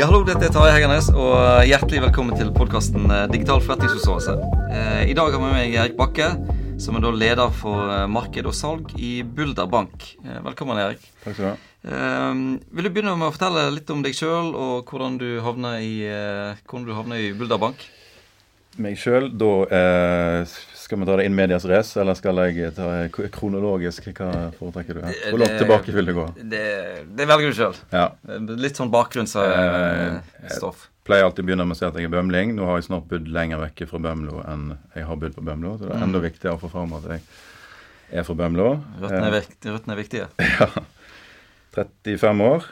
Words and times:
Ja, 0.00 0.06
hallo, 0.08 0.22
dette 0.24 0.46
er 0.48 0.52
Tarjei 0.54 0.78
Hegernes, 0.78 1.10
og 1.12 1.34
hjertelig 1.68 1.98
velkommen 2.06 2.32
til 2.32 2.48
podkasten 2.56 3.02
Digital 3.28 3.60
forretningsforståelse. 3.60 4.32
Eh, 4.72 5.10
I 5.12 5.16
dag 5.18 5.28
har 5.28 5.34
vi 5.34 5.40
med 5.42 5.52
meg 5.52 5.74
Erik 5.76 5.98
Bakke, 5.98 6.30
som 6.80 6.96
er 6.96 7.04
da 7.04 7.10
leder 7.12 7.52
for 7.52 7.92
eh, 7.92 8.06
marked 8.08 8.48
og 8.48 8.56
salg 8.56 8.94
i 8.96 9.10
Bulder 9.20 9.68
Bank. 9.68 10.06
Eh, 10.24 10.38
velkommen, 10.46 10.80
Erik. 10.80 11.04
Takk 11.20 11.36
skal 11.36 11.44
du 11.44 11.48
ha. 11.50 11.52
Eh, 11.84 12.40
vil 12.78 12.88
du 12.88 12.92
begynne 12.94 13.12
med 13.20 13.28
å 13.28 13.34
fortelle 13.34 13.66
litt 13.76 13.92
om 13.92 14.00
deg 14.06 14.16
sjøl, 14.16 14.54
og 14.56 14.88
hvordan 14.88 15.20
du 15.20 15.28
havna 15.44 15.74
i, 15.84 15.92
eh, 16.08 16.56
hvordan 16.64 16.88
du 16.88 16.96
havna 16.96 17.20
i 17.20 17.34
Bulder 17.36 17.60
Bank? 17.60 17.84
Meg 18.80 18.96
sjøl, 19.04 19.28
da 19.36 19.52
eh, 19.68 20.56
skal 20.90 20.98
vi 20.98 21.06
ta 21.06 21.16
det 21.20 21.24
inn 21.30 21.36
medias 21.38 21.62
race, 21.70 21.94
eller 22.02 22.16
skal 22.18 22.40
jeg 22.50 22.72
ta 22.74 22.86
kronologisk? 23.30 24.08
Hva 24.18 24.48
foretrekker 24.58 24.96
du? 24.98 25.00
Det- 25.06 25.30
Hvor 25.30 25.38
langt 25.38 25.58
tilbake 25.62 25.92
vil 25.94 26.08
du 26.10 26.14
gå? 26.16 26.24
Det, 26.50 26.62
det 27.14 27.26
velger 27.30 27.52
du 27.52 27.58
sjøl. 27.60 27.76
Ja. 27.94 28.08
Litt 28.58 28.74
sånn 28.80 28.90
bakgrunnsstoff. 28.90 30.88
Jeg 30.90 31.06
Pleier 31.06 31.24
alltid 31.28 31.42
å 31.44 31.46
begynne 31.48 31.64
med 31.66 31.74
å 31.74 31.78
si 31.78 31.86
at 31.86 31.94
jeg 31.96 32.06
er 32.06 32.12
bømling. 32.12 32.52
Nå 32.58 32.66
har 32.68 32.76
jeg 32.80 32.88
snart 32.90 33.06
bodd 33.10 33.28
lenger 33.32 33.58
vekke 33.62 33.86
fra 33.88 33.98
Bømlo 34.02 34.42
enn 34.50 34.66
jeg 34.94 35.06
har 35.08 35.16
bodd 35.22 35.34
på 35.38 35.42
Bømlo, 35.46 35.76
så 35.78 35.86
det 35.88 35.94
er 35.96 36.02
enda 36.04 36.20
viktigere 36.22 36.54
å 36.58 36.60
få 36.60 36.68
fram 36.70 36.92
at 36.98 37.06
jeg 37.14 37.22
er 38.20 38.26
fra 38.26 38.34
Bømlo. 38.42 38.66
Røttene 39.00 39.30
er, 39.30 39.36
viktig, 39.38 39.56
vik- 39.62 39.72
røttene 39.78 39.94
er 39.96 40.00
viktige. 40.02 40.28
ja. 40.60 40.68
35 41.78 42.44
år. 42.50 42.66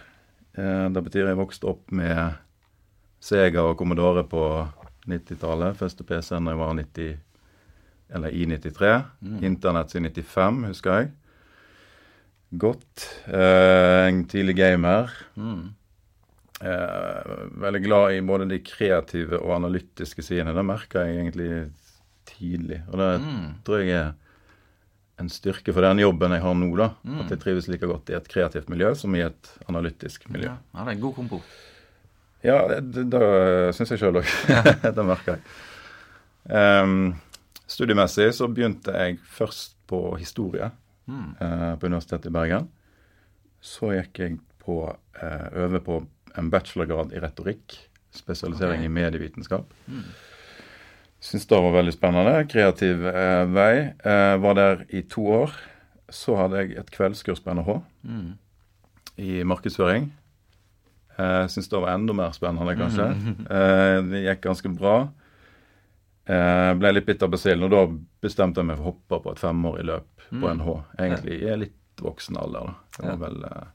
Eh, 0.58 0.88
det 0.94 1.04
betyr 1.06 1.30
jeg 1.30 1.38
vokste 1.38 1.70
opp 1.72 1.90
med 1.94 2.34
Sega 3.22 3.62
og 3.70 3.78
Commodore 3.80 4.26
på 4.28 4.42
90-tallet. 5.08 5.78
Første 5.78 6.04
PC-en 6.06 6.44
da 6.50 6.54
jeg 6.54 6.60
var 6.60 6.74
90, 6.78 7.16
eller 8.14 8.28
i 8.32 8.46
93. 8.46 8.92
Internett 9.44 9.94
i 9.96 10.00
95, 10.00 10.62
husker 10.70 10.94
jeg. 10.98 11.10
Godt. 12.58 13.08
Eh, 13.28 14.06
en 14.08 14.22
tidlig 14.30 14.54
gamer. 14.56 15.10
Mm. 15.36 15.66
Eh, 16.60 17.34
veldig 17.62 17.82
glad 17.84 18.14
i 18.16 18.22
både 18.24 18.48
de 18.50 18.58
kreative 18.64 19.38
og 19.42 19.52
analytiske 19.58 20.24
sidene. 20.24 20.54
Det 20.56 20.64
merka 20.66 21.04
jeg 21.06 21.18
egentlig 21.20 21.50
tidlig. 22.26 22.80
Og 22.88 22.98
det 22.98 23.10
Mm. 23.20 23.54
tror 23.64 23.78
jeg 23.84 23.90
er 23.98 24.12
en 25.20 25.28
styrke 25.28 25.72
for 25.74 25.82
den 25.82 25.98
jobben 25.98 26.30
jeg 26.32 26.40
har 26.42 26.54
nå. 26.54 26.76
da. 26.76 26.90
At 27.20 27.30
jeg 27.30 27.40
trives 27.40 27.68
like 27.68 27.86
godt 27.86 28.08
i 28.10 28.14
et 28.14 28.28
kreativt 28.28 28.68
miljø 28.68 28.94
som 28.94 29.14
i 29.14 29.20
et 29.20 29.50
analytisk 29.68 30.28
miljø. 30.30 30.46
Ja, 30.48 30.56
ja, 30.74 30.84
det 30.84 30.88
er 30.88 30.96
en 30.96 31.00
god 31.00 31.14
kompo. 31.14 31.42
Ja, 32.44 32.68
det, 32.80 33.10
det, 33.10 33.74
syns 33.74 33.90
jeg 33.90 33.98
sjøl 33.98 34.16
òg. 34.22 34.26
det 34.96 35.04
merker 35.04 35.32
jeg. 35.34 35.40
Ehm, 36.50 37.14
studiemessig 37.68 38.30
så 38.34 38.48
begynte 38.48 38.94
jeg 38.96 39.18
først 39.36 39.76
på 39.88 40.02
historie 40.20 40.70
Mm. 41.08 41.34
eh, 41.40 41.74
på 41.80 41.86
Universitetet 41.88 42.26
i 42.28 42.32
Bergen. 42.34 42.66
Så 43.64 43.94
gikk 43.96 44.18
jeg 44.20 44.34
på 44.60 44.74
eh, 45.22 45.46
over 45.64 45.80
på 45.80 45.94
en 46.36 46.50
bachelorgrad 46.52 47.14
i 47.16 47.20
retorikk. 47.24 47.78
Spesialisering 48.12 48.82
okay. 48.82 48.90
i 48.90 48.92
medievitenskap. 48.92 49.72
Mm. 49.88 50.02
Syns 51.20 51.46
det 51.48 51.56
var 51.64 51.72
veldig 51.78 51.94
spennende. 51.96 52.34
Kreativ 52.52 53.06
eh, 53.08 53.44
vei. 53.56 53.72
Eh, 54.04 54.36
var 54.44 54.54
der 54.58 54.84
i 54.94 55.00
to 55.10 55.24
år. 55.40 55.56
Så 56.12 56.36
hadde 56.36 56.60
jeg 56.60 56.76
et 56.78 56.90
kveldskurs 56.94 57.40
på 57.44 57.54
NHH 57.56 57.80
Mm. 58.04 58.36
i 59.18 59.42
markedsføring. 59.48 60.10
Eh, 61.18 61.46
Syns 61.50 61.68
det 61.72 61.80
var 61.80 61.94
enda 61.96 62.12
mer 62.14 62.30
spennende, 62.36 62.76
kanskje. 62.78 63.08
Eh, 63.50 64.02
det 64.12 64.22
gikk 64.28 64.44
ganske 64.44 64.76
bra. 64.76 65.08
Eh, 66.28 66.74
ble 66.76 66.90
litt 66.92 67.06
bitt 67.08 67.22
av 67.24 67.30
basillen, 67.32 67.64
og 67.64 67.70
da 67.72 67.82
bestemte 68.26 68.60
jeg 68.60 68.68
meg 68.68 68.76
for 68.76 68.84
å 68.84 68.90
hoppe 68.92 69.20
på 69.24 69.32
et 69.32 69.40
femårig 69.40 69.84
løp 69.88 70.24
på 70.28 70.44
Mm. 70.44 70.58
NH. 70.58 70.72
Egentlig 70.98 71.38
i 71.42 71.56
litt 71.56 72.02
voksen 72.04 72.36
alder. 72.36 72.66
da. 72.68 72.74
Jeg 73.08 73.18
var 73.18 73.28
vel 73.28 73.44
eh, 73.48 73.68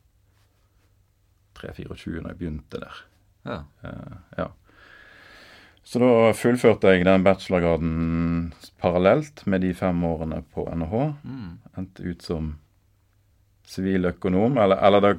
3-24 1.58 2.22
da 2.24 2.30
jeg 2.34 2.38
begynte 2.40 2.80
der. 2.84 3.00
Ja. 3.46 3.58
Eh, 3.84 4.18
ja. 4.38 4.48
Så 5.84 6.00
da 6.00 6.32
fullførte 6.38 6.94
jeg 6.94 7.04
den 7.06 7.24
bachelorgraden 7.26 8.54
parallelt 8.80 9.46
med 9.52 9.62
de 9.66 9.74
fem 9.76 10.04
årene 10.08 10.44
på 10.54 10.64
NHH. 10.72 11.02
Mm. 11.26 11.58
Endte 11.78 12.06
ut 12.08 12.22
som 12.24 12.54
siviløkonom, 13.68 14.58
eller, 14.62 14.78
eller 14.78 15.02
det 15.02 15.14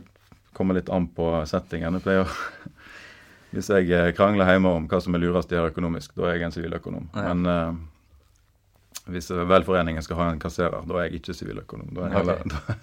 kommer 0.55 0.75
litt 0.79 0.89
an 0.93 1.09
på 1.11 1.29
settingen. 1.51 1.99
Jeg 1.99 2.05
pleier 2.07 2.25
å 2.25 2.73
Hvis 3.55 3.69
jeg 3.71 3.91
eh, 3.95 4.13
krangler 4.17 4.49
hjemme 4.51 4.71
om 4.81 4.87
hva 4.91 4.99
som 5.05 5.15
er 5.15 5.23
lurest 5.23 5.53
å 5.53 5.59
gjøre 5.59 5.71
økonomisk, 5.75 6.15
da 6.19 6.29
er 6.31 6.39
jeg 6.41 6.49
en 6.49 6.55
siviløkonom. 6.57 7.09
Ja. 7.15 7.33
Men 7.35 7.47
uh, 7.47 9.11
hvis 9.13 9.29
velforeningen 9.31 10.03
skal 10.03 10.17
ha 10.21 10.31
en 10.33 10.41
kasserer, 10.43 10.85
da 10.89 10.97
er 11.01 11.09
jeg 11.11 11.21
ikke 11.21 11.35
siviløkonom. 11.37 11.91
Da 11.95 12.09
er 12.09 12.15
jeg 12.19 12.49
da, 12.55 12.77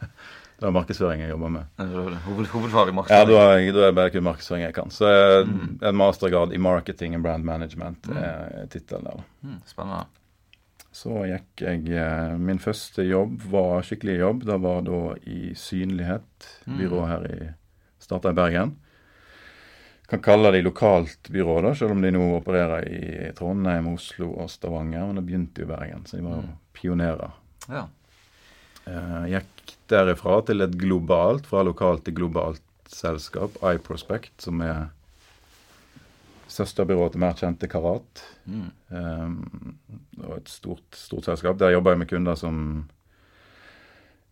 da 0.62 0.70
er 0.70 0.76
markedsføring 0.76 1.24
jeg 1.24 1.32
jobber 1.34 1.50
med. 1.56 1.82
Hoved, 2.28 2.48
hovedfag 2.54 2.92
i 2.92 2.94
Ja, 2.94 2.96
markedsføring. 3.00 3.32
da 3.34 3.42
er, 3.42 3.72
da 3.74 3.82
er 3.82 3.90
det 3.92 3.96
bare 3.98 4.14
kun 4.14 4.26
markedsføring 4.30 4.66
jeg 4.68 4.76
kan. 4.78 4.92
Så 4.94 5.10
eh, 5.10 5.48
Mm. 5.50 5.80
en 5.90 5.98
mastergrad 5.98 6.54
i 6.54 6.60
marketing 6.62 7.16
and 7.18 7.24
brand 7.26 7.44
management 7.48 8.08
er 8.14 8.68
tittelen 8.70 9.08
der. 9.10 9.24
Mm, 9.44 9.58
spennende. 9.66 10.06
Så 10.92 11.22
gikk 11.26 11.62
jeg 11.64 12.38
Min 12.44 12.60
første 12.60 13.04
jobb 13.08 13.42
var 13.50 13.82
skikkelig 13.88 14.18
jobb. 14.20 14.44
Det 14.46 14.58
var 14.62 14.82
da 14.86 15.02
i 15.26 15.54
Synlighet, 15.56 16.48
Mm. 16.68 16.78
byrå 16.78 17.06
her 17.08 17.26
i 17.32 17.50
Starta 18.00 18.30
i 18.30 18.38
Bergen. 18.38 18.76
Kan 20.12 20.20
kalle 20.26 20.52
de 20.52 20.60
lokalt 20.66 21.30
byrå, 21.32 21.62
da, 21.64 21.72
selv 21.76 21.96
om 21.96 22.02
de 22.04 22.10
nå 22.12 22.26
opererer 22.36 22.88
i 22.92 23.30
Trondheim, 23.38 23.88
Oslo 23.94 24.34
og 24.44 24.50
Stavanger. 24.52 25.06
Men 25.08 25.22
det 25.22 25.24
begynte 25.30 25.64
jo 25.64 25.70
i 25.70 25.72
Bergen, 25.72 26.04
så 26.06 26.18
de 26.20 26.26
var 26.26 26.42
jo 26.42 26.48
Mm. 26.50 26.58
pionerer. 26.76 27.32
Ja. 27.72 27.86
Uh, 28.88 29.24
gikk 29.30 29.76
derifra 29.88 30.42
til 30.46 30.62
et 30.66 30.74
globalt, 30.76 31.46
fra 31.48 31.64
lokalt 31.64 32.04
til 32.04 32.16
globalt 32.18 32.62
selskap, 32.92 33.56
iProspect, 33.64 34.34
som 34.42 34.60
er 34.66 34.90
søsterbyrået 36.52 37.14
til 37.14 37.22
mer 37.24 37.38
kjente 37.40 37.70
Karat. 37.72 38.24
Mm. 38.46 38.72
Um, 38.90 39.78
det 40.18 40.28
var 40.28 40.42
et 40.42 40.50
stort, 40.50 40.84
stort 40.92 41.30
selskap. 41.30 41.60
Der 41.62 41.72
jobba 41.72 41.94
jeg 41.96 42.00
med 42.04 42.10
kunder 42.12 42.36
som 42.36 42.90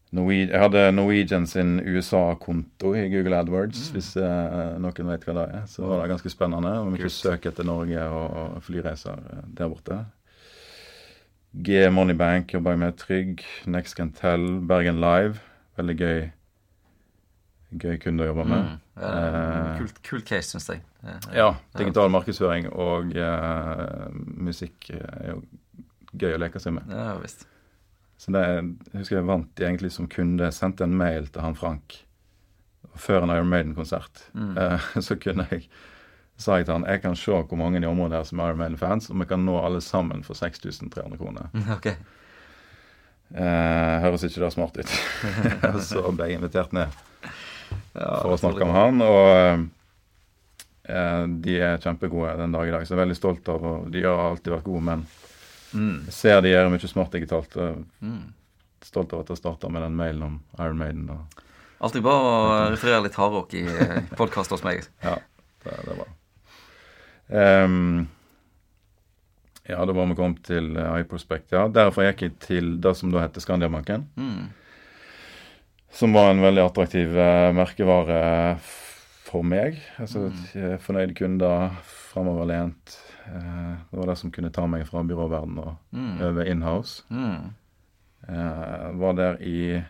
Jeg 0.09 0.57
hadde 0.57 0.87
Norwegian 0.91 1.45
sin 1.45 1.75
USA-konto 1.85 2.95
i 2.97 3.03
Google 3.13 3.37
AdWords, 3.43 3.91
hvis 3.93 4.15
eh, 4.17 4.77
noen 4.81 5.11
vet 5.11 5.25
hva 5.27 5.35
det 5.37 5.43
er. 5.53 5.67
Så 5.69 5.85
var 5.85 6.01
det 6.01 6.09
ganske 6.15 6.31
spennende. 6.33 6.71
Om 6.81 6.95
ikke 6.97 7.11
søk 7.13 7.45
etter 7.45 7.67
Norge 7.67 8.07
og, 8.09 8.31
og 8.55 8.63
flyreiser 8.65 9.19
eh, 9.19 9.43
der 9.59 9.69
borte. 9.69 9.99
G 11.53 11.83
Moneybank 11.93 12.53
jobber 12.53 12.73
jeg 12.73 12.81
med. 12.81 12.97
Trygg, 12.97 13.45
Next 13.69 13.95
Can 13.97 14.09
Tell, 14.17 14.59
Bergen 14.69 14.97
Live. 15.01 15.39
Veldig 15.77 15.95
gøy, 16.01 16.19
gøy 17.85 18.01
kunde 18.01 18.25
å 18.25 18.31
jobbe 18.31 18.47
med. 18.49 18.65
Mm. 18.65 18.81
Ja, 18.99 19.13
er 19.13 19.77
kult, 19.79 20.01
kult 20.09 20.25
case, 20.27 20.49
syns 20.55 20.69
jeg. 20.73 20.81
Eh, 21.05 21.29
Ja, 21.37 21.51
digital 21.77 22.09
markedsføring 22.13 22.71
og 22.73 23.13
eh, 23.13 24.09
musikk 24.41 24.89
er 24.97 25.35
jo 25.35 25.39
gøy 26.17 26.33
å 26.33 26.41
leke 26.41 26.59
seg 26.61 26.73
med. 26.81 26.89
Ja 26.89 27.13
visst. 27.21 27.45
Så 28.19 28.33
det, 28.35 28.43
jeg 28.43 28.99
husker 28.99 29.15
jeg 29.19 29.27
vant 29.29 29.61
egentlig 29.63 29.93
som 29.95 30.09
kunde, 30.11 30.51
sendte 30.51 30.83
en 30.83 30.97
mail 30.99 31.29
til 31.31 31.43
han 31.45 31.55
Frank 31.55 32.01
før 32.99 33.23
en 33.23 33.31
Iron 33.31 33.47
Maiden-konsert. 33.47 34.25
Mm. 34.33 34.57
Eh, 34.57 34.87
så 35.07 35.15
kunne 35.15 35.47
jeg 35.51 35.69
sa 36.39 36.55
jeg 36.55 36.69
til 36.69 36.77
han 36.77 36.87
jeg 36.87 37.01
kan 37.03 37.17
se 37.19 37.35
hvor 37.35 37.59
mange 37.59 37.81
i 37.81 37.87
området 37.87 38.15
her 38.15 38.27
som 38.27 38.39
er 38.39 38.51
Iron 38.51 38.61
Maiden-fans, 38.61 39.09
og 39.11 39.19
vi 39.21 39.27
kan 39.29 39.43
nå 39.43 39.57
alle 39.59 39.81
sammen 39.83 40.23
for 40.27 40.39
6300 40.39 41.19
kroner. 41.19 41.51
Okay. 41.79 41.95
Eh, 43.29 43.95
høres 44.01 44.23
ikke 44.25 44.41
det 44.41 44.53
smart 44.55 44.77
ut? 44.79 44.93
Så 45.89 46.01
ble 46.09 46.31
jeg 46.31 46.39
invitert 46.39 46.71
ned 46.73 46.89
Ja, 47.93 48.23
for 48.23 48.33
å 48.33 48.39
snakke 48.41 48.65
med 48.65 48.73
han. 48.73 49.03
Og 49.05 49.67
eh, 50.89 51.25
de 51.45 51.59
er 51.61 51.83
kjempegode 51.83 52.33
den 52.39 52.55
dag 52.55 52.65
i 52.65 52.73
dag, 52.73 52.87
så 52.87 52.95
jeg 52.95 52.97
er 52.97 53.03
veldig 53.03 53.17
stolt 53.19 53.51
av 53.53 53.67
og 53.69 53.91
De 53.93 54.01
har 54.01 54.31
alltid 54.31 54.55
vært 54.55 54.65
gode, 54.65 54.81
men 54.87 55.03
Mm. 55.73 56.05
jeg 56.09 56.13
ser 56.13 56.41
de 56.41 56.49
gjør 56.53 56.69
mye 56.73 56.87
smart 56.89 57.11
digitalt. 57.13 57.55
Mm. 58.01 58.33
Stolt 58.81 59.13
av 59.13 59.21
at 59.25 59.29
jeg 59.33 59.37
starta 59.41 59.69
med 59.69 59.83
den 59.85 59.95
mailen 59.99 60.23
om 60.23 60.37
Iron 60.59 60.77
Maiden. 60.79 61.09
Og, 61.13 61.43
Alltid 61.79 62.03
bra 62.03 62.15
å 62.19 62.37
referere 62.73 63.03
litt 63.05 63.15
hardrock 63.15 63.53
i 63.55 63.65
podkast 64.19 64.51
hos 64.51 64.63
meg. 64.65 64.81
ja, 65.05 65.17
det, 65.63 65.75
det 65.85 65.93
er 65.93 65.99
bra. 66.01 66.07
Um, 67.29 68.07
Ja, 69.69 69.83
da 69.85 69.93
var 69.93 70.07
vi 70.09 70.15
kommet 70.17 70.41
til 70.47 70.71
uh, 70.79 70.95
iProspect. 70.97 71.51
Ja, 71.53 71.67
Derfor 71.69 72.07
gikk 72.07 72.23
jeg 72.25 72.37
til 72.41 72.71
det 72.81 72.95
som 72.97 73.11
da 73.13 73.21
heter 73.21 73.43
Skandiabanken. 73.43 74.07
Mm. 74.17 74.47
Som 75.93 76.13
var 76.17 76.31
en 76.31 76.41
veldig 76.41 76.63
attraktiv 76.65 77.13
uh, 77.13 77.51
merkevare 77.53 78.17
for 79.29 79.45
meg. 79.45 79.77
Altså 80.01 80.23
Mm. 80.31 80.39
eh, 80.57 80.77
Fornøyde 80.81 81.13
kunder, 81.13 81.69
framoverlent. 81.85 82.95
Eh, 83.29 83.75
det 83.91 83.97
var 83.99 84.09
det 84.09 84.17
som 84.17 84.31
kunne 84.33 84.49
ta 84.51 84.65
meg 84.67 84.87
fra 84.89 85.03
byråverden 85.05 85.57
og 85.61 85.75
Mm. 85.93 86.21
over 86.25 86.45
inhouse. 86.49 87.03
Mm. 87.09 87.53
Eh, 88.27 88.91
var 88.99 89.13
der 89.13 89.37
i 89.41 89.83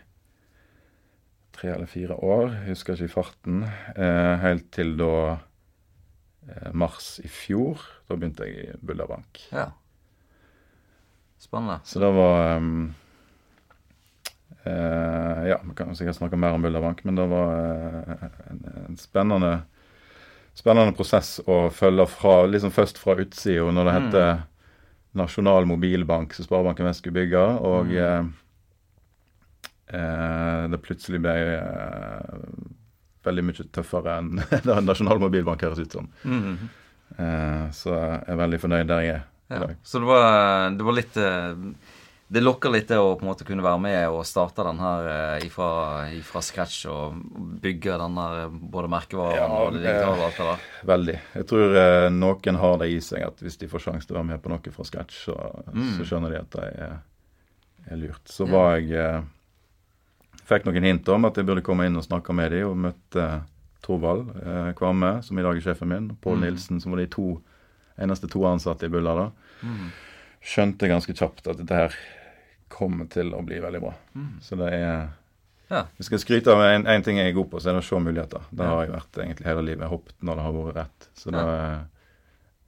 tre 1.52 1.72
eller 1.74 1.86
fire 1.86 2.14
år, 2.16 2.48
husker 2.68 2.94
ikke 2.94 3.04
i 3.04 3.14
farten. 3.14 3.62
Eh, 3.96 4.36
helt 4.44 4.70
til 4.72 4.96
da 4.96 5.38
mars 6.72 7.20
i 7.24 7.28
fjor. 7.28 7.78
Da 8.08 8.16
begynte 8.16 8.46
jeg 8.46 8.54
i 8.74 8.76
Bullerbank. 8.86 9.38
Ja. 9.52 9.70
Spennende. 11.38 11.80
Så 11.84 12.00
det 12.00 12.08
var 12.16 12.56
um, 12.56 12.94
eh, 14.64 15.48
Ja, 15.48 15.58
vi 15.64 15.74
kan 15.76 15.94
sikkert 15.96 16.16
snakke 16.18 16.36
mer 16.40 16.52
om 16.56 16.62
Bullerbank, 16.62 17.04
men 17.04 17.16
det 17.16 17.26
var 17.30 17.54
eh, 17.54 18.26
en, 18.50 18.64
en 18.88 18.96
spennende 19.00 19.62
spennende 20.56 20.94
prosess 20.96 21.38
å 21.46 21.62
følge 21.74 22.06
fra, 22.10 22.34
liksom 22.50 22.72
først 22.74 23.00
fra 23.00 23.16
utsida, 23.22 23.70
når 23.72 23.88
det 23.88 23.96
heter 23.98 24.30
Nasjonal 25.18 25.66
mobilbank 25.66 26.34
som 26.34 26.46
Sparebanken 26.46 26.86
Vest 26.86 27.02
skulle 27.02 27.18
bygge, 27.18 27.40
og 27.66 27.90
mm. 27.90 28.28
eh, 29.90 30.66
det 30.70 30.82
plutselig 30.84 31.22
ble 31.24 31.34
eh, 31.56 32.36
veldig 33.26 33.46
mye 33.48 33.66
tøffere 33.74 34.18
enn 34.20 34.38
det 34.68 34.76
Nasjonal 34.86 35.22
mobilbank 35.22 35.64
høres 35.66 35.82
ut 35.82 35.98
som. 35.98 36.10
Mm. 36.22 36.68
Eh, 37.16 37.64
så 37.74 37.96
jeg 37.96 38.20
er 38.30 38.42
veldig 38.44 38.62
fornøyd 38.62 38.92
der 38.92 39.06
jeg 39.06 39.18
er 39.18 39.26
Ja. 39.50 39.66
Så 39.82 39.98
det 39.98 40.06
var, 40.06 40.70
det 40.78 40.84
var 40.86 40.94
litt 40.94 41.16
eh, 41.18 41.56
Det 42.30 42.38
lokker 42.44 42.70
litt 42.70 42.86
det 42.86 42.94
å 43.02 43.16
på 43.18 43.24
en 43.24 43.30
måte 43.32 43.42
kunne 43.48 43.64
være 43.64 43.80
med 43.82 44.04
og 44.14 44.20
starte 44.28 44.62
den 44.62 44.78
her 44.78 45.06
eh, 45.10 45.46
ifra, 45.48 45.66
ifra 46.14 46.38
scratch 46.46 46.84
og 46.86 47.16
bygge 47.64 47.96
den 47.98 48.18
her 48.20 48.36
eh, 48.44 48.52
både 48.70 48.90
merkevaren 48.92 49.34
Ja, 49.40 49.48
og 49.50 49.72
det 49.74 49.80
digitale 49.82 50.14
og 50.14 50.26
alt 50.28 50.38
det 50.38 50.46
der. 50.46 50.66
Veldig. 50.92 51.16
Jeg 51.40 51.48
tror 51.50 51.74
eh, 51.80 52.06
noen 52.14 52.60
har 52.62 52.76
det 52.84 52.88
i 52.94 53.00
seg 53.02 53.24
at 53.26 53.42
hvis 53.42 53.58
de 53.58 53.66
får 53.72 53.82
sjanse 53.88 54.06
til 54.06 54.14
å 54.14 54.20
være 54.20 54.28
med 54.30 54.42
på 54.44 54.52
noe 54.52 54.74
fra 54.76 54.86
scratch, 54.86 55.24
så, 55.26 55.34
Mm. 55.74 55.88
så 55.98 56.06
skjønner 56.06 56.30
de 56.30 56.38
at 56.38 56.54
det 56.54 56.68
er, 56.86 56.94
er 57.90 57.98
lurt. 58.04 58.22
Så 58.30 58.46
var 58.50 58.78
jeg 58.78 58.94
eh, 58.94 59.20
Fikk 60.50 60.64
noen 60.66 60.82
hint 60.86 61.08
om 61.14 61.26
at 61.28 61.36
jeg 61.38 61.46
burde 61.46 61.62
komme 61.66 61.84
inn 61.86 61.98
og 61.98 62.02
snakke 62.06 62.34
med 62.34 62.50
dem, 62.54 62.66
og 62.70 62.78
møtte 62.86 63.26
Torvald 63.86 64.30
eh, 64.38 64.70
Kvamme, 64.78 65.16
som 65.26 65.38
i 65.38 65.44
dag 65.46 65.58
er 65.58 65.62
sjefen 65.66 65.90
min, 65.90 66.08
Pål 66.22 66.38
Mm. 66.40 66.46
Nilsen, 66.46 66.80
som 66.82 66.94
var 66.94 67.02
de 67.02 67.10
to 67.10 67.26
eneste 68.00 68.30
to 68.30 68.42
ansatte 68.48 68.86
i 68.86 68.90
Bulla 68.94 69.14
da. 69.18 69.26
Mm. 69.66 69.90
Skjønte 70.42 70.88
ganske 70.90 71.14
kjapt 71.14 71.46
at 71.52 71.58
dette 71.60 71.74
her 71.82 71.94
kommer 72.72 73.08
til 73.12 73.32
å 73.36 73.42
bli 73.44 73.58
veldig 73.62 73.80
bra. 73.82 73.92
Mm. 74.16 74.28
Så 74.44 74.56
det 74.60 74.72
er 74.78 75.08
Ja. 75.70 75.84
Vi 75.98 76.02
skal 76.02 76.18
skryte 76.18 76.50
av 76.50 76.60
en, 76.66 76.86
en 76.90 77.02
ting 77.06 77.18
jeg 77.20 77.28
er 77.30 77.36
god 77.36 77.46
på, 77.52 77.60
så 77.62 77.70
er 77.70 77.76
det 77.76 77.84
å 77.84 77.86
se 77.86 77.98
muligheter. 78.02 78.40
Det 78.50 78.64
Ja. 78.64 78.70
har 78.74 78.86
jeg 78.86 78.94
vært 78.96 79.18
egentlig 79.22 79.46
hele 79.46 79.62
livet. 79.62 79.78
Jeg 79.84 79.88
har 79.88 79.96
hoppet 79.96 80.14
når 80.26 80.34
det 80.40 80.42
har 80.42 80.52
vært 80.56 80.74
rett. 80.80 81.08
Så 81.14 81.30
da 81.30 81.38
Ja. 81.38 81.52
er 81.54 81.84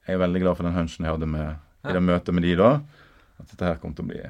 jeg 0.06 0.14
er 0.14 0.22
veldig 0.26 0.40
glad 0.43 0.56
for 0.56 0.62
den 0.69 0.72
hunchen 0.76 1.04
jeg 1.06 1.10
hadde 1.14 1.26
med, 1.26 1.56
Ja. 1.84 1.90
i 1.90 1.93
det 1.94 2.02
møtet 2.02 2.34
med 2.34 2.43
de 2.44 2.54
da. 2.56 2.70
At 3.40 3.49
dette 3.50 3.66
her 3.66 3.75
kommer 3.82 3.96
til 3.96 4.04
å 4.04 4.08
bli 4.08 4.20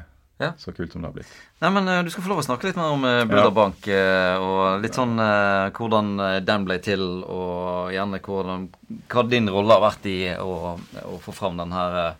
Ja. 0.41 0.53
så 0.57 0.73
kult 0.75 0.91
som 0.93 1.03
det 1.03 1.09
har 1.11 1.15
blitt. 1.19 1.33
Nei, 1.61 1.71
men 1.71 1.87
eh, 1.89 2.03
Du 2.03 2.09
skal 2.11 2.25
få 2.25 2.29
lov 2.33 2.39
å 2.41 2.47
snakke 2.49 2.65
litt 2.65 2.77
mer 2.77 2.91
om 2.97 3.05
uh, 3.05 3.25
Ja. 3.29 3.51
Bank, 3.51 3.87
eh, 3.89 4.37
og 4.41 4.81
litt 4.83 4.95
sånn 4.97 5.21
eh, 5.21 5.71
hvordan 5.71 6.19
eh, 6.21 6.41
den 6.41 6.65
ble 6.65 6.79
til, 6.79 7.23
og 7.25 7.93
gjerne 7.93 8.21
hvordan, 8.25 8.69
hva 9.09 9.29
din 9.29 9.49
rolle 9.49 9.69
har 9.77 9.85
vært 9.91 10.07
i 10.07 10.35
å, 10.41 10.79
å 11.05 11.21
få 11.21 11.33
fram 11.35 11.59
den 11.59 11.71
her 11.73 12.09
eh, 12.09 12.15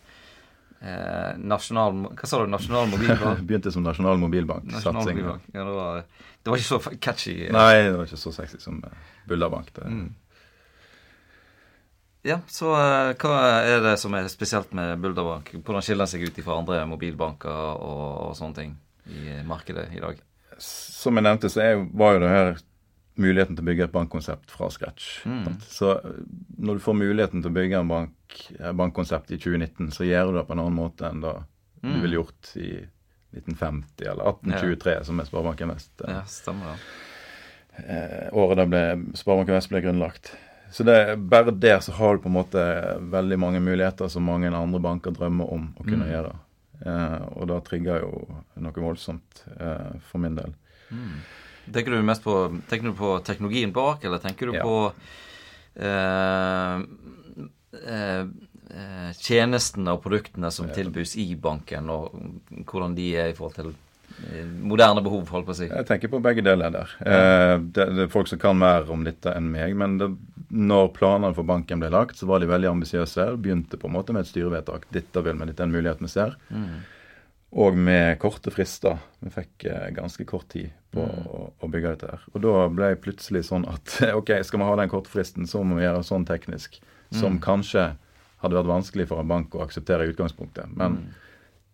nasjonal... 1.39 1.93
Hva 2.19 2.27
sa 2.29 2.41
du? 2.43 2.51
Nasjonal 2.51 2.89
mobilbank? 2.91 3.43
Begynte 3.49 3.73
som 3.75 3.85
nasjonal 3.87 4.19
mobilbank. 4.19 4.67
Ja, 4.73 4.93
det, 4.93 5.77
var, 5.77 6.03
det 6.43 6.51
var 6.51 6.59
ikke 6.59 6.71
så 6.71 6.97
catchy. 6.99 7.37
eh. 7.47 7.53
Nei, 7.55 7.85
det 7.87 7.95
var 7.97 8.11
ikke 8.11 8.21
så 8.21 8.33
sexy 8.35 8.59
som 8.63 8.81
Bullerbank. 9.31 9.71
Det. 9.77 9.87
Mm. 9.87 10.11
Ja, 12.27 12.39
så 12.51 12.71
eh, 12.79 13.13
hva 13.19 13.39
er 13.67 13.81
det 13.83 13.97
som 13.99 14.15
er 14.15 14.29
spesielt 14.31 14.75
med 14.79 14.99
Bulderbank? 15.03 15.55
Hvordan 15.59 15.83
skiller 15.83 16.07
den 16.07 16.13
seg 16.13 16.27
ut 16.29 16.43
fra 16.47 16.59
andre 16.61 16.83
mobilbanker 16.91 17.51
og, 17.83 18.11
og 18.29 18.37
sånne 18.39 18.59
ting 18.59 18.77
i 19.11 19.41
markedet 19.47 19.89
i 19.97 20.03
dag? 20.03 20.21
Som 20.63 21.19
jeg 21.19 21.27
nevnte, 21.27 21.51
så 21.51 21.65
er, 21.65 21.81
var 21.99 22.15
jo 22.15 22.23
det 22.23 22.31
her 22.31 22.53
muligheten 23.21 23.57
til 23.57 23.65
å 23.65 23.69
bygge 23.69 23.85
et 23.85 23.93
bankkonsept 23.93 24.51
fra 24.51 24.71
scratch. 24.71 25.27
Mm. 25.27 25.59
Så 25.61 25.91
uh, 25.99 26.13
når 26.59 26.75
du 26.79 26.81
får 26.81 26.95
muligheten 26.97 27.43
til 27.43 27.51
å 27.51 27.55
bygge 27.55 27.81
en 27.81 27.89
bank, 27.89 28.13
eh, 28.59 28.73
bankkonsept 28.73 29.31
i 29.33 29.39
2019, 29.39 29.91
så 29.93 30.05
gjør 30.09 30.31
du 30.33 30.39
det 30.39 30.47
på 30.49 30.53
en 30.57 30.63
annen 30.65 30.79
måte 30.79 31.09
enn 31.11 31.21
da 31.21 31.43
Mm. 31.83 31.95
du 31.97 32.01
ville 32.05 32.15
gjort 32.15 32.51
i 32.63 32.69
1950 33.35 34.07
eller 34.07 34.23
1823, 34.31 35.05
som 35.05 35.19
er 35.19 35.25
Sparebanken 35.27 35.69
Vest. 35.73 35.91
eh, 36.07 36.13
Ja, 36.15 36.21
stemmer 36.31 36.77
det. 36.77 36.79
eh, 37.89 38.29
året 38.33 38.71
da 38.71 38.97
Sparebanken 39.19 39.55
Vest 39.57 39.69
ble 39.73 39.81
grunnlagt. 39.83 40.31
Så 40.71 40.85
det, 40.85 41.17
bare 41.29 41.51
der 41.51 41.81
så 41.81 41.93
har 41.93 42.17
du 42.17 42.23
på 42.23 42.29
en 42.31 42.37
måte 42.39 42.63
veldig 43.11 43.39
mange 43.39 43.61
muligheter 43.61 44.09
som 44.09 44.23
mange 44.25 44.49
andre 44.55 44.81
banker 44.81 45.11
drømmer 45.11 45.51
om 45.53 45.75
å 45.81 45.85
kunne 45.85 46.07
Mm. 46.07 46.13
gjøre. 46.13 46.35
Eh, 46.87 47.27
og 47.37 47.49
da 47.49 47.61
trigger 47.61 48.01
jo 48.01 48.43
noe 48.57 48.73
voldsomt 48.73 49.43
eh, 49.61 49.99
for 50.01 50.19
min 50.19 50.35
del. 50.35 50.55
Mm. 50.91 51.19
Tenker 51.71 51.95
du 51.95 52.03
mest 52.03 52.25
på 52.25 52.35
Tenker 52.71 52.91
du 52.91 52.97
på 52.99 53.13
teknologien 53.27 53.73
bak, 53.73 54.05
eller 54.05 54.19
tenker 54.19 54.51
du 54.51 54.57
Ja. 54.59 54.65
på 54.67 54.93
eh, 55.77 56.81
eh, 57.87 58.25
eh, 58.73 59.13
tjenestene 59.21 59.95
og 59.95 60.03
produktene 60.05 60.51
som 60.53 60.69
tilbys 60.75 61.17
i 61.21 61.35
banken, 61.37 61.89
og 61.93 62.13
hvordan 62.67 62.95
de 62.99 63.09
er 63.17 63.31
i 63.33 63.37
forhold 63.37 63.55
til 63.57 63.71
eh, 64.33 64.45
moderne 64.45 65.03
behov, 65.05 65.29
holdt 65.33 65.47
på 65.49 65.55
å 65.55 65.59
si? 65.63 65.69
Jeg 65.71 65.87
tenker 65.89 66.13
på 66.13 66.21
begge 66.25 66.45
deler 66.45 66.71
der. 66.75 66.93
Eh, 67.01 67.57
det, 67.63 67.89
det 67.97 68.07
er 68.07 68.13
folk 68.13 68.29
som 68.29 68.41
kan 68.43 68.59
mer 68.59 68.89
om 68.93 69.05
dette 69.07 69.33
enn 69.37 69.51
meg, 69.53 69.77
men 69.79 69.99
det, 70.01 70.11
når 70.53 70.91
planene 70.97 71.35
for 71.37 71.49
banken 71.49 71.81
ble 71.81 71.89
lagt, 71.95 72.19
så 72.21 72.27
var 72.29 72.43
de 72.43 72.51
veldig 72.51 72.69
ambisiøse. 72.75 73.31
Begynte 73.41 73.79
på 73.81 73.89
en 73.89 73.95
måte 73.97 74.13
med 74.13 74.27
et 74.27 74.33
styrevedtak. 74.35 74.85
Dette 74.93 75.23
vil 75.25 75.39
vi, 75.41 75.47
dette 75.49 75.65
er 75.65 75.71
en 75.71 75.79
mulighet 75.79 76.03
vi 76.05 76.11
ser. 76.13 76.35
Mm. 76.53 76.83
Og 77.53 77.77
med 77.77 78.19
korte 78.19 78.51
frister. 78.51 78.99
Vi 79.21 79.29
fikk 79.31 79.65
eh, 79.69 79.91
ganske 79.93 80.25
kort 80.25 80.49
tid 80.49 80.71
på 80.93 81.03
Mm. 81.03 81.27
å, 81.27 81.53
å 81.61 81.69
bygge 81.73 81.91
dette 81.95 82.09
her. 82.11 82.21
Og 82.35 82.41
da 82.45 82.69
ble 82.69 82.89
det 82.95 83.01
plutselig 83.05 83.45
sånn 83.49 83.65
at 83.69 83.99
ok, 84.19 84.31
skal 84.45 84.59
vi 84.61 84.65
ha 84.69 84.77
den 84.77 84.89
korte 84.93 85.09
fristen, 85.13 85.47
så 85.49 85.63
må 85.65 85.77
vi 85.79 85.85
gjøre 85.87 86.03
sånn 86.05 86.25
teknisk. 86.29 86.81
Som 87.13 87.35
Mm. 87.39 87.41
kanskje 87.45 87.85
hadde 88.43 88.57
vært 88.57 88.67
vanskelig 88.73 89.07
for 89.09 89.21
en 89.21 89.29
bank 89.29 89.51
å 89.55 89.63
akseptere 89.65 90.05
i 90.07 90.13
utgangspunktet. 90.13 90.69
Men 90.77 90.93
Mm. 90.97 91.15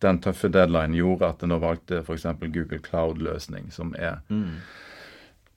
den 0.00 0.18
tøffe 0.20 0.50
deadline 0.50 0.94
gjorde 0.94 1.28
at 1.30 1.42
en 1.42 1.48
da 1.50 1.58
valgte 1.58 1.98
f.eks. 2.04 2.26
Google 2.52 2.78
Cloud-løsning, 2.78 3.70
som 3.72 3.94
er 3.98 4.20
Mm. 4.30 4.58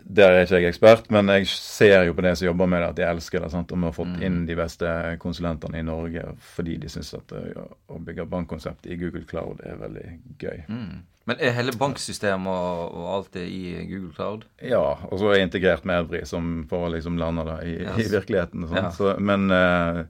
Der 0.05 0.31
er 0.31 0.41
ikke 0.45 0.59
jeg 0.61 0.71
ekspert, 0.73 1.11
men 1.11 1.27
jeg 1.27 1.45
ser 1.47 2.03
jo 2.07 2.13
på 2.13 2.21
det 2.25 2.37
som 2.37 2.45
jobber 2.47 2.67
med 2.67 2.81
det, 2.81 2.89
at 2.89 2.95
de 2.95 3.03
elsker 3.09 3.39
det. 3.41 3.51
sant? 3.51 3.71
Og 3.71 3.77
vi 3.77 3.83
har 3.85 3.91
fått 3.93 4.17
Mm. 4.17 4.23
inn 4.23 4.45
de 4.45 4.55
beste 4.55 5.17
konsulentene 5.19 5.79
i 5.79 5.83
Norge 5.83 6.23
fordi 6.39 6.77
de 6.79 6.87
syns 6.89 7.13
at 7.13 7.31
å 7.31 7.99
bygge 7.99 8.25
bankkonsept 8.29 8.85
i 8.87 8.95
Google 8.97 9.23
Cloud 9.25 9.61
er 9.63 9.75
veldig 9.77 10.19
gøy. 10.39 10.63
Mm. 10.67 11.01
Men 11.27 11.37
er 11.39 11.51
hele 11.53 11.71
banksystemet 11.77 12.47
og, 12.47 12.95
og 12.97 13.09
alt 13.15 13.31
det 13.33 13.47
i 13.47 13.85
Google 13.85 14.11
Cloud? 14.15 14.45
Ja, 14.61 14.81
og 15.11 15.19
så 15.19 15.29
er 15.29 15.35
jeg 15.37 15.49
integrert 15.51 15.85
med 15.85 16.05
Evry, 16.05 16.23
som 16.25 16.65
får 16.67 16.89
liksom 16.95 17.17
lande 17.21 17.45
det 17.45 17.59
i, 17.67 17.75
Yes. 17.83 17.99
i 18.07 18.09
virkeligheten. 18.17 18.67
Ja. 18.75 18.89
Så, 18.89 19.15
men 19.19 19.51
eh, 19.51 20.03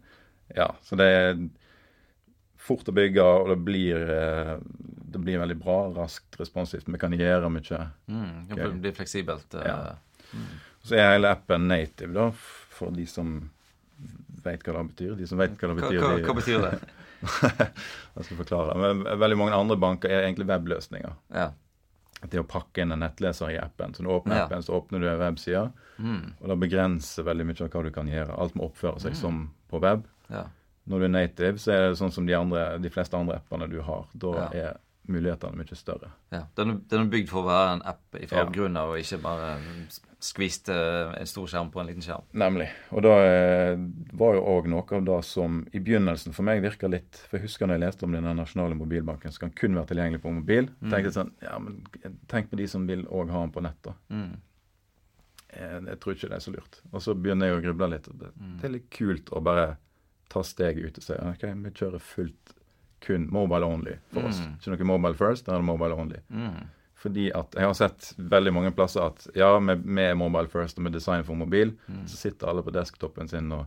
ja, 0.56 0.70
så 0.84 0.96
det 0.96 1.06
er 1.06 1.36
fort 2.62 2.88
å 2.88 2.94
bygge, 2.96 3.22
og 3.24 3.50
det 3.50 3.60
blir, 3.66 3.98
eh, 4.10 4.58
det 5.12 5.20
blir 5.24 5.40
veldig 5.42 5.58
bra, 5.60 5.78
raskt, 5.96 6.38
responsivt. 6.40 6.88
Vi 6.88 6.98
kan 7.02 7.12
gjøre 7.16 7.50
mye. 7.52 7.82
Mm. 8.08 8.48
Det 8.56 8.70
blir 8.82 8.96
fleksibelt. 8.98 9.54
Uh, 9.56 9.66
Ja. 9.68 9.78
Så 10.84 10.96
er 10.98 11.12
hele 11.14 11.30
appen 11.36 11.68
native, 11.68 12.14
da, 12.16 12.30
for 12.72 12.90
de 12.96 13.04
som 13.06 13.50
vet 14.44 14.64
hva 14.66 14.74
det 14.80 14.88
betyr. 14.96 15.16
De 15.20 15.28
som 15.28 15.38
veit 15.38 15.54
hva 15.60 15.68
det 15.70 15.76
betyr. 15.82 16.00
hva, 16.02 16.14
hva, 16.16 16.22
hva 16.26 16.36
betyr 16.40 16.64
det? 16.64 16.72
jeg 18.16 18.26
skal 18.26 18.40
forklare. 18.40 18.78
Men 18.82 19.04
veldig 19.22 19.38
mange 19.38 19.58
andre 19.58 19.78
banker 19.78 20.10
er 20.10 20.24
egentlig 20.26 20.48
webløsninger. 20.50 21.14
Ja. 21.36 21.52
Det 22.22 22.40
å 22.42 22.46
pakke 22.48 22.82
inn 22.84 22.94
en 22.96 23.02
nettleser 23.04 23.52
i 23.54 23.60
appen. 23.62 23.94
Så 23.94 24.02
når 24.06 24.10
du 24.10 24.16
åpner 24.20 24.40
Ja. 24.40 24.46
appen, 24.48 24.64
så 24.66 24.74
åpner 24.80 25.00
du 25.02 25.08
en 25.10 25.20
webside. 25.22 25.68
Mm. 25.98 26.34
Og 26.40 26.48
det 26.50 26.58
begrenser 26.64 27.24
veldig 27.28 27.46
mye 27.52 27.62
av 27.66 27.70
hva 27.76 27.84
du 27.84 27.92
kan 27.94 28.08
gjøre. 28.10 28.38
Alt 28.40 28.56
må 28.58 28.70
oppføre 28.72 29.00
seg 29.02 29.12
Mm. 29.14 29.22
som 29.22 29.52
på 29.70 29.82
web. 29.82 30.08
ja. 30.30 30.46
Når 30.90 30.98
du 31.00 31.06
er 31.06 31.10
native, 31.14 31.58
så 31.62 31.72
er 31.76 31.90
det 31.90 31.98
sånn 32.00 32.12
som 32.12 32.26
de, 32.26 32.34
andre, 32.34 32.80
de 32.82 32.90
fleste 32.90 33.14
andre 33.14 33.36
appene 33.38 33.68
du 33.70 33.80
har. 33.86 34.08
Da 34.18 34.50
er 34.52 34.78
mulighetene 35.08 35.58
mye 35.58 35.76
større. 35.76 36.12
ja. 36.32 36.44
Den, 36.56 36.70
er- 36.72 37.10
bygd 37.10 37.30
for 37.30 37.42
å 37.44 37.48
være 37.50 37.74
en 37.74 37.82
app 37.86 38.02
fra 38.30 38.38
Ja. 38.38 38.46
og 38.86 38.98
ikke 39.00 39.18
bare 39.22 39.60
skvist 40.22 40.70
eh, 40.70 41.14
en 41.20 41.26
stor 41.26 41.48
skjerm 41.48 41.72
på 41.72 41.80
en 41.82 41.88
liten 41.88 42.02
skjerm. 42.06 42.22
Nemlig. 42.38 42.68
Og 42.92 43.02
da 43.02 43.16
eh, 43.26 43.78
var 44.14 44.36
jo 44.36 44.44
òg 44.46 44.68
noe 44.70 44.86
av 45.00 45.04
det 45.06 45.24
som 45.26 45.66
i 45.74 45.80
begynnelsen 45.80 46.34
for 46.34 46.44
meg 46.44 46.62
virka 46.62 46.88
litt 46.88 47.16
For 47.28 47.38
jeg 47.40 47.48
husker 47.48 47.66
når 47.68 47.80
jeg 47.80 47.84
leste 47.88 48.06
om 48.06 48.12
denne 48.14 48.36
nasjonale 48.38 48.76
mobilbanken 48.78 49.32
som 49.34 49.48
kan 49.50 49.56
kun 49.58 49.76
være 49.76 49.88
tilgjengelig 49.96 50.22
på 50.22 50.32
mobil. 50.38 50.70
Mm. 50.80 50.90
tenkte 50.92 51.10
jeg 51.10 51.18
sånn 51.18 51.34
Ja, 51.42 51.58
men 51.58 51.82
tenk 52.28 52.52
på 52.52 52.58
de 52.62 52.68
som 52.68 52.86
vil 52.88 53.04
òg 53.10 53.30
ha 53.34 53.42
den 53.42 53.52
på 53.58 53.62
nett, 53.66 53.82
da. 53.82 53.94
Mm. 54.14 54.38
Jeg, 55.52 55.84
Jeg 55.90 56.00
tror 56.00 56.14
ikke 56.16 56.30
det 56.30 56.38
er 56.38 56.46
så 56.46 56.54
lurt. 56.54 56.82
Og 56.94 57.02
så 57.02 57.16
begynner 57.18 57.50
jeg 57.50 57.58
å 57.58 57.64
gruble 57.66 57.90
litt. 57.96 58.08
Det, 58.20 58.30
Mm. 58.38 58.58
det 58.62 58.66
er 58.70 58.76
litt 58.78 58.90
kult 58.94 59.30
å 59.34 59.42
bare 59.44 59.78
ta 60.30 60.42
steget 60.44 60.86
ut 60.86 60.98
og 60.98 61.04
si 61.04 61.14
ok, 61.14 61.42
vi 61.66 61.72
kjører 61.76 62.00
fullt 62.00 62.54
kun 63.02 63.28
mobile 63.34 63.66
only 63.66 63.96
for 64.14 64.28
oss. 64.30 64.40
Mm. 64.40 64.54
Ikke 64.60 64.78
noe 64.78 64.92
mobile 64.98 65.18
first, 65.18 65.46
da 65.46 65.54
er 65.56 65.62
det 65.64 65.66
mobile 65.66 65.96
only. 65.98 66.20
Mm. 66.30 66.68
Fordi 67.02 67.32
at 67.34 67.56
jeg 67.58 67.66
har 67.66 67.74
sett 67.74 68.12
veldig 68.18 68.52
mange 68.54 68.72
plasser 68.78 69.02
at 69.08 69.28
ja, 69.36 69.56
med 69.60 69.86
er 70.12 70.14
mobile 70.16 70.48
first 70.48 70.78
og 70.78 70.86
vi 70.86 70.92
design 70.94 71.24
for 71.24 71.34
mobil, 71.36 71.74
Mm. 71.90 72.06
så 72.08 72.16
sitter 72.18 72.48
alle 72.48 72.62
på 72.64 72.72
desktopen 72.72 73.28
sin 73.30 73.52
og 73.52 73.66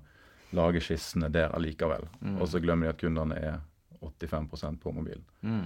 lager 0.52 0.80
skissene 0.80 1.32
der 1.32 1.48
allikevel. 1.50 2.06
Mm. 2.22 2.40
Og 2.40 2.46
så 2.48 2.60
glemmer 2.62 2.86
de 2.86 2.90
at 2.94 3.00
kundene 3.02 3.34
er 3.34 3.58
85% 4.02 4.78
på 4.80 4.92
mobil. 4.94 5.18
Mm. 5.42 5.64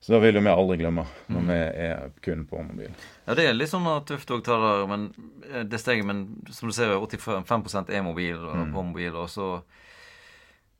Så 0.00 0.12
da 0.12 0.18
vil 0.18 0.34
jo 0.34 0.40
vi 0.42 0.50
aldri 0.50 0.76
glemme 0.80 1.04
når 1.30 1.40
Mm. 1.40 1.46
vi 1.46 1.58
er 1.86 2.10
kun 2.22 2.44
på 2.50 2.62
mobil. 2.66 2.90
Ja, 3.28 3.34
det 3.34 3.44
er 3.46 3.52
litt 3.54 3.68
sånn 3.70 3.86
at 3.86 4.06
tøft 4.06 4.26
der, 4.26 4.86
men 4.88 5.14
eh, 5.52 5.62
det 5.62 5.78
steget, 5.78 6.04
men 6.04 6.42
som 6.50 6.68
du 6.68 6.72
ser, 6.74 6.88
85% 6.98 7.90
er 7.90 8.02
mobil 8.02 8.34
og 8.36 8.56
Mm. 8.56 8.72
på 8.72 8.82
mobil, 8.84 9.14
og 9.14 9.28
så 9.28 9.62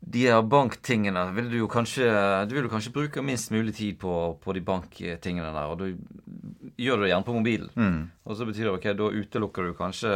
de 0.03 0.25
her 0.27 0.43
banktingene 0.43 1.23
vil 1.37 1.47
du 1.53 1.57
jo 1.61 1.69
kanskje 1.71 2.07
Du 2.49 2.55
vil 2.57 2.65
jo 2.67 2.71
kanskje 2.73 2.91
bruke 2.93 3.23
minst 3.23 3.53
mulig 3.55 3.75
tid 3.77 3.99
på, 4.03 4.15
på 4.43 4.53
de 4.57 4.61
banktingene 4.67 5.53
der, 5.55 5.71
og 5.71 5.79
du 5.79 6.73
gjør 6.83 7.05
det 7.05 7.11
gjerne 7.13 7.25
på 7.29 7.35
mobilen. 7.37 7.71
Mm. 7.79 8.01
Og 8.27 8.37
så 8.37 8.47
betyr 8.49 8.67
det 8.67 8.73
ok, 8.75 8.87
da 8.99 9.09
utelukker 9.23 9.69
du 9.69 9.75
kanskje 9.79 10.11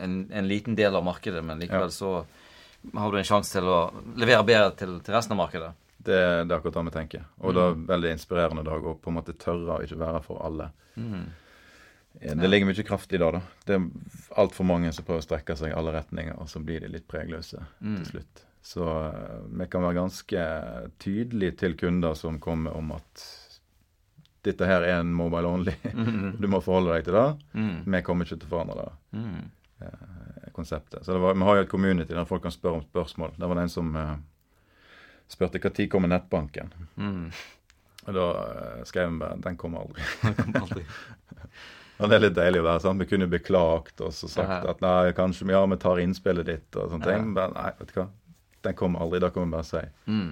en, 0.00 0.14
en 0.30 0.48
liten 0.48 0.76
del 0.78 0.94
av 0.94 1.04
markedet, 1.04 1.42
men 1.44 1.58
likevel 1.58 1.90
Ja. 1.90 1.96
så 1.96 2.12
har 2.94 3.10
du 3.10 3.18
en 3.18 3.24
sjanse 3.26 3.56
til 3.56 3.64
å 3.66 3.78
levere 4.20 4.44
bedre 4.46 4.70
til, 4.78 4.98
til 5.02 5.14
resten 5.16 5.32
av 5.34 5.40
markedet. 5.46 5.72
Det, 6.04 6.18
det 6.44 6.52
er 6.52 6.58
akkurat 6.58 6.74
det 6.76 6.84
vi 6.90 6.94
tenker. 6.98 7.22
Og 7.40 7.54
det 7.56 7.62
er 7.64 7.78
veldig 7.88 8.10
inspirerende 8.12 8.64
dag 8.66 8.84
å 8.86 8.94
på 9.00 9.08
en 9.10 9.16
måte 9.18 9.32
tørre 9.40 9.78
å 9.78 9.82
ikke 9.86 9.96
være 10.02 10.20
for 10.22 10.42
alle. 10.44 10.66
Mm. 11.00 11.22
Eh, 12.20 12.34
Det 12.38 12.50
ligger 12.50 12.68
mye 12.70 12.84
kraft 12.86 13.12
i 13.12 13.18
det. 13.18 13.30
da. 13.32 13.40
Det 13.66 13.78
er 13.80 13.86
altfor 14.36 14.68
mange 14.68 14.92
som 14.92 15.04
prøver 15.08 15.24
å 15.24 15.26
strekke 15.26 15.56
seg 15.56 15.72
i 15.72 15.78
alle 15.78 15.94
retninger, 15.96 16.36
og 16.38 16.46
så 16.52 16.60
blir 16.62 16.84
de 16.84 16.92
litt 16.92 17.08
pregløse 17.08 17.64
til 17.80 18.04
slutt. 18.12 18.44
Så 18.64 18.84
eh, 18.88 19.40
vi 19.60 19.66
kan 19.68 19.82
være 19.84 19.98
ganske 19.98 20.44
tydelige 21.02 21.56
til 21.60 21.74
kunder 21.76 22.14
som 22.16 22.38
kommer 22.40 22.76
om 22.78 22.92
at 22.96 23.24
dette 24.44 24.66
her 24.68 24.82
er 24.84 24.98
en 25.00 25.12
mobile 25.16 25.48
only. 25.48 25.74
Du 26.40 26.48
må 26.52 26.60
forholde 26.64 26.94
deg 26.96 27.04
til 27.06 27.16
det. 27.16 27.26
Mm. 27.56 27.76
Vi 27.94 28.00
kommer 28.04 28.24
ikke 28.28 28.38
til 28.40 28.48
å 28.48 28.52
forandre 28.54 28.76
det 28.84 28.92
Mm. 29.14 29.50
eh, 29.84 30.48
konseptet. 30.56 31.04
Så 31.04 31.12
det 31.14 31.20
var, 31.22 31.34
Vi 31.34 31.44
har 31.48 31.56
jo 31.56 31.62
et 31.66 31.70
community 31.70 32.14
der 32.14 32.24
folk 32.28 32.42
kan 32.42 32.52
spørre 32.54 32.80
om 32.80 32.86
spørsmål. 32.86 33.32
Det 33.38 33.48
var 33.48 33.54
det 33.60 33.62
en 33.68 33.72
som 33.72 33.94
eh, 33.96 34.16
spurte 35.28 35.60
når 35.62 35.88
kommer 35.92 36.08
nettbanken. 36.12 36.72
Mm. 36.96 37.30
Og 38.06 38.12
da 38.16 38.24
eh, 38.42 38.82
skrev 38.84 39.12
vi 39.12 39.18
bare 39.22 39.38
den 39.44 39.56
kommer 39.60 39.84
aldri. 39.84 40.02
Det 40.24 40.34
kommer 40.42 40.60
aldri. 40.66 40.84
Og 42.02 42.10
det 42.10 42.16
er 42.16 42.22
litt 42.24 42.34
deilig 42.34 42.58
å 42.58 42.64
være 42.66 42.80
sånn. 42.82 42.98
Vi 42.98 43.06
kunne 43.06 43.28
beklagt 43.30 44.00
oss 44.02 44.24
og 44.26 44.30
sagt 44.32 44.50
Ja. 44.50 44.70
at 44.72 44.80
nei, 44.82 45.12
kanskje 45.14 45.46
ja, 45.54 45.60
vi 45.70 45.76
tar 45.78 46.00
innspillet 46.02 46.46
ditt 46.48 46.76
og 46.76 46.90
sånne 46.90 47.06
Ja. 47.06 47.12
ting. 47.20 47.28
Men 47.36 47.52
nei, 47.54 47.70
vet 47.78 47.92
du 47.92 48.00
hva. 48.00 48.08
Den 48.64 48.74
kommer 48.78 49.00
aldri. 49.04 49.20
Da 49.20 49.30
vi 49.46 49.52
bare 49.52 49.68
si. 49.68 49.82
Mm. 50.08 50.30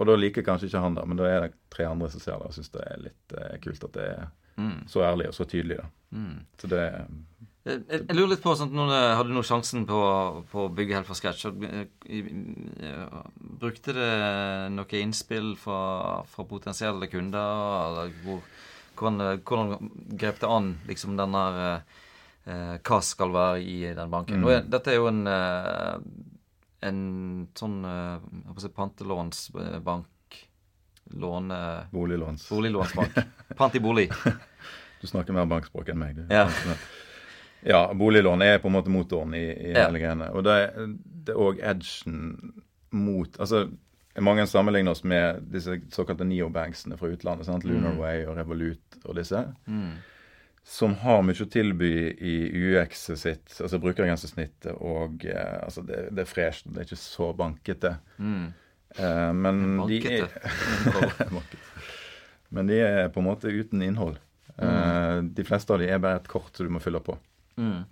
Og 0.00 0.06
da 0.06 0.14
liker 0.16 0.42
kanskje 0.46 0.68
ikke 0.70 0.80
han 0.84 0.94
det, 0.96 1.06
men 1.10 1.18
da 1.18 1.24
er 1.28 1.40
det 1.48 1.54
tre 1.74 1.84
andre 1.90 2.08
som 2.12 2.20
ser 2.22 2.38
det 2.38 2.46
og 2.48 2.54
syns 2.56 2.70
det 2.72 2.84
er 2.86 3.00
litt 3.08 3.34
eh, 3.36 3.56
kult 3.64 3.84
at 3.90 3.96
det 3.98 4.06
er 4.16 4.28
Mm. 4.60 4.82
så 4.92 5.00
ærlig 5.06 5.24
og 5.30 5.32
så 5.32 5.44
tydelig. 5.48 5.76
da. 5.78 5.86
Mm. 6.12 6.40
Så 6.60 6.68
det 6.68 6.80
Jeg, 7.64 7.78
jeg 7.88 8.00
jeg 8.08 8.16
lurer 8.16 8.28
litt 8.34 8.42
på 8.42 8.52
sånn, 8.58 8.72
når 8.76 8.90
du 8.90 8.96
hadde 9.16 9.32
nå 9.36 9.42
sjansen 9.46 9.86
på, 9.88 10.00
på 10.50 10.64
å 10.66 10.72
bygge 10.74 10.94
helt 10.98 11.06
fra 11.08 11.14
scratch. 11.16 11.46
eh, 11.46 11.86
eh, 12.08 13.22
Brukte 13.60 13.94
det 13.96 14.10
noe 14.74 15.00
innspill 15.00 15.54
fra, 15.60 16.22
fra 16.28 16.44
potensielle 16.44 17.08
kunder? 17.08 17.86
Eller 17.86 18.12
hvor, 18.24 18.42
hvordan, 18.98 19.40
hvordan 19.44 19.90
grep 20.20 20.40
det 20.42 20.50
an 20.50 20.74
liksom 20.88 21.16
den 21.20 21.32
der 21.38 21.60
eh, 22.46 22.76
Hva 22.84 23.00
skal 23.04 23.32
være 23.32 23.62
i 23.64 23.78
den 23.96 24.10
banken? 24.12 24.42
Mm. 24.44 24.50
Er, 24.58 24.62
dette 24.76 24.92
er 24.92 25.00
jo 25.00 25.08
en 25.08 25.22
eh, 25.26 25.96
en 26.82 27.48
sånn 27.58 27.80
å 27.84 28.56
si 28.60 28.68
pantelånsbank. 28.76 30.06
Låne... 31.10 31.86
Boliglåns. 31.90 32.48
Boliglånsbank. 32.48 33.16
Pant 33.58 33.74
i 33.74 33.80
bolig. 33.82 34.08
Du 35.00 35.06
snakker 35.08 35.32
mer 35.32 35.46
bankspråk 35.48 35.88
enn 35.88 35.96
meg. 35.96 36.18
du. 36.18 36.26
Ja. 36.28 36.42
ja, 37.64 37.78
boliglån 37.96 38.42
er 38.44 38.58
på 38.60 38.68
en 38.68 38.74
måte 38.74 38.92
motoren 38.92 39.32
i, 39.34 39.46
i 39.48 39.70
Ja. 39.72 39.86
hele 39.86 39.98
greiene. 40.02 40.26
Og 40.36 40.44
det, 40.44 40.56
det 41.24 41.32
er 41.32 41.40
òg 41.40 41.62
edgen 41.64 42.18
mot 42.92 43.38
Altså, 43.40 43.62
mange 44.20 44.44
sammenligner 44.50 44.92
oss 44.92 45.00
med 45.08 45.40
disse 45.54 45.78
såkalte 45.94 46.26
neobanksene 46.28 46.98
fra 47.00 47.08
utlandet. 47.14 47.48
sant? 47.48 47.64
Lunarway 47.64 48.26
og 48.28 48.36
Revolut 48.42 48.98
og 49.06 49.16
disse. 49.16 49.40
Mm. 49.64 49.94
Som 50.66 50.94
har 51.02 51.22
mye 51.26 51.42
å 51.42 51.48
tilby 51.50 51.92
i 52.14 52.34
UX-et 52.52 53.18
sitt, 53.18 53.54
altså 53.58 53.80
brukergrensesnittet, 53.82 54.74
og 54.76 55.24
eh, 55.26 55.56
altså 55.64 55.82
det, 55.82 56.10
det 56.14 56.24
er 56.24 56.28
fresht, 56.30 56.68
det 56.68 56.82
er 56.82 56.88
ikke 56.88 57.00
så 57.00 57.30
bankete. 57.36 57.94
Mm. 58.20 58.50
Eh, 58.96 59.30
men 59.34 59.62
de 59.88 60.00
er 60.04 60.26
Bankete. 60.26 61.30
Bankete. 61.36 61.86
Men 62.50 62.70
de 62.70 62.80
er 62.82 63.08
på 63.14 63.22
en 63.22 63.28
måte 63.30 63.50
uten 63.50 63.82
innhold. 63.86 64.18
Eh, 64.60 65.16
de 65.22 65.46
fleste 65.48 65.72
av 65.72 65.80
de 65.82 65.88
er 65.88 66.02
bare 66.02 66.20
et 66.20 66.30
kort 66.30 66.54
som 66.56 66.66
du 66.66 66.74
må 66.74 66.82
fylle 66.82 67.00
på. 67.02 67.16
Mm. 67.56 67.82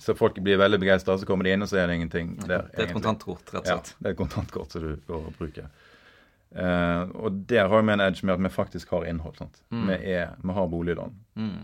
Så 0.00 0.14
folk 0.16 0.38
blir 0.40 0.60
veldig 0.60 0.80
begeistra, 0.80 1.18
så 1.18 1.28
kommer 1.28 1.44
de 1.44 1.52
inn, 1.56 1.64
og 1.64 1.68
så 1.68 1.82
er 1.82 1.88
det 1.90 1.98
ingenting 2.00 2.36
der. 2.46 2.68
Det 2.70 2.80
er 2.80 2.86
et 2.86 2.96
kontantkort, 2.96 3.44
rett 3.52 3.64
og 3.64 3.68
slett. 3.68 3.92
Ja, 3.92 3.98
det 3.98 4.08
er 4.10 4.14
et 4.14 4.20
kontantkort 4.20 4.72
som 4.72 4.84
du 4.86 4.92
går 5.08 5.26
og 5.28 5.36
bruker. 5.40 5.68
Eh, 6.52 7.02
og 7.16 7.44
der 7.48 7.68
har 7.68 7.84
vi 7.84 7.94
en 7.94 8.04
edge 8.04 8.24
med 8.24 8.36
at 8.36 8.44
vi 8.44 8.52
faktisk 8.52 8.92
har 8.96 9.08
innhold. 9.08 9.36
sant? 9.40 9.62
Vi, 9.72 9.98
er, 10.14 10.34
vi 10.40 10.56
har 10.56 10.68
boliglån. 10.72 11.16
Mm. 11.40 11.62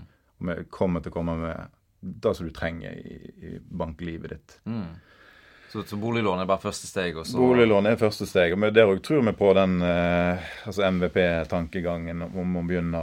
Kommer 0.71 1.01
til 1.05 1.11
å 1.13 1.15
komme 1.19 1.37
med 1.41 1.69
det 2.01 2.35
som 2.37 2.47
du 2.47 2.53
trenger 2.55 2.95
i, 2.95 3.17
i 3.43 3.59
banklivet 3.61 4.31
ditt. 4.31 4.61
Mm. 4.71 4.85
Så, 5.69 5.83
så 5.85 5.97
boliglån 6.01 6.41
er 6.41 6.47
bare 6.49 6.63
første 6.63 6.87
steg, 6.89 7.17
Også. 7.21 7.37
Boliglån 7.37 7.87
er 7.91 7.99
første 8.01 8.25
steg. 8.25 8.55
og 8.57 8.63
Der 8.73 8.89
òg 8.89 9.03
tror 9.05 9.21
vi 9.27 9.35
på 9.37 9.51
den 9.59 9.75
eh, 9.85 10.47
altså 10.65 10.87
MVP-tankegangen 11.43 12.23
om 12.25 12.57
å 12.57 12.63
begynne, 12.65 13.03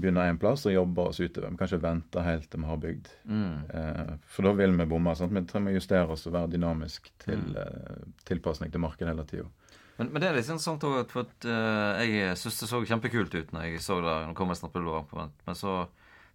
begynne 0.00 0.24
en 0.30 0.38
plass 0.40 0.64
og 0.64 0.72
jobbe 0.72 1.08
oss 1.10 1.20
utover. 1.20 1.50
Vi 1.52 1.60
kan 1.60 1.68
ikke 1.68 1.82
vente 1.82 2.24
helt 2.24 2.48
til 2.50 2.62
vi 2.62 2.70
har 2.70 2.80
bygd. 2.86 3.10
mm. 3.28 3.52
Eh, 3.68 4.14
for 4.32 4.48
da 4.48 4.54
vil 4.62 4.72
vi 4.78 4.88
bomme. 4.94 5.12
sant? 5.18 5.34
Vi 5.36 5.44
trenger 5.50 5.74
å 5.74 5.76
justere 5.76 6.16
oss 6.16 6.26
og 6.30 6.32
være 6.38 6.54
dynamisk 6.56 7.12
til 7.26 7.36
Mm. 7.36 7.56
eh, 7.60 8.08
tilpasning 8.24 8.72
til 8.72 8.80
markedet 8.80 9.12
hele 9.12 9.26
tida. 9.28 9.44
men, 9.98 10.08
men 10.12 10.20
det 10.22 10.28
er 10.30 10.34
litt 10.36 10.48
interessant 10.48 10.82
òg, 10.84 11.08
for 11.10 11.20
at 11.24 11.44
uh, 11.44 12.00
jeg 12.04 12.36
syns 12.36 12.60
det 12.60 12.68
så 12.68 12.80
kjempekult 12.84 13.34
ut 13.34 13.52
når 13.52 13.62
jeg 13.64 13.80
så 13.80 14.00
det. 14.00 14.16
Nå 14.28 14.34
kom 14.34 14.48
jeg 14.48 14.56
snart 14.56 14.72
på 14.72 15.16
vent. 15.16 15.32
men 15.46 15.54
så 15.54 15.86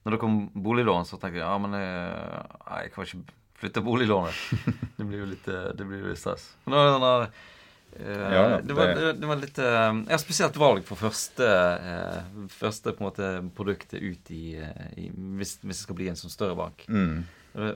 når 0.06 0.16
det 0.16 0.20
kom 0.24 0.36
boliglån, 0.56 1.06
så 1.06 1.18
tenkte 1.22 1.38
jeg 1.40 1.46
ja, 1.46 1.56
men 1.62 1.76
jeg, 1.78 2.44
nei, 2.66 2.82
jeg 2.88 2.92
kan 2.96 3.06
ikke 3.06 3.38
flytte 3.62 3.84
boliglånet. 3.86 4.38
Det 4.98 5.06
blir 5.06 5.20
jo 5.24 5.28
litt, 5.30 5.48
eh, 5.50 5.68
det 5.78 5.86
blir 5.86 6.02
jo 6.04 6.12
litt 6.14 6.22
stress. 6.22 6.48
Nå, 6.70 6.78
nå 6.78 7.00
der 7.04 7.26
eh, 7.28 8.34
Ja, 8.34 8.44
det, 8.62 8.74
var, 8.78 8.94
det- 9.14 9.28
var 9.30 9.38
litt 9.42 9.60
eh, 9.62 9.90
Jeg 10.08 10.14
har 10.16 10.22
spesielt 10.24 10.58
valg 10.62 10.86
for 10.88 10.98
første, 10.98 11.46
eh, 11.46 12.48
første 12.54 12.94
på 12.96 13.04
en 13.04 13.10
måte 13.12 13.30
produktet 13.58 14.02
ut 14.02 14.32
i, 14.34 14.56
eh, 14.58 14.88
i 14.98 15.10
hvis, 15.14 15.58
hvis 15.62 15.82
det 15.82 15.86
skal 15.86 15.98
bli 16.00 16.10
en 16.10 16.18
sånn 16.20 16.34
større 16.34 16.58
bank. 16.58 16.86
Mm. 16.90 17.22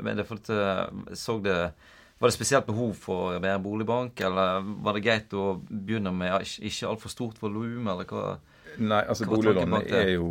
Men 0.08 0.18
det 0.18 0.26
for 0.30 0.40
eh, 0.56 1.14
så 1.20 1.38
det 1.44 1.58
Var 2.16 2.30
det 2.32 2.36
spesielt 2.38 2.66
behov 2.70 2.94
for 2.96 3.36
være 3.44 3.60
boligbank, 3.60 4.22
eller 4.24 4.62
var 4.86 4.96
det 4.96 5.02
greit 5.04 5.34
å 5.36 5.58
begynne 5.68 6.14
med 6.16 6.46
ikke, 6.48 6.88
altfor 6.88 7.12
stort 7.12 7.42
volum, 7.44 7.90
eller 7.92 8.08
hva? 8.08 8.38
Nei, 8.80 9.02
altså 9.04 9.26
Hva 9.28 9.36
var 9.36 9.44
tanken 9.44 9.52
boliglån 9.52 9.74
bak 9.76 9.90
det? 9.92 10.00
er 10.06 10.14
jo 10.16 10.30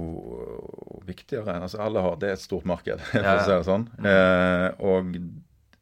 viktigere. 1.07 1.61
altså 1.63 1.81
Alle 1.85 2.01
har 2.05 2.17
Det 2.21 2.29
er 2.29 2.33
et 2.39 2.45
stort 2.45 2.65
marked, 2.69 3.01
for 3.13 3.19
å 3.21 3.39
si 3.45 3.51
det 3.55 3.65
sånn. 3.69 3.89
Eh, 4.05 4.69
og 4.81 5.15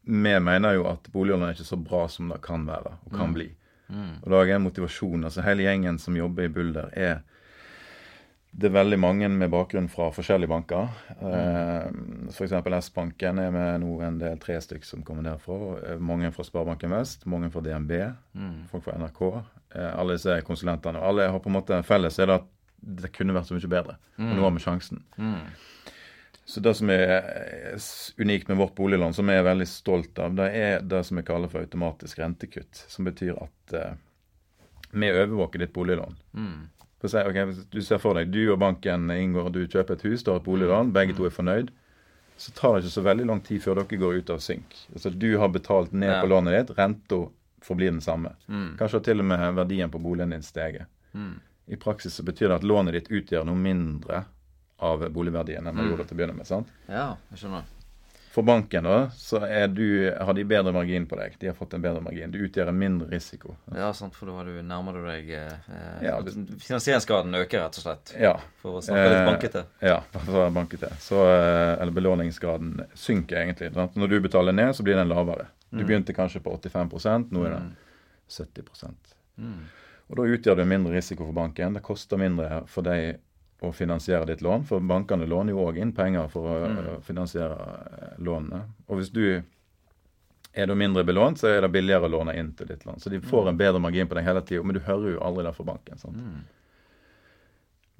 vi 0.04 0.38
mener 0.40 0.74
jo 0.74 0.86
at 0.90 1.10
boliglån 1.14 1.44
er 1.48 1.54
ikke 1.54 1.68
så 1.68 1.78
bra 1.78 2.06
som 2.10 2.28
det 2.32 2.40
kan 2.42 2.64
være 2.66 2.96
og 3.06 3.12
kan 3.18 3.32
bli. 3.36 3.50
Mm. 3.92 4.14
Og 4.22 4.30
da 4.32 4.40
er 4.42 4.54
en 4.56 4.64
motivasjon. 4.66 5.24
altså 5.28 5.42
Hele 5.46 5.62
gjengen 5.68 5.98
som 6.00 6.16
jobber 6.16 6.48
i 6.48 6.48
Bulder, 6.52 6.88
er 6.96 7.20
det 8.52 8.68
er 8.68 8.74
veldig 8.74 8.98
mange 9.00 9.28
med 9.32 9.48
bakgrunn 9.48 9.86
fra 9.88 10.10
forskjellige 10.12 10.50
banker. 10.50 10.88
Mm. 11.22 12.26
F.eks. 12.28 12.52
S-banken 12.84 13.38
er 13.40 13.50
med 13.54 13.80
nå 13.80 13.94
en 14.04 14.18
del 14.20 14.36
tre 14.42 14.58
stykker 14.60 14.84
som 14.84 15.04
kommer 15.06 15.24
derfra. 15.24 15.56
Eh, 15.94 15.98
Mange 16.04 16.28
fra 16.34 16.44
Sparebanken 16.44 16.92
Vest, 16.92 17.24
mange 17.26 17.48
fra 17.50 17.62
DNB, 17.64 17.94
Mm. 18.34 18.66
folk 18.68 18.84
fra 18.84 18.98
NRK. 18.98 19.22
Eh, 19.74 19.98
alle 19.98 20.18
disse 20.18 20.36
konsulentene. 20.44 21.00
Alle 21.00 21.30
har 21.32 21.38
på 21.40 21.48
en 21.48 21.56
måte 21.56 21.78
felles 21.84 22.18
er 22.18 22.26
det 22.26 22.34
at 22.42 22.50
det 22.82 23.12
kunne 23.14 23.34
vært 23.36 23.46
så 23.48 23.54
mye 23.56 23.70
bedre. 23.70 23.96
Og 24.18 24.32
nå 24.36 24.42
har 24.42 24.50
vi 24.56 24.62
sjansen. 24.64 25.02
Mm. 25.16 25.44
Så 26.44 26.60
det 26.60 26.72
som 26.76 26.90
er 26.90 27.12
eh, 27.22 27.84
unikt 28.18 28.48
med 28.50 28.58
vårt 28.58 28.74
boliglån, 28.74 29.14
som 29.14 29.28
jeg 29.30 29.38
er 29.38 29.46
veldig 29.46 29.66
stolt 29.70 30.18
av, 30.18 30.34
det 30.36 30.48
er 30.58 30.80
det 30.82 31.04
som 31.06 31.16
vi 31.20 31.22
kaller 31.26 31.48
for 31.52 31.62
automatisk 31.62 32.18
rentekutt. 32.18 32.82
Som 32.90 33.06
betyr 33.06 33.38
at 33.38 33.74
eh, 33.78 33.92
vi 34.90 35.12
overvåker 35.12 35.62
ditt 35.62 35.72
boliglån. 35.72 36.16
Mm. 36.34 36.64
Si, 37.02 37.18
ok, 37.18 37.38
hvis 37.48 37.62
Du 37.70 37.80
ser 37.82 37.98
for 38.02 38.14
deg 38.18 38.28
du 38.30 38.40
og 38.52 38.58
banken 38.62 39.08
inngår, 39.10 39.48
du 39.54 39.62
kjøper 39.66 39.96
et 39.96 40.04
hus, 40.06 40.22
du 40.22 40.30
har 40.32 40.38
et 40.42 40.46
boliglån, 40.46 40.92
begge 40.94 41.14
to 41.18 41.24
er 41.26 41.34
fornøyd. 41.34 41.70
Så 42.38 42.52
tar 42.56 42.74
det 42.76 42.84
ikke 42.84 42.94
så 42.96 43.02
veldig 43.06 43.26
lang 43.28 43.40
tid 43.46 43.62
før 43.62 43.78
dere 43.80 43.98
går 44.02 44.18
ut 44.22 44.30
av 44.34 44.42
synk. 44.42 44.76
Altså 44.94 45.10
Du 45.14 45.28
har 45.38 45.48
betalt 45.54 45.92
ned 45.92 46.10
Ja. 46.10 46.20
på 46.22 46.30
lånet 46.30 46.54
ditt, 46.58 46.76
renta 46.78 47.22
forblir 47.62 47.90
den 47.94 48.00
samme. 48.02 48.34
Mm. 48.48 48.76
Kanskje 48.78 49.02
til 49.04 49.20
og 49.22 49.26
med 49.30 49.54
verdien 49.54 49.90
på 49.90 50.00
boligen 50.02 50.30
din 50.34 50.42
steget. 50.42 50.86
Mm. 51.14 51.40
I 51.66 51.76
praksis 51.76 52.14
så 52.14 52.24
betyr 52.26 52.48
det 52.48 52.54
at 52.60 52.66
lånet 52.66 52.96
ditt 52.96 53.10
utgjør 53.10 53.46
noe 53.46 53.58
mindre 53.58 54.24
av 54.82 55.04
boligverdien 55.14 55.66
enn 55.66 55.78
det 55.78 55.86
gjorde 55.92 56.08
til 56.08 56.16
å 56.16 56.18
begynne 56.18 56.34
med. 56.40 56.46
sant? 56.48 56.72
Ja, 56.88 57.12
jeg 57.30 57.44
skjønner. 57.44 57.68
For 58.32 58.42
banken 58.48 58.86
da, 58.88 59.10
så 59.12 59.42
du, 59.68 60.08
har 60.16 60.32
de 60.32 60.44
bedre 60.48 60.72
margin 60.72 61.04
på 61.06 61.18
deg. 61.20 61.34
De 61.38 61.50
har 61.50 61.54
fått 61.54 61.74
en 61.76 61.82
bedre 61.84 62.00
margin. 62.00 62.30
Du 62.32 62.38
utgjør 62.40 62.70
en 62.72 62.78
mindre 62.80 63.10
risiko. 63.12 63.58
Ja, 63.76 63.90
sant, 63.92 64.16
for 64.16 64.30
da 64.32 64.46
nærmer 64.64 64.96
du 64.96 65.02
deg 65.04 65.28
eh, 65.36 66.06
Ja, 66.06 66.14
Finansieringsgraden 66.64 67.36
øker, 67.42 67.60
rett 67.66 67.76
og 67.76 67.84
slett. 67.84 68.14
Ja. 68.16 68.32
For 68.62 68.78
å 68.78 68.84
snakke 68.84 69.04
litt 69.04 69.18
Eh, 69.18 69.28
bankete. 69.28 69.64
Ja, 69.84 69.98
for 70.14 70.32
å 70.32 70.46
banke 70.46 70.78
bankete. 70.80 70.90
Så, 71.04 71.20
eh, 71.28 71.74
eller 71.76 71.92
belåningsgraden 71.92 72.86
synker 72.96 73.42
egentlig. 73.42 73.74
Sant? 73.76 74.00
Når 74.00 74.14
du 74.14 74.18
betaler 74.24 74.56
ned, 74.56 74.72
så 74.80 74.86
blir 74.88 74.96
den 74.96 75.12
lavere. 75.12 75.50
Du 75.68 75.84
begynte 75.84 76.16
kanskje 76.16 76.40
på 76.40 76.56
85% 76.56 77.30
nå 77.36 77.44
er 77.46 77.58
den 77.58 77.70
70 78.32 78.64
Mm. 79.36 79.60
Og 80.10 80.18
da 80.18 80.26
utgjør 80.34 80.58
det 80.60 80.68
mindre 80.68 80.92
risiko 80.96 81.24
for 81.24 81.36
banken. 81.36 81.76
Det 81.76 81.84
koster 81.86 82.20
mindre 82.20 82.62
for 82.70 82.84
deg 82.86 83.20
å 83.62 83.70
finansiere 83.72 84.26
ditt 84.26 84.42
lån, 84.42 84.64
for 84.66 84.82
bankene 84.82 85.26
låner 85.26 85.54
jo 85.54 85.62
òg 85.68 85.78
inn 85.78 85.92
penger 85.94 86.26
for 86.32 86.48
å 86.50 86.54
mm. 86.66 86.86
finansiere 87.06 87.58
eh, 87.58 88.16
lånene. 88.18 88.64
Og 88.88 88.98
hvis 88.98 89.12
du 89.14 89.24
er 90.52 90.66
du 90.66 90.74
mindre 90.76 91.04
belånt, 91.04 91.38
så 91.40 91.48
er 91.48 91.62
det 91.64 91.70
billigere 91.72 92.08
å 92.08 92.12
låne 92.12 92.34
inn 92.36 92.50
til 92.58 92.68
ditt 92.68 92.82
lån. 92.84 92.98
Så 93.00 93.12
de 93.12 93.22
får 93.24 93.48
en 93.48 93.60
bedre 93.60 93.80
margin 93.80 94.08
på 94.10 94.18
deg 94.18 94.26
hele 94.26 94.42
tida, 94.44 94.64
men 94.66 94.76
du 94.76 94.82
hører 94.84 95.14
jo 95.14 95.22
aldri 95.24 95.46
det 95.46 95.54
fra 95.56 95.68
banken. 95.70 95.98
sant? 95.98 96.18
Mm. 96.18 96.42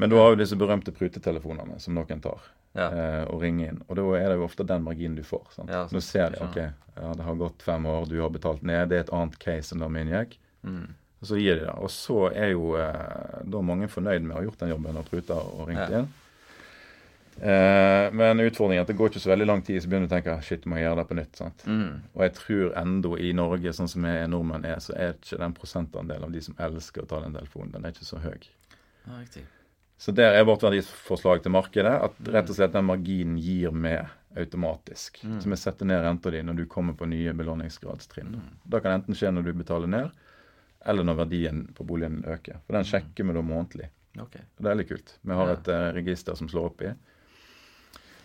Men 0.03 0.11
da 0.11 0.19
har 0.19 0.35
jo 0.35 0.41
disse 0.41 0.59
berømte 0.59 0.93
prutetelefonene 0.93 1.79
som 1.81 1.95
noen 1.95 2.21
tar, 2.21 2.41
Ja. 2.75 2.89
eh, 2.91 3.25
og 3.29 3.43
ringer 3.43 3.69
inn. 3.69 3.83
Og 3.89 3.97
da 3.97 4.05
er 4.19 4.29
det 4.29 4.37
jo 4.37 4.45
ofte 4.45 4.67
den 4.67 4.83
marginen 4.83 5.17
du 5.17 5.23
får. 5.23 5.47
sant? 5.53 5.71
Ja, 5.71 5.87
Nå 5.93 6.01
ser 6.01 6.31
de 6.31 6.43
ok, 6.45 6.57
ja, 6.97 7.15
det 7.15 7.23
har 7.23 7.35
gått 7.35 7.63
fem 7.63 7.87
år, 7.87 8.09
du 8.09 8.21
har 8.21 8.31
betalt 8.31 8.63
ned, 8.63 8.89
det 8.89 8.97
er 8.97 9.01
et 9.01 9.13
annet 9.13 9.39
case 9.39 9.73
enn 9.73 9.81
det 9.81 9.91
min 9.91 10.09
gikk. 10.09 10.39
Mm. 10.65 10.95
Og 11.23 11.29
så 11.31 11.39
gir 11.39 11.55
de 11.61 11.67
det. 11.69 11.75
Og 11.79 11.91
så 11.95 12.17
er 12.35 12.51
jo 12.53 12.73
eh, 12.77 13.43
da 13.47 13.61
mange 13.63 13.87
fornøyd 13.89 14.25
med 14.27 14.35
å 14.35 14.41
ha 14.41 14.45
gjort 14.49 14.59
den 14.65 14.73
jobben 14.75 14.99
og 14.99 15.07
pruta 15.07 15.39
og 15.39 15.69
ringt 15.71 15.87
Ja. 15.89 16.01
inn. 16.03 16.09
Eh, 17.41 18.11
men 18.13 18.43
utfordringen 18.45 18.83
er 18.83 18.85
at 18.85 18.91
det 18.93 18.97
går 18.99 19.09
ikke 19.13 19.23
så 19.23 19.31
veldig 19.33 19.47
lang 19.49 19.63
tid, 19.65 19.81
så 19.83 19.89
begynner 19.89 20.07
du 20.09 20.13
å 20.13 20.17
tenke 20.19 20.35
shit, 20.45 20.67
må 20.69 20.77
jeg 20.77 20.85
gjøre 20.85 20.99
det 21.01 21.07
på 21.09 21.17
nytt. 21.17 21.41
Mm. 21.65 22.03
Og 22.15 22.25
jeg 22.27 22.35
tror 22.37 22.75
enda 22.83 23.13
i 23.19 23.33
Norge, 23.39 23.73
sånn 23.79 23.89
som 23.91 24.05
jeg 24.05 24.29
nordmenn 24.31 24.67
er, 24.69 24.83
så 24.85 24.95
er 24.99 25.15
ikke 25.17 25.41
den 25.41 25.55
prosentandelen 25.57 26.27
av 26.29 26.35
de 26.35 26.43
som 26.45 26.59
elsker 26.61 27.03
å 27.07 27.09
ta 27.09 27.23
den 27.25 27.35
telefonen, 27.39 27.73
den 27.73 27.87
er 27.89 27.95
ikke 27.95 28.09
så 28.11 28.21
høy. 28.23 28.37
Ja, 29.07 29.17
riktig. 29.17 29.47
Så 30.03 30.13
der 30.15 30.35
er 30.35 30.45
vårt 30.45 30.65
verdiforslag 30.67 31.45
til 31.45 31.55
markedet 31.55 31.93
at 32.05 32.17
rett 32.35 32.51
og 32.51 32.57
slett 32.59 32.75
den 32.75 32.89
marginen 32.89 33.39
gir 33.39 33.71
med 33.71 34.11
automatisk. 34.37 35.21
Mm. 35.23 35.39
Så 35.41 35.51
vi 35.53 35.59
setter 35.61 35.87
ned 35.87 36.03
renta 36.03 36.31
di 36.35 36.41
når 36.43 36.57
du 36.59 36.65
kommer 36.67 36.97
på 36.99 37.07
nye 37.07 37.33
belåningsgradstrinn. 37.39 38.35
Da 38.67 38.81
kan 38.83 38.99
enten 38.99 39.15
skje 39.15 39.31
når 39.31 39.47
du 39.47 39.53
betaler 39.61 39.91
ned, 39.93 40.11
eller 40.87 41.05
når 41.07 41.17
verdien 41.25 41.65
på 41.77 41.85
boligen 41.87 42.23
øker. 42.27 42.61
For 42.67 42.77
den 42.79 42.85
sjekker 42.89 43.25
vi 43.29 43.33
da 43.37 43.43
månedlig. 43.43 43.89
Okay. 44.21 44.43
Det 44.61 44.69
er 44.71 44.75
litt 44.77 44.89
kult. 44.91 45.15
Vi 45.23 45.33
har 45.39 45.49
Ja. 45.49 45.53
et 45.57 45.69
eh, 45.69 45.93
register 45.97 46.35
som 46.37 46.49
slår 46.49 46.67
opp 46.71 46.83
i. 46.83 46.93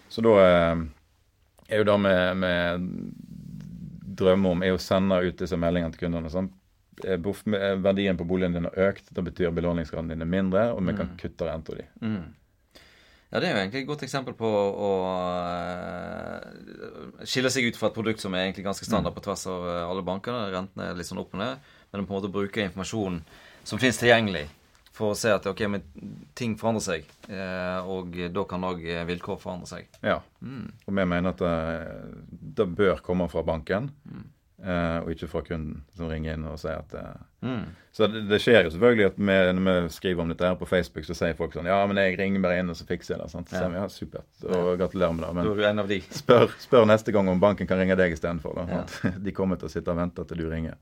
Så 0.09 0.21
da 0.23 0.33
eh, 0.43 0.81
er 1.69 1.77
jo 1.83 1.83
det 1.87 1.99
med, 1.99 2.37
med 2.37 2.87
drømmer 4.17 4.51
om 4.55 4.63
er 4.63 4.73
å 4.75 4.81
sende 4.81 5.19
ut 5.23 5.37
disse 5.37 5.55
meldingene 5.59 5.93
til 5.93 6.07
kundene. 6.07 6.29
Sånn. 6.33 6.49
Eh, 7.05 7.17
Verdien 7.77 8.17
på 8.17 8.25
boligen 8.27 8.53
din 8.57 8.65
har 8.65 8.89
økt, 8.89 9.13
det 9.13 9.23
betyr 9.29 9.51
belåningsgraden 9.53 10.09
din 10.09 10.21
er 10.25 10.25
mindre, 10.31 10.71
og 10.73 10.81
vi 10.87 10.93
kan 10.97 11.11
kutte 11.19 11.45
renta 11.45 11.75
di. 11.77 11.85
Mm. 12.01 12.33
Ja, 13.27 13.39
det 13.43 13.47
er 13.49 13.53
jo 13.53 13.59
egentlig 13.59 13.81
et 13.83 13.87
godt 13.89 14.03
eksempel 14.07 14.33
på 14.39 14.47
å 14.47 14.91
skille 17.27 17.51
seg 17.53 17.67
ut 17.67 17.77
fra 17.79 17.89
et 17.91 17.97
produkt 17.97 18.23
som 18.23 18.33
er 18.35 18.45
egentlig 18.47 18.65
ganske 18.67 18.87
standard 18.87 19.15
på 19.17 19.23
tvers 19.25 19.43
av 19.51 19.65
alle 19.91 20.03
bankene. 20.07 20.45
Rentene 20.53 20.89
er 20.91 20.97
litt 20.99 21.09
sånn 21.09 21.19
opp 21.21 21.33
og 21.35 21.41
ned. 21.41 21.65
Men 21.93 22.05
på 22.05 22.13
en 22.13 22.21
måte 22.21 22.31
bruke 22.31 22.63
informasjon 22.67 23.21
som 23.63 23.79
finnes 23.79 23.97
tilgjengelig 23.99 24.47
for 24.97 25.13
å 25.13 25.17
se 25.17 25.29
at 25.29 25.45
ok, 25.45 25.59
men 25.69 25.83
ting 26.35 26.55
forandrer 26.57 26.81
seg. 26.81 27.03
eh, 27.29 27.79
Og 27.85 28.15
da 28.33 28.43
kan 28.49 28.61
òg 28.65 28.81
vilkår 29.05 29.37
forandre 29.39 29.67
seg. 29.67 29.85
Ja. 30.03 30.19
Mm. 30.41 30.71
Og 30.87 30.95
vi 30.95 31.05
mener 31.05 31.29
at 31.29 31.37
det, 31.37 32.55
det 32.57 32.67
bør 32.75 33.01
komme 33.05 33.29
fra 33.29 33.43
banken, 33.43 33.91
Mm. 34.09 34.23
eh, 34.65 34.99
og 35.03 35.11
ikke 35.13 35.27
fra 35.29 35.41
kunden 35.45 35.83
som 35.95 36.09
ringer 36.09 36.33
inn 36.33 36.45
og 36.49 36.57
sier 36.59 36.79
at 36.79 36.93
eh, 36.93 37.23
Mm. 37.43 37.67
Så 37.93 38.07
det, 38.11 38.23
det 38.27 38.39
skjer 38.41 38.63
jo 38.65 38.69
selvfølgelig 38.73 39.05
at 39.05 39.17
vi, 39.17 39.25
når 39.61 39.83
vi 39.85 39.89
skriver 39.93 40.21
om 40.23 40.29
dette 40.29 40.41
her 40.49 40.55
på 40.57 40.65
Facebook, 40.67 41.05
så 41.05 41.13
sier 41.13 41.35
folk 41.37 41.53
sånn 41.53 41.65
Ja, 41.69 41.85
men 41.85 41.95
jeg 42.01 42.17
ringer 42.17 42.41
bare 42.41 42.57
inn, 42.59 42.69
og 42.69 42.75
så 42.75 42.83
fikser 42.89 43.13
jeg 43.13 43.21
det. 43.21 43.29
sant? 43.31 43.47
Så 43.49 43.53
Ja. 43.53 43.59
sier 43.59 43.69
vi, 43.69 43.75
ja, 43.77 43.87
supert. 43.87 44.57
Og 44.57 44.79
gratulerer 44.79 45.13
med 45.13 45.21
det. 45.21 45.27
Da 45.27 45.33
Men 45.33 45.45
er 45.51 45.55
du 45.55 45.63
en 45.69 45.79
av 45.79 45.87
de. 45.87 45.99
spør, 46.01 46.47
spør 46.57 46.87
neste 46.89 47.13
gang 47.13 47.29
om 47.29 47.39
banken 47.39 47.67
kan 47.67 47.77
ringe 47.77 47.95
deg 47.95 48.11
istedenfor. 48.17 48.55
da, 48.55 48.65
Ja. 48.73 49.09
De 49.23 49.31
kommer 49.31 49.55
til 49.61 49.67
å 49.69 49.71
sitte 49.71 49.89
og 49.93 49.97
vente 49.97 50.25
til 50.27 50.37
du 50.37 50.49
ringer. 50.49 50.73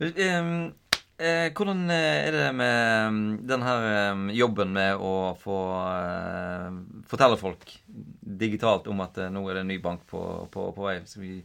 Um, 0.00 0.72
eh, 1.18 1.48
hvordan 1.54 1.82
eh, 1.90 2.26
er 2.26 2.32
det 2.36 2.46
med 2.58 3.08
um, 3.08 3.18
den 3.46 3.62
her 3.66 4.12
um, 4.12 4.24
jobben 4.34 4.72
med 4.74 4.96
å 4.98 5.12
få 5.38 5.58
eh, 5.92 6.78
fortelle 7.10 7.38
folk 7.40 7.66
digitalt 7.86 8.88
om 8.90 9.02
at 9.04 9.20
nå 9.30 9.44
er 9.48 9.60
det 9.60 9.66
en 9.66 9.70
ny 9.74 9.78
bank 9.84 10.06
på, 10.10 10.22
på, 10.50 10.70
på 10.74 10.86
vei? 10.88 10.96
Så 11.06 11.20
vi 11.22 11.36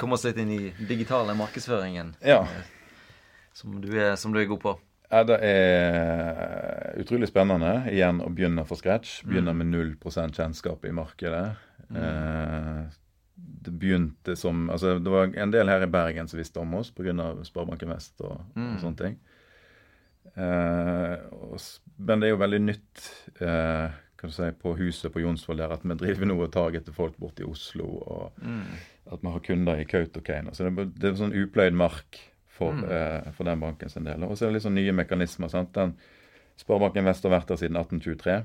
kommer 0.00 0.16
oss 0.16 0.24
litt 0.28 0.38
inn 0.40 0.54
i 0.54 0.62
digitale 0.88 1.34
markedsføringen 1.36 2.14
Ja. 2.24 2.46
som 3.52 3.76
du 3.82 3.90
er, 3.98 4.16
som 4.16 4.32
du 4.32 4.40
er 4.40 4.48
god 4.48 4.62
på. 4.62 4.76
Ja, 5.12 5.24
Det 5.28 5.36
er 5.44 6.94
utrolig 7.02 7.28
spennende 7.28 7.82
igjen 7.92 8.22
å 8.24 8.30
begynne 8.32 8.64
fra 8.64 8.78
scratch. 8.80 9.18
Begynne 9.28 9.52
med 9.52 9.68
0% 9.68 10.32
kjennskap 10.38 10.86
i 10.88 10.92
markedet. 10.96 11.42
Eh, 11.92 12.78
det 13.36 13.72
begynte 13.80 14.36
som 14.36 14.68
Altså, 14.70 14.98
det 15.02 15.10
var 15.10 15.30
en 15.34 15.50
del 15.50 15.68
her 15.68 15.82
i 15.82 15.90
Bergen 15.90 16.28
som 16.28 16.38
visste 16.38 16.60
om 16.60 16.74
oss 16.74 16.90
pga. 16.90 17.12
Sparebanken 17.44 17.88
Vest 17.88 18.20
og, 18.20 18.40
Mm. 18.54 18.74
og 18.74 18.80
sånne 18.80 18.96
ting. 18.98 19.18
Eh, 20.36 21.16
og, 21.34 21.58
men 21.98 22.20
det 22.22 22.28
er 22.28 22.32
jo 22.32 22.40
veldig 22.40 22.60
nytt 22.64 23.02
eh, 23.42 23.90
kan 24.16 24.30
du 24.30 24.34
si, 24.36 24.46
på 24.62 24.76
huset 24.78 25.12
på 25.12 25.20
Jonsvoll 25.24 25.58
der 25.58 25.72
at 25.74 25.82
vi 25.84 25.96
driver 25.98 26.28
nå 26.30 26.36
og 26.46 26.76
etter 26.78 26.94
folk 26.94 27.16
borte 27.18 27.42
i 27.42 27.48
Oslo, 27.48 27.84
og 28.06 28.32
Mm. 28.42 28.62
at 29.12 29.20
vi 29.22 29.28
har 29.34 29.40
kunder 29.40 29.80
i 29.80 29.84
Kautokeino. 29.84 30.52
Så 30.54 30.68
det, 30.70 30.94
det 30.94 31.10
er 31.10 31.18
sånn 31.18 31.34
upløyd 31.34 31.74
mark 31.74 32.20
for, 32.48 32.72
Mm. 32.72 32.84
eh, 32.90 33.32
for 33.32 33.44
den 33.44 33.60
banken 33.60 33.88
sin 33.90 34.04
del. 34.04 34.22
Og 34.24 34.36
så 34.38 34.44
er 34.46 34.48
det 34.52 34.54
litt 34.60 34.62
sånn 34.68 34.74
nye 34.78 34.92
mekanismer. 34.92 35.48
sant? 35.50 35.72
Den 35.72 35.96
Sparebanken 36.56 37.04
Vest 37.04 37.22
har 37.24 37.32
vært 37.32 37.48
der 37.48 37.56
siden 37.56 37.76
1823. 37.76 38.44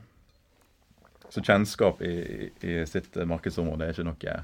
Så 1.30 1.41
kjennskap 1.43 2.02
i, 2.02 2.50
i 2.63 2.86
sitt 2.86 3.13
markedsområde 3.28 3.82
er 3.84 3.93
ikke 3.93 4.06
noe 4.08 4.43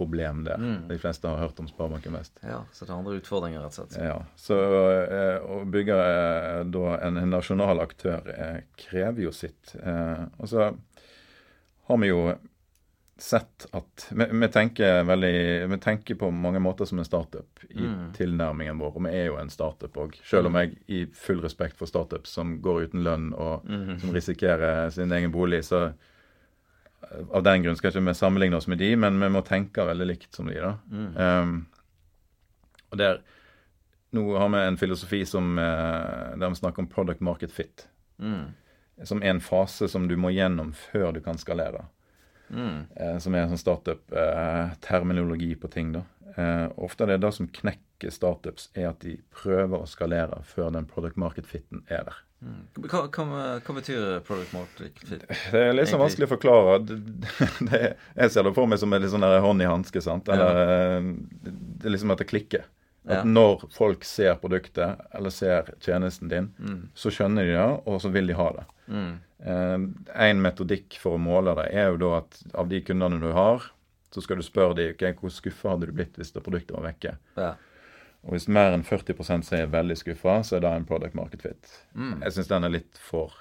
problem 0.00 0.44
der. 0.48 0.60
Mm. 0.60 0.88
De 0.88 0.98
fleste 0.98 1.28
har 1.28 1.40
hørt 1.44 1.60
om 1.60 1.68
Sparebanken 1.68 2.16
Vest. 2.16 2.40
Ja, 2.42 2.64
så 2.72 2.86
det 2.86 2.94
er 2.94 2.98
andre 2.98 3.16
utfordringer, 3.20 3.62
rett 3.62 3.76
og 3.76 3.90
slett. 3.92 3.98
Ja, 4.00 4.18
så 4.40 4.60
å 5.44 5.62
bygge 5.68 5.96
eh, 5.96 6.60
da 6.72 6.94
en 7.06 7.20
nasjonal 7.30 7.82
aktør 7.84 8.30
eh, 8.32 8.62
krever 8.80 9.28
jo 9.28 9.34
sitt. 9.36 9.74
Eh, 9.80 10.24
og 10.40 10.48
så 10.50 10.70
har 11.90 12.00
vi 12.00 12.08
jo 12.10 12.30
sett 13.20 13.66
at 13.76 14.06
vi, 14.10 14.24
vi, 14.32 14.48
tenker 14.48 15.02
veldig, 15.04 15.68
vi 15.68 15.78
tenker 15.78 16.14
på 16.14 16.30
mange 16.32 16.60
måter 16.62 16.88
som 16.88 16.98
en 16.98 17.04
startup 17.04 17.64
i 17.68 17.80
Mm. 17.80 18.12
tilnærmingen 18.16 18.78
vår. 18.78 18.96
Og 18.96 19.04
vi 19.04 19.10
er 19.16 19.26
jo 19.26 19.36
en 19.36 19.50
startup 19.50 19.96
òg, 19.96 20.16
selv 20.24 20.48
om 20.48 20.56
jeg 20.56 20.78
i 20.88 21.04
full 21.06 21.42
respekt 21.44 21.76
for 21.76 21.90
startups 21.90 22.30
som 22.30 22.58
går 22.62 22.88
uten 22.88 23.04
lønn 23.04 23.32
og 23.34 23.66
mm. 23.68 23.98
som 24.00 24.14
risikerer 24.16 24.90
sin 24.90 25.12
egen 25.12 25.32
bolig, 25.32 25.64
så 25.64 25.92
av 27.30 27.42
den 27.42 27.64
grunn 27.64 27.76
skal 27.78 27.92
ikke 27.92 28.04
vi 28.06 28.14
sammenligne 28.14 28.58
oss 28.58 28.68
med 28.70 28.78
de, 28.80 28.92
men 28.96 29.18
vi 29.20 29.28
må 29.32 29.42
tenke 29.46 29.84
veldig 29.88 30.06
likt 30.06 30.36
som 30.36 30.50
de. 30.50 30.58
da. 30.60 30.72
Mm. 30.92 31.12
Um, 31.16 31.54
og 32.90 32.98
der, 33.00 33.22
Nå 34.10 34.24
har 34.34 34.48
vi 34.50 34.58
en 34.66 34.76
filosofi 34.76 35.20
som, 35.26 35.58
eh, 35.58 36.34
der 36.34 36.48
vi 36.48 36.58
snakker 36.58 36.82
om 36.82 36.88
product 36.90 37.20
market 37.20 37.52
fit. 37.52 37.86
Mm. 38.18 38.48
Som 39.06 39.22
er 39.22 39.30
en 39.30 39.40
fase 39.40 39.88
som 39.88 40.08
du 40.08 40.16
må 40.16 40.32
gjennom 40.34 40.72
før 40.74 41.12
du 41.14 41.20
kan 41.22 41.38
skalere. 41.38 41.84
Mm. 42.50 42.86
Eh, 42.96 43.18
som 43.18 43.34
er 43.34 43.44
en 43.44 43.52
sånn 43.52 43.62
startup-terminologi 43.62 45.54
på 45.54 45.70
ting. 45.70 45.92
da. 45.92 46.02
Eh, 46.36 46.66
ofte 46.76 47.04
er 47.04 47.14
det 47.14 47.20
det 47.22 47.32
som 47.34 47.48
knekker 47.48 48.10
startups, 48.10 48.70
er 48.74 48.88
at 48.90 49.00
de 49.00 49.20
prøver 49.30 49.78
å 49.78 49.86
skalere 49.86 50.42
før 50.42 50.72
den 50.72 50.86
product 50.86 51.16
market 51.16 51.46
fitten 51.46 51.84
er 51.88 52.04
der. 52.04 52.18
Hva, 52.40 53.02
hva, 53.12 53.24
hva 53.60 53.74
betyr 53.76 54.20
product 54.24 54.52
market 54.56 54.98
fit? 55.04 55.24
Det 55.52 55.60
er 55.60 55.74
litt 55.76 55.90
sånn 55.90 56.00
vanskelig 56.00 56.24
å 56.28 56.32
forklare. 56.34 56.78
Det, 56.88 56.96
det, 57.68 57.80
jeg 58.16 58.30
ser 58.32 58.46
det 58.48 58.54
for 58.56 58.66
meg 58.70 58.80
som 58.80 58.92
en 58.96 59.02
litt 59.04 59.12
sånn 59.12 59.26
hånd 59.44 59.60
i 59.60 59.68
hanske. 59.68 60.00
sant? 60.04 60.28
Eller 60.32 60.60
ja. 60.60 61.00
Det 61.44 61.84
er 61.90 61.92
liksom 61.96 62.14
at 62.14 62.22
det 62.24 62.30
klikker. 62.32 62.64
At 63.08 63.22
Ja. 63.22 63.24
når 63.24 63.62
folk 63.72 64.04
ser 64.04 64.34
produktet 64.40 65.00
eller 65.16 65.30
ser 65.32 65.70
tjenesten 65.80 66.28
din, 66.28 66.50
Mm. 66.60 66.88
så 66.94 67.08
skjønner 67.12 67.44
de 67.48 67.54
det, 67.56 67.68
og 67.88 68.00
så 68.00 68.10
vil 68.12 68.26
de 68.28 68.34
ha 68.36 68.48
det. 68.58 68.64
Mm. 68.92 69.14
En 70.14 70.42
metodikk 70.44 70.98
for 71.00 71.16
å 71.16 71.20
måle 71.22 71.54
det 71.56 71.68
er 71.74 71.90
jo 71.92 71.96
da 72.02 72.10
at 72.18 72.40
av 72.54 72.68
de 72.68 72.80
kundene 72.84 73.20
du 73.20 73.30
har, 73.32 73.64
så 74.12 74.22
skal 74.22 74.36
du 74.36 74.42
spørre 74.42 74.74
dem 74.76 74.90
okay, 74.94 75.12
hvor 75.16 75.30
skuffa 75.32 75.70
hadde 75.76 75.86
du 75.88 75.92
blitt 75.96 76.16
hvis 76.18 76.32
det 76.34 76.42
produktet 76.44 76.76
var 76.76 76.88
vekke. 76.90 77.16
Ja. 77.38 77.54
Og 78.24 78.34
hvis 78.34 78.48
mer 78.52 78.74
enn 78.76 78.82
40% 78.84 79.46
sier 79.48 79.66
veldig 79.72 79.96
skuffa, 79.96 80.42
så 80.44 80.56
er 80.56 80.60
det 80.60 80.72
en 80.76 80.84
product 80.88 81.14
market 81.16 81.42
fit. 81.42 81.70
Mm. 81.96 82.18
Jeg 82.22 82.32
syns 82.36 82.48
den 82.50 82.64
er 82.64 82.74
litt 82.74 82.98
for 83.00 83.32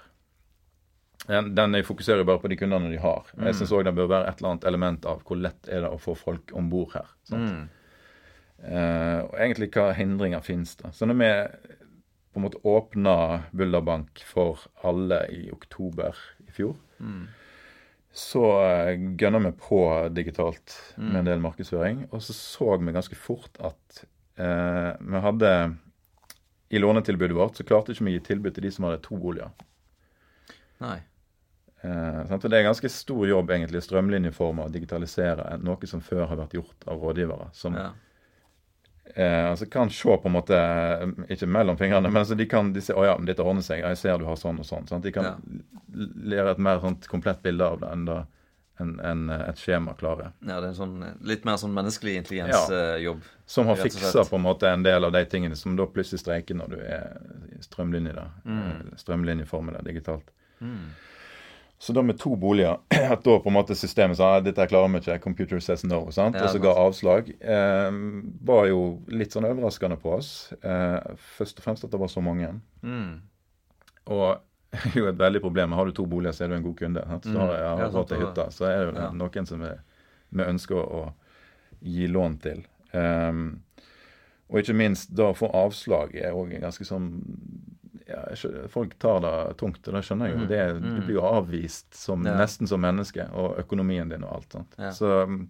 Den, 1.27 1.49
den 1.53 1.73
jeg 1.75 1.85
fokuserer 1.85 2.23
bare 2.25 2.39
på 2.41 2.47
de 2.49 2.55
kundene 2.57 2.89
de 2.89 2.97
har. 3.03 3.27
Mm. 3.35 3.43
Jeg 3.49 3.55
syns 3.59 3.73
òg 3.75 3.83
det 3.85 3.91
bør 3.97 4.07
være 4.09 4.29
et 4.31 4.39
eller 4.39 4.49
annet 4.53 4.63
element 4.71 5.05
av 5.05 5.19
hvor 5.27 5.37
lett 5.37 5.67
er 5.69 5.83
det 5.83 5.89
å 5.91 5.99
få 6.01 6.15
folk 6.17 6.53
om 6.57 6.69
bord 6.71 6.93
her. 6.95 7.09
Mm. 7.29 7.67
Uh, 8.59 9.19
og 9.27 9.35
egentlig 9.39 9.69
hva 9.75 9.91
hindringer 9.95 10.41
finnes 10.43 10.73
det. 10.79 10.89
Så 10.95 11.05
når 11.07 11.19
vi 11.21 11.29
på 12.33 12.39
en 12.39 12.45
måte 12.47 12.59
åpna 12.67 13.13
Bulderbank 13.55 14.23
for 14.27 14.63
alle 14.85 15.21
i 15.35 15.49
oktober 15.53 16.15
i 16.47 16.51
fjor, 16.55 16.75
Mm. 16.99 17.27
så 18.11 18.41
uh, 18.59 18.89
gønna 19.15 19.39
vi 19.45 19.51
på 19.55 19.79
digitalt 20.11 20.73
med 20.97 21.15
en 21.15 21.21
Mm. 21.21 21.25
del 21.29 21.39
markedsføring. 21.45 22.07
Og 22.11 22.21
så 22.21 22.33
så 22.33 22.77
vi 22.79 22.91
ganske 22.91 23.15
fort 23.15 23.55
at 23.59 24.05
eh, 24.39 24.91
vi 24.99 25.21
hadde 25.25 25.52
I 26.71 26.80
lånetilbudet 26.80 27.36
vårt 27.38 27.56
så 27.58 27.63
klarte 27.65 27.91
ikke 27.93 28.06
vi 28.06 28.12
å 28.13 28.17
gi 28.19 28.25
tilbud 28.34 28.54
til 28.56 28.63
de 28.67 28.71
som 28.71 28.86
hadde 28.86 29.02
to 29.06 29.17
boliger. 29.17 29.49
Nei. 30.80 30.99
Eh, 31.82 32.19
sant? 32.28 32.43
Og 32.45 32.52
Det 32.52 32.60
er 32.60 32.67
ganske 32.67 32.89
stor 32.91 33.23
jobb 33.28 33.49
egentlig, 33.56 33.82
strømlinjeforma 33.86 34.65
og 34.67 34.71
digitalisere 34.75 35.58
noe 35.63 35.88
som 35.89 36.02
før 36.04 36.28
har 36.28 36.38
vært 36.38 36.54
gjort 36.60 36.88
av 36.88 37.02
rådgivere. 37.02 37.49
Som 37.56 37.75
Ja. 37.75 37.89
eh, 39.15 39.49
altså 39.49 39.65
kan 39.69 39.89
se 39.89 40.10
på 40.17 40.25
en 40.25 40.32
måte 40.36 40.60
Ikke 41.30 41.47
mellom 41.47 41.78
fingrene, 41.78 42.12
men 42.12 42.21
altså 42.21 42.38
de 42.38 42.45
kan 42.45 42.71
de 42.73 42.82
ser, 42.82 42.93
å 42.95 43.06
ja, 43.06 43.17
dette 43.17 43.41
ordner 43.43 43.63
seg. 43.63 43.80
Jeg 43.82 43.97
ser 43.97 44.17
du 44.19 44.25
har 44.25 44.36
sånn 44.36 44.60
og 44.60 44.65
sånn. 44.65 44.88
Sant? 44.88 45.04
De 45.04 45.12
kan 45.12 45.23
Ja. 45.23 45.36
lære 45.95 46.52
et 46.52 46.60
mer 46.60 46.80
sånt 46.80 47.08
komplett 47.08 47.41
bilde 47.41 47.62
av 47.65 47.80
det 47.80 47.89
enn 47.91 48.06
da 48.06 48.25
en, 48.79 48.93
en, 49.03 49.25
et 49.29 49.59
skjema 49.59 49.93
klare. 49.99 50.31
ja, 50.41 50.59
det 50.61 50.69
er 50.69 50.71
en 50.71 50.77
sånn 50.77 51.05
litt 51.27 51.43
mer 51.45 51.57
sånn 51.61 51.73
menneskelig 51.75 52.15
intelligensjobb. 52.21 53.01
Ja. 53.03 53.13
Som 53.49 53.67
har 53.67 53.75
fiksa 53.81 54.23
på 54.29 54.35
en 54.39 54.45
måte 54.45 54.69
en 54.69 54.83
del 54.85 55.03
av 55.07 55.11
de 55.15 55.25
tingene 55.25 55.55
som 55.59 55.75
da 55.75 55.85
plutselig 55.89 56.21
streiker 56.21 56.55
når 56.55 56.73
du 56.75 56.79
er 56.81 57.19
strømlinje 57.65 58.13
da, 58.15 58.27
Mm. 58.45 58.91
strømlinjeformede 58.97 59.83
digitalt. 59.85 60.29
Mm. 60.61 60.89
Så 61.79 61.93
da 61.95 62.01
med 62.03 62.17
to 62.19 62.33
boliger 62.35 62.77
At 63.13 63.23
da 63.23 63.37
på 63.39 63.47
en 63.47 63.55
måte 63.55 63.75
systemet 63.75 64.17
sa 64.19 64.33
at 64.37 64.43
dette 64.43 64.65
klarer 64.67 64.89
vi 64.91 64.99
ikke, 64.99 65.19
computer 65.23 65.59
says 65.63 65.85
no, 65.87 66.01
sant? 66.11 66.35
Ja, 66.35 66.43
og 66.43 66.49
så 66.51 66.59
ga 66.59 66.73
avslag, 66.75 67.29
eh, 67.39 67.91
var 68.43 68.65
jo 68.67 68.81
litt 69.07 69.31
sånn 69.31 69.47
overraskende 69.47 69.95
på 70.01 70.17
oss. 70.17 70.51
Eh, 70.61 70.99
først 71.37 71.59
og 71.61 71.63
fremst 71.69 71.83
at 71.87 71.91
det 71.91 71.99
var 72.01 72.11
så 72.11 72.19
mange. 72.21 72.51
Mm. 72.83 73.21
Og 74.11 74.41
er 74.73 74.91
jo 74.99 75.08
et 75.10 75.17
veldig 75.17 75.41
problem. 75.41 75.71
Har 75.71 75.86
du 75.86 75.91
to 75.91 76.05
boliger, 76.05 76.32
så 76.36 76.45
er 76.45 76.49
du 76.49 76.55
en 76.55 76.63
god 76.63 76.75
kunde. 76.77 77.05
Sant? 77.08 77.23
Så 77.25 77.34
Mm. 77.34 77.39
har 77.41 77.53
jeg 77.55 77.63
Ja, 77.63 77.75
har 77.77 77.91
råd 77.95 78.08
til 78.08 78.17
hytta, 78.25 78.45
så 78.51 78.65
er 78.69 78.77
det 78.86 78.93
jo 78.95 79.01
Ja. 79.01 79.10
noen 79.12 79.47
som 79.47 79.60
vi, 79.65 80.43
ønsker 80.43 80.75
å 80.75 81.13
gi 81.82 82.08
lån 82.08 82.38
til. 82.41 82.65
Um, 82.93 83.62
og 84.49 84.60
ikke 84.63 84.75
minst 84.75 85.13
da 85.15 85.29
å 85.32 85.36
få 85.38 85.49
avslag 85.53 86.15
er 86.15 86.34
òg 86.34 86.60
ganske 86.62 86.86
sånn 86.86 87.12
ja, 88.10 88.23
Folk 88.69 88.95
tar 88.97 89.19
det 89.21 89.58
tungt, 89.58 89.88
og 89.88 89.93
det 89.93 90.01
skjønner 90.03 90.25
jeg 90.29 90.34
jo. 90.36 90.39
Mm, 90.41 90.47
Det, 90.49 90.58
er- 90.58 90.79
mm. 90.79 90.95
Du 90.95 91.01
blir 91.05 91.15
jo 91.19 91.21
avvist 91.21 91.93
som, 91.93 92.23
Ja. 92.25 92.34
nesten 92.38 92.67
som 92.67 92.82
menneske, 92.82 93.29
og 93.34 93.58
økonomien 93.60 94.10
din 94.10 94.23
og 94.23 94.34
alt. 94.36 94.49
sånt. 94.49 94.75
Så 94.97 95.23
um, 95.23 95.47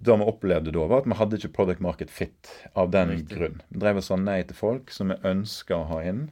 det 0.00 0.16
vi 0.18 0.24
opplevde 0.24 0.72
da, 0.72 0.86
var 0.86 0.98
at 1.02 1.04
vi 1.06 1.12
hadde 1.18 1.36
ikke 1.36 1.52
product 1.52 1.80
market 1.80 2.10
fit 2.10 2.48
av 2.74 2.90
den 2.90 3.10
Riktig. 3.10 3.36
grunn. 3.36 3.60
Vi 3.70 3.78
drev 3.80 3.96
og 3.96 4.02
sa 4.04 4.16
nei 4.16 4.42
til 4.42 4.56
folk 4.56 4.90
som 4.90 5.08
vi 5.08 5.16
ønska 5.16 5.74
å 5.76 5.86
ha 5.88 6.00
inn. 6.02 6.30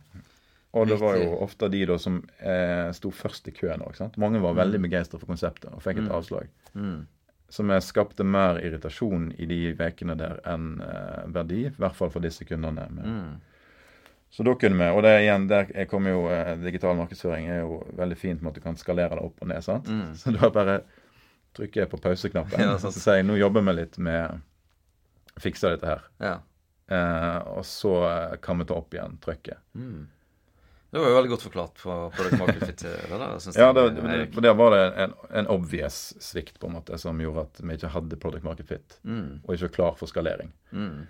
Og 0.77 0.87
det 0.91 0.99
var 1.01 1.17
jo 1.17 1.33
ofte 1.47 1.69
de 1.73 1.83
da 1.89 1.97
som 1.99 2.19
eh, 2.39 2.91
sto 2.97 3.11
først 3.11 3.49
i 3.49 3.55
køen 3.57 3.81
òg. 3.87 3.97
Mange 4.21 4.41
var 4.45 4.55
veldig 4.59 4.81
begeistra 4.85 5.19
for 5.19 5.27
konseptet 5.31 5.73
og 5.73 5.81
fikk 5.85 5.99
et 6.03 6.09
Mm. 6.09 6.15
avslag. 6.19 6.49
Mm. 6.75 7.07
Som 7.49 7.71
jeg 7.71 7.83
skapte 7.87 8.25
mer 8.27 8.59
irritasjon 8.61 9.31
i 9.39 9.47
de 9.47 9.59
ukene 9.79 10.17
der 10.19 10.41
enn 10.45 10.81
eh, 10.83 11.27
verdi. 11.33 11.67
I 11.67 11.75
hvert 11.79 11.95
fall 11.95 12.11
for 12.11 12.21
disse 12.21 12.45
kundene. 12.45 12.89
Men, 12.91 13.05
Mm. 13.05 13.37
Så 14.37 14.43
da 14.45 14.53
kunne 14.59 14.77
vi, 14.77 14.89
og 14.91 15.03
det 15.07 15.13
igjen, 15.23 15.47
der 15.49 15.85
kommer 15.87 16.11
jo, 16.11 16.27
eh, 16.29 16.57
digital 16.61 16.97
markedsføring 16.99 17.47
er 17.49 17.61
jo 17.61 17.79
veldig 17.97 18.17
fint 18.19 18.43
med 18.43 18.51
at 18.51 18.55
du 18.55 18.61
kan 18.61 18.75
skalere 18.77 19.11
det 19.15 19.23
opp 19.23 19.39
og 19.41 19.49
ned. 19.49 19.63
sant? 19.65 19.87
Mm. 19.87 20.15
Så 20.21 20.33
da 20.35 20.51
bare 20.51 20.81
trykker 21.55 21.85
jeg 21.87 21.91
på 21.91 22.01
pauseknappen 22.03 22.61
Ja, 22.67 22.75
og 22.75 22.81
så 22.81 22.91
sier 22.93 23.23
nå 23.25 23.39
jobber 23.39 23.63
vi 23.65 23.73
litt 23.79 23.97
med 23.99 24.43
fikse 25.41 25.71
dette 25.73 25.87
her. 25.87 26.03
Ja. 26.21 26.35
Eh, 26.91 27.39
og 27.57 27.65
så 27.65 27.95
kan 28.43 28.59
vi 28.59 28.65
ta 28.69 28.75
opp 28.75 28.93
igjen 28.95 29.17
trykket. 29.23 29.59
Mm. 29.75 30.09
Det 30.97 31.01
var 31.03 31.11
jo 31.11 31.17
veldig 31.19 31.31
godt 31.35 31.43
forklart 31.45 31.81
på 31.83 31.95
Market 32.41 32.63
Fit. 32.71 32.83
Det 32.87 32.93
der, 33.11 33.35
Ja, 33.61 33.67
det, 33.77 33.83
det, 34.01 34.41
der 34.47 34.55
var 34.57 34.71
det 34.73 34.79
en, 35.05 35.13
en 35.43 35.49
obvious 35.53 35.99
svikt 36.25 36.57
på 36.63 36.71
en 36.71 36.79
måte 36.79 36.97
som 36.99 37.21
gjorde 37.21 37.43
at 37.45 37.61
vi 37.61 37.77
ikke 37.77 37.91
hadde 37.93 38.17
product 38.23 38.47
market 38.47 38.71
fit, 38.71 38.97
Mm. 39.05 39.43
og 39.45 39.53
ikke 39.53 39.67
var 39.69 39.75
klar 39.77 39.99
for 40.01 40.09
skalering. 40.09 40.55
Mm. 40.73 41.03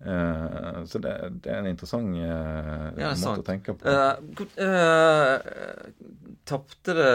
Uh, 0.00 0.80
så 0.88 0.98
det, 0.98 1.12
det 1.44 1.52
er 1.52 1.58
en 1.60 1.66
interessant 1.70 2.10
uh, 2.16 2.90
Ja, 2.98 3.10
måte 3.12 3.20
sant. 3.20 3.42
å 3.42 3.46
tenke 3.46 3.74
på. 3.78 3.84
Uh, 4.58 5.38
Tapte 6.50 6.94
det 6.96 7.10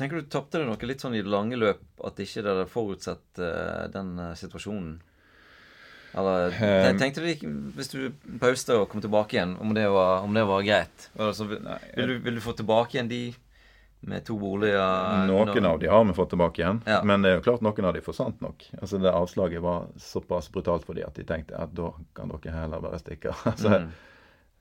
Tenker 0.00 0.16
du 0.18 0.22
tapte 0.32 0.58
det 0.58 0.66
noe 0.66 0.88
litt 0.88 1.04
sånn 1.04 1.14
i 1.14 1.22
det 1.22 1.30
lange 1.30 1.58
løp 1.60 1.82
at 2.08 2.18
ikke 2.24 2.42
dere 2.42 2.56
hadde 2.64 2.72
forutsett 2.72 3.38
eh, 3.38 3.84
den 3.94 4.16
situasjonen? 4.34 4.96
Eller 6.14 6.52
Eh, 6.62 6.90
tenkte 6.98 7.20
du 7.24 7.26
ikke 7.26 7.48
Hvis 7.76 7.88
du 7.90 8.12
pauste 8.40 8.76
og 8.78 8.88
kom 8.92 9.00
tilbake 9.02 9.34
igjen, 9.36 9.56
om 9.60 9.72
det 9.74 9.88
var, 9.90 10.22
om 10.22 10.34
det 10.34 10.44
var 10.46 10.62
greit? 10.62 11.08
Altså, 11.18 11.44
vil, 11.50 11.58
du, 12.06 12.18
vil 12.22 12.34
du 12.38 12.40
få 12.44 12.52
tilbake 12.58 12.94
igjen 12.98 13.08
de 13.10 13.22
med 14.04 14.20
to 14.28 14.36
boliger? 14.38 15.24
Noen 15.26 15.64
av 15.64 15.78
de 15.80 15.88
har 15.88 16.04
vi 16.04 16.12
fått 16.12 16.30
tilbake 16.34 16.60
igjen, 16.60 16.82
Ja. 16.86 16.98
men 17.02 17.22
det 17.24 17.30
er 17.30 17.38
jo 17.38 17.44
klart 17.46 17.62
noen 17.64 17.86
av 17.88 17.94
de 17.96 18.02
forsvant 18.04 18.40
nok. 18.44 18.66
Altså 18.80 18.98
Det 19.00 19.10
avslaget 19.10 19.62
var 19.64 19.86
såpass 19.96 20.50
brutalt 20.52 20.84
for 20.84 20.94
de 20.94 21.06
at 21.06 21.14
de 21.16 21.24
tenkte 21.24 21.56
at 21.58 21.72
da 21.74 21.90
kan 22.14 22.28
dere 22.28 22.52
heller 22.52 22.80
bare 22.84 22.98
stikke. 23.00 23.32
altså, 23.52 23.80
Mm. 23.84 23.92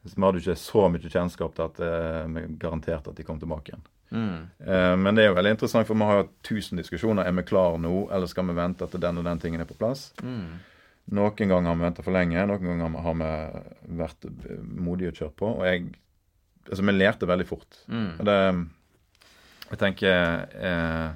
Vi 0.03 0.19
hadde 0.19 0.39
ikke 0.41 0.55
så 0.59 0.81
mye 0.91 0.99
kjennskap 1.11 1.53
til 1.55 1.63
at 1.63 1.77
eh, 1.79 2.25
vi 2.27 2.41
garanterte 2.59 3.07
at 3.13 3.15
de 3.15 3.23
kom 3.23 3.37
tilbake 3.39 3.71
igjen. 3.71 3.83
Mm. 4.11 4.41
Eh, 4.67 4.95
men 4.99 5.15
det 5.15 5.23
er 5.23 5.29
jo 5.29 5.35
veldig 5.37 5.53
interessant, 5.55 5.87
for 5.87 5.95
vi 5.95 6.03
har 6.09 6.17
jo 6.17 6.25
tusen 6.43 6.77
diskusjoner. 6.81 7.23
Er 7.23 7.31
vi 7.37 7.45
klar 7.47 7.77
nå, 7.79 8.09
eller 8.11 8.27
skal 8.27 8.49
vi 8.49 8.55
vente 8.57 8.83
til 8.91 8.99
den 8.99 9.17
og 9.21 9.23
den 9.23 9.39
tingen 9.39 9.61
er 9.63 9.69
på 9.69 9.77
plass? 9.79 10.09
Mm. 10.21 10.59
Noen 11.11 11.35
ganger 11.49 11.67
har 11.67 11.75
vi 11.75 11.81
venta 11.83 12.03
for 12.05 12.15
lenge, 12.15 12.45
noen 12.47 12.79
ganger 12.79 13.01
har 13.03 13.17
vi 13.19 13.97
vært 13.99 14.25
modige 14.63 15.11
og 15.11 15.17
kjørt 15.19 15.35
på. 15.35 15.51
Og 15.59 15.65
jeg 15.67 15.91
Altså, 16.63 16.79
vi 16.87 16.91
lærte 16.95 17.27
veldig 17.27 17.45
fort. 17.47 17.75
Mm. 17.91 18.23
Det 18.23 18.35
Jeg 19.73 19.79
tenker 19.79 20.45
eh, 20.55 21.09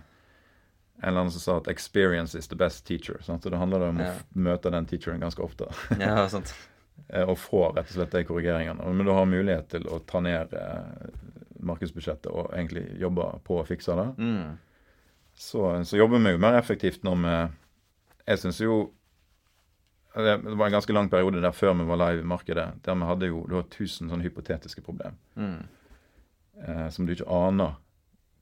En 0.98 1.08
eller 1.08 1.20
annen 1.22 1.32
som 1.32 1.40
sa 1.40 1.56
at 1.58 1.68
'experience 1.68 2.36
is 2.38 2.48
the 2.48 2.56
best 2.56 2.86
teacher'. 2.90 3.22
Sant? 3.24 3.44
Så 3.44 3.50
det 3.50 3.58
handler 3.58 3.82
om 3.88 4.00
Ja. 4.00 4.12
å 4.12 4.20
møte 4.36 4.70
den 4.72 4.86
teacheren 4.86 5.20
ganske 5.22 5.40
ofte. 5.42 5.66
Ja, 6.00 6.28
sant. 6.28 6.54
Eh, 7.10 7.24
og 7.30 7.38
få 7.38 7.72
rett 7.76 7.86
og 7.88 7.94
slett 7.94 8.12
de 8.12 8.24
korrigeringene. 8.26 8.84
Men 8.94 9.06
du 9.06 9.12
har 9.14 9.26
mulighet 9.26 9.70
til 9.70 9.84
å 9.88 10.00
ta 10.06 10.20
ned 10.20 10.52
eh, 10.54 11.08
markedsbudsjettet 11.62 12.28
og 12.28 12.52
egentlig 12.54 13.00
jobbe 13.00 13.40
på 13.46 13.62
å 13.62 13.66
fikse 13.66 13.96
det. 13.96 14.18
Mm. 14.18 14.58
Så, 15.36 15.84
så 15.86 15.98
jobber 15.98 16.18
vi 16.20 16.32
jo 16.32 16.38
mer 16.42 16.58
effektivt 16.58 17.04
når 17.04 17.16
vi 17.16 17.54
Jeg 18.28 18.38
syns 18.40 18.60
jo 18.60 18.92
det 20.24 20.56
var 20.58 20.66
en 20.68 20.72
ganske 20.78 20.94
lang 20.94 21.10
periode 21.10 21.42
der 21.42 21.52
før 21.52 21.74
vi 21.78 21.86
var 21.86 21.98
live 22.02 22.22
i 22.24 22.28
markedet, 22.28 22.68
der 22.86 22.96
vi 22.96 23.06
hadde 23.10 23.28
jo 23.30 23.44
det 23.48 23.56
var 23.58 23.64
1000 23.68 24.10
sånne 24.10 24.24
hypotetiske 24.24 24.82
problem 24.86 25.14
Mm. 25.38 25.64
eh, 26.68 26.90
som 26.90 27.06
du 27.06 27.14
ikke 27.14 27.28
aner 27.30 27.76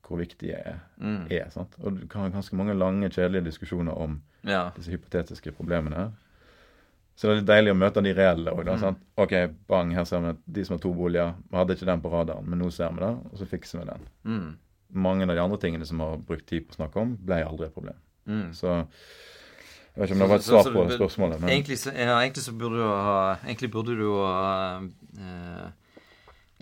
hvor 0.06 0.18
viktige 0.22 0.54
er. 0.60 0.76
Mm. 1.02 1.28
er 1.32 1.50
sant? 1.50 1.74
Og 1.82 1.96
du 2.00 2.08
kan 2.08 2.22
ha 2.22 2.30
ganske 2.30 2.56
mange 2.56 2.76
lange, 2.78 3.10
kjedelige 3.10 3.44
diskusjoner 3.48 3.92
om 3.98 4.22
Ja. 4.46 4.70
disse 4.76 4.92
hypotetiske 4.92 5.52
problemene. 5.52 6.12
Så 7.16 7.28
det 7.28 7.32
er 7.32 7.36
litt 7.40 7.48
deilig 7.48 7.72
å 7.74 7.78
møte 7.80 8.04
de 8.04 8.14
reelle 8.14 8.52
òg. 8.52 8.66
Mm. 8.68 8.96
OK, 9.18 9.34
bang, 9.68 9.94
her 9.96 10.04
ser 10.04 10.20
vi 10.22 10.28
at 10.30 10.38
de 10.52 10.64
som 10.66 10.74
har 10.76 10.82
to 10.84 10.94
boliger. 10.94 11.34
Vi 11.50 11.58
hadde 11.58 11.74
ikke 11.74 11.86
den 11.86 12.02
på 12.02 12.12
radaren, 12.12 12.46
men 12.48 12.60
nå 12.60 12.70
ser 12.72 12.90
vi 12.92 13.00
det, 13.00 13.10
og 13.32 13.38
så 13.40 13.46
fikser 13.48 13.80
vi 13.80 13.86
den. 13.86 14.02
Mm. 14.26 14.58
Mange 14.94 15.24
av 15.24 15.30
de 15.36 15.42
andre 15.42 15.58
tingene 15.58 15.86
som 15.86 15.98
vi 15.98 16.04
har 16.04 16.18
brukt 16.18 16.46
tid 16.46 16.68
på 16.68 16.74
å 16.74 16.76
snakke 16.76 17.02
om, 17.02 17.16
ble 17.18 17.42
aldri 17.44 17.66
et 17.66 17.74
problem. 17.74 17.96
Mm. 18.28 18.52
Så 18.54 18.86
jeg 19.95 20.01
vet 20.01 20.10
ikke 20.10 20.15
om 20.15 20.19
det 20.19 20.29
var 20.29 20.36
et 20.36 20.43
Så- 20.43 20.62
svar 20.63 20.73
på 20.73 20.86
spørsmålet, 20.97 21.39
men 21.41 21.49
Egentlig, 21.49 21.77
ja, 21.86 22.19
egentlig 22.19 22.43
så 22.43 22.51
burde 22.58 22.75
du 22.75 22.84
ha 22.84 23.36
Egentlig 23.45 23.71
burde 23.71 23.95
du 23.95 24.10
ha 24.25 24.81
eh, 24.81 25.69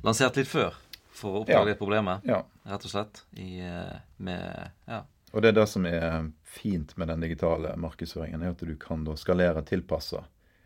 lansert 0.03 0.35
litt 0.37 0.47
før 0.47 0.73
for 1.13 1.33
å 1.37 1.41
oppdage 1.45 1.69
Ja. 1.73 1.75
problemet, 1.79 2.21
ja. 2.25 2.43
rett 2.67 2.85
og 2.85 2.91
slett. 2.91 3.21
I, 3.37 3.59
eh, 3.61 3.99
med 4.19 4.69
Ja. 4.87 5.01
Og 5.33 5.41
det 5.41 5.49
er 5.49 5.61
det 5.61 5.67
som 5.69 5.85
er 5.85 6.31
fint 6.43 6.95
med 6.97 7.07
den 7.07 7.19
digitale 7.21 7.75
markedsføringen, 7.75 8.43
er 8.43 8.49
at 8.51 8.57
du 8.57 8.75
kan 8.75 9.03
da 9.03 9.13
skalere 9.15 9.63
tilpassa. 9.65 10.23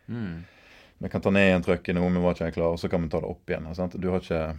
Mm. 0.10 0.44
Vi 1.00 1.10
kan 1.10 1.22
ta 1.22 1.30
ned 1.30 1.48
igjen 1.48 1.64
trykket 1.64 1.96
nå, 1.96 2.10
vi 2.12 2.20
var 2.20 2.34
ikke 2.34 2.54
klare, 2.54 2.74
og 2.74 2.80
så 2.80 2.90
kan 2.90 3.02
vi 3.02 3.08
ta 3.10 3.20
det 3.22 3.30
opp 3.30 3.46
igjen. 3.48 3.76
Sant? 3.76 3.96
Du, 4.02 4.10
har 4.10 4.20
ikke, 4.20 4.58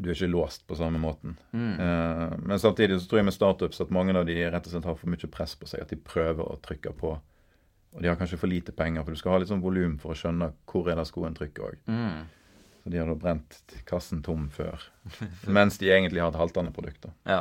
du 0.00 0.08
er 0.08 0.16
ikke 0.16 0.30
låst 0.32 0.66
på 0.68 0.76
samme 0.78 1.00
måten. 1.02 1.36
Mm. 1.52 1.74
Uh, 1.76 2.34
men 2.48 2.60
samtidig 2.60 3.00
så 3.00 3.10
tror 3.10 3.20
jeg 3.20 3.28
med 3.28 3.36
startups 3.36 3.82
at 3.84 3.92
mange 3.94 4.16
av 4.16 4.24
de 4.28 4.36
rett 4.40 4.66
og 4.66 4.72
slett 4.72 4.88
har 4.88 4.96
for 4.96 5.12
mye 5.12 5.30
press 5.32 5.54
på 5.60 5.68
seg. 5.68 5.84
At 5.84 5.92
de 5.92 6.00
prøver 6.00 6.40
å 6.40 6.58
trykke 6.64 6.94
på. 6.96 7.14
Og 7.90 8.02
de 8.02 8.08
har 8.08 8.18
kanskje 8.18 8.38
for 8.38 8.50
lite 8.50 8.72
penger, 8.76 9.04
for 9.04 9.12
du 9.12 9.20
skal 9.20 9.34
ha 9.34 9.40
litt 9.42 9.50
sånn 9.50 9.64
volum 9.64 9.98
for 10.00 10.14
å 10.14 10.18
skjønne 10.18 10.52
hvor 10.70 10.90
er 10.90 11.00
det 11.00 11.08
skoen 11.10 11.36
trykker 11.36 11.66
òg. 11.66 11.80
Mm. 11.90 12.28
Så 12.80 12.92
de 12.94 13.00
har 13.00 13.10
da 13.10 13.16
brent 13.18 13.58
kassen 13.88 14.22
tom 14.24 14.48
før. 14.54 14.84
Mens 15.58 15.80
de 15.82 15.90
egentlig 15.90 16.22
har 16.22 16.32
et 16.32 16.40
haltende 16.40 16.74
produkt. 16.76 17.02
da. 17.08 17.16
ja. 17.36 17.40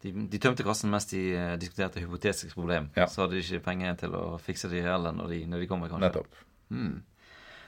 De, 0.00 0.14
de 0.32 0.38
tømte 0.40 0.64
kassen 0.64 0.88
mens 0.88 1.04
de 1.10 1.18
eh, 1.36 1.56
diskuterte 1.60 2.00
hypotetiske 2.00 2.54
problem. 2.56 2.86
Ja. 2.96 3.04
Så 3.04 3.20
hadde 3.20 3.36
de 3.36 3.42
ikke 3.44 3.66
penger 3.66 3.98
til 4.00 4.14
å 4.16 4.38
fikse 4.40 4.70
de 4.72 4.80
reelle 4.80 5.12
når 5.12 5.34
de, 5.34 5.40
når 5.52 5.60
de 5.60 5.66
kommer, 5.68 5.92
kanskje. 5.92 6.06
Nettopp. 6.06 6.38
Mm. 6.72 6.94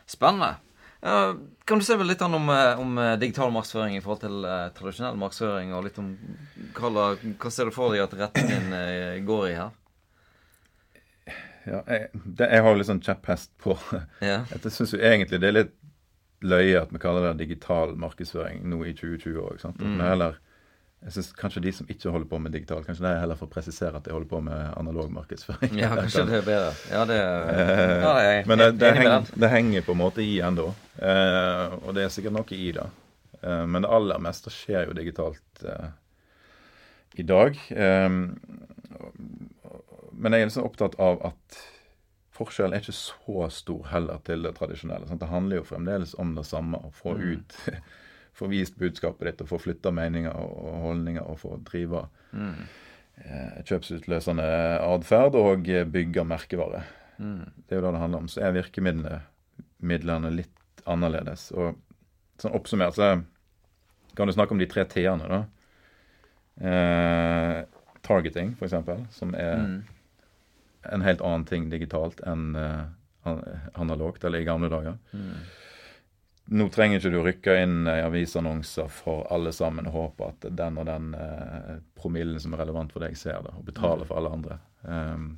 Spennende. 0.08 0.54
Ja, 1.02 1.34
kan 1.64 1.78
du 1.78 1.84
se 1.84 1.96
vel 1.98 2.06
litt 2.12 2.20
om, 2.22 2.48
eh, 2.48 2.80
om 2.80 2.98
eh, 2.98 3.16
digital 3.18 3.50
markedsføring 3.50 3.96
i 3.96 4.02
forhold 4.04 4.20
til 4.22 4.44
uh, 4.46 4.68
tradisjonell 4.76 5.16
markedsføring, 5.18 5.72
og 5.74 5.82
litt 5.88 5.98
om 5.98 6.12
hva, 6.76 7.08
hva 7.42 7.50
ser 7.50 7.66
du 7.66 7.74
for 7.74 7.90
deg 7.90 8.04
at 8.04 8.14
retningen 8.20 8.68
uh, 8.70 9.16
går 9.26 9.48
i 9.48 9.56
her? 9.58 9.72
Ja, 11.66 11.80
jeg, 11.86 12.06
det, 12.22 12.46
jeg 12.46 12.62
har 12.62 12.70
jo 12.70 12.78
litt 12.78 12.90
sånn 12.90 13.02
kjepphest 13.02 13.52
på 13.62 13.76
yeah. 14.18 14.46
Jeg 14.50 14.72
syns 14.74 14.94
jo 14.94 14.98
egentlig 14.98 15.38
det 15.42 15.50
er 15.50 15.58
litt 15.60 15.74
løye 16.42 16.80
at 16.80 16.90
vi 16.90 17.02
kaller 17.02 17.28
det 17.28 17.44
digital 17.44 17.94
markedsføring 17.98 18.64
nå 18.70 18.80
i 18.86 18.94
2020 18.98 19.42
òg. 19.42 19.62
Mm. 19.78 19.92
Men 19.96 20.06
heller 20.06 20.40
jeg 21.02 21.12
synes 21.16 21.32
kanskje 21.34 21.60
de 21.64 21.72
som 21.74 21.86
ikke 21.90 22.10
holder 22.14 22.28
på 22.30 22.38
med 22.38 22.52
digital, 22.54 22.84
kanskje 22.86 23.02
de 23.08 23.20
heller 23.20 23.38
får 23.40 23.48
presisere 23.50 23.96
at 23.98 24.04
de 24.06 24.12
holder 24.14 24.28
på 24.30 24.40
med 24.46 24.74
analog 24.78 25.08
markedsføring. 25.12 25.74
ja, 25.82 25.88
kanskje 25.98 26.24
det 26.28 26.36
er 26.38 26.46
bedre. 26.46 26.72
Ja, 26.92 27.04
det 27.10 27.16
Eh, 27.18 27.94
ja, 28.04 28.12
jeg 28.22 28.36
er 28.42 28.46
Men 28.46 28.58
det, 28.62 28.68
det, 28.78 28.92
henger, 29.00 29.26
det 29.44 29.50
henger 29.50 29.82
på 29.88 29.92
en 29.96 29.98
måte 30.02 30.22
i 30.22 30.36
ennå. 30.46 30.68
Eh, 31.02 31.74
og 31.82 31.94
det 31.96 32.04
er 32.06 32.12
sikkert 32.14 32.36
noe 32.38 32.54
i 32.54 32.70
det. 32.76 32.86
Eh, 33.42 33.64
men 33.66 33.82
det 33.82 33.90
aller 33.90 34.22
meste 34.22 34.52
skjer 34.54 34.86
jo 34.86 34.94
digitalt 34.94 35.64
eh, 35.66 35.90
i 37.18 37.26
dag. 37.26 37.58
Eh, 37.74 38.08
men 40.12 40.32
jeg 40.36 40.44
er 40.44 40.48
liksom 40.50 40.66
opptatt 40.68 40.94
av 41.02 41.18
at 41.32 41.58
forskjellen 42.32 42.76
er 42.76 42.80
ikke 42.84 42.94
så 42.96 43.48
stor 43.52 43.88
heller 43.92 44.20
til 44.26 44.44
det 44.46 44.54
tradisjonelle. 44.56 45.08
Sant? 45.08 45.20
Det 45.20 45.28
handler 45.32 45.58
jo 45.60 45.66
fremdeles 45.68 46.14
om 46.20 46.34
det 46.38 46.46
samme. 46.48 46.78
Å 46.78 46.92
få 46.94 47.16
Mm. 47.18 47.24
ut 47.34 47.58
Få 48.34 48.48
vist 48.48 48.78
budskapet 48.80 49.26
ditt 49.28 49.40
og 49.44 49.48
få 49.50 49.58
flytta 49.60 49.90
meninger 49.92 50.32
og 50.32 50.78
holdninger 50.86 51.22
og 51.28 51.38
få 51.38 51.58
drive 51.68 52.06
Mm. 52.32 52.54
eh, 53.24 53.62
kjøpsutløsende 53.68 54.46
atferd 54.80 55.34
og 55.36 55.66
bygge 55.92 56.24
merkevare. 56.24 56.82
Mm. 57.18 57.44
Det 57.68 57.76
er 57.76 57.80
jo 57.80 57.82
det 57.86 57.92
det 57.92 58.00
handler 58.00 58.18
om. 58.18 58.28
Så 58.28 58.40
er 58.40 58.52
virkemidlene 58.56 59.20
midlene 59.82 60.30
litt 60.32 60.82
annerledes. 60.86 61.50
Og 61.52 61.76
sånn 62.40 62.54
oppsummert 62.56 62.94
så 62.96 63.22
kan 64.16 64.26
du 64.26 64.32
snakke 64.32 64.52
om 64.52 64.58
de 64.58 64.66
tre 64.66 64.84
T-ene, 64.84 65.28
da. 65.28 65.44
Eh, 66.60 67.64
targeting, 68.02 68.54
eksempel, 68.60 69.06
som 69.10 69.34
er 69.34 69.56
Mm. 69.56 69.84
en 70.92 71.00
helt 71.02 71.20
annen 71.20 71.44
ting 71.46 71.70
digitalt 71.70 72.20
enn 72.26 72.56
eh, 72.56 72.84
analogt, 73.74 74.24
eller 74.24 74.40
i 74.40 74.44
gamle 74.44 74.68
dager. 74.68 74.98
Mm. 75.14 75.34
Nå 76.44 76.66
trenger 76.74 76.98
ikke 76.98 77.12
du 77.12 77.20
rykke 77.22 77.54
inn 77.62 77.86
i 77.86 78.00
avisannonser 78.02 78.88
for 78.90 79.26
alle 79.32 79.52
sammen 79.54 79.86
og 79.86 79.94
håpe 79.94 80.26
at 80.32 80.48
den 80.58 80.80
og 80.82 80.88
den 80.88 81.12
eh, 81.14 81.76
promillen 81.96 82.40
som 82.42 82.56
er 82.56 82.64
relevant 82.64 82.92
for 82.92 83.04
deg, 83.04 83.14
ser 83.16 83.38
det, 83.46 83.54
og 83.56 83.64
betaler 83.68 84.08
for 84.08 84.18
alle 84.18 84.32
andre. 84.34 84.58
Um, 84.82 85.28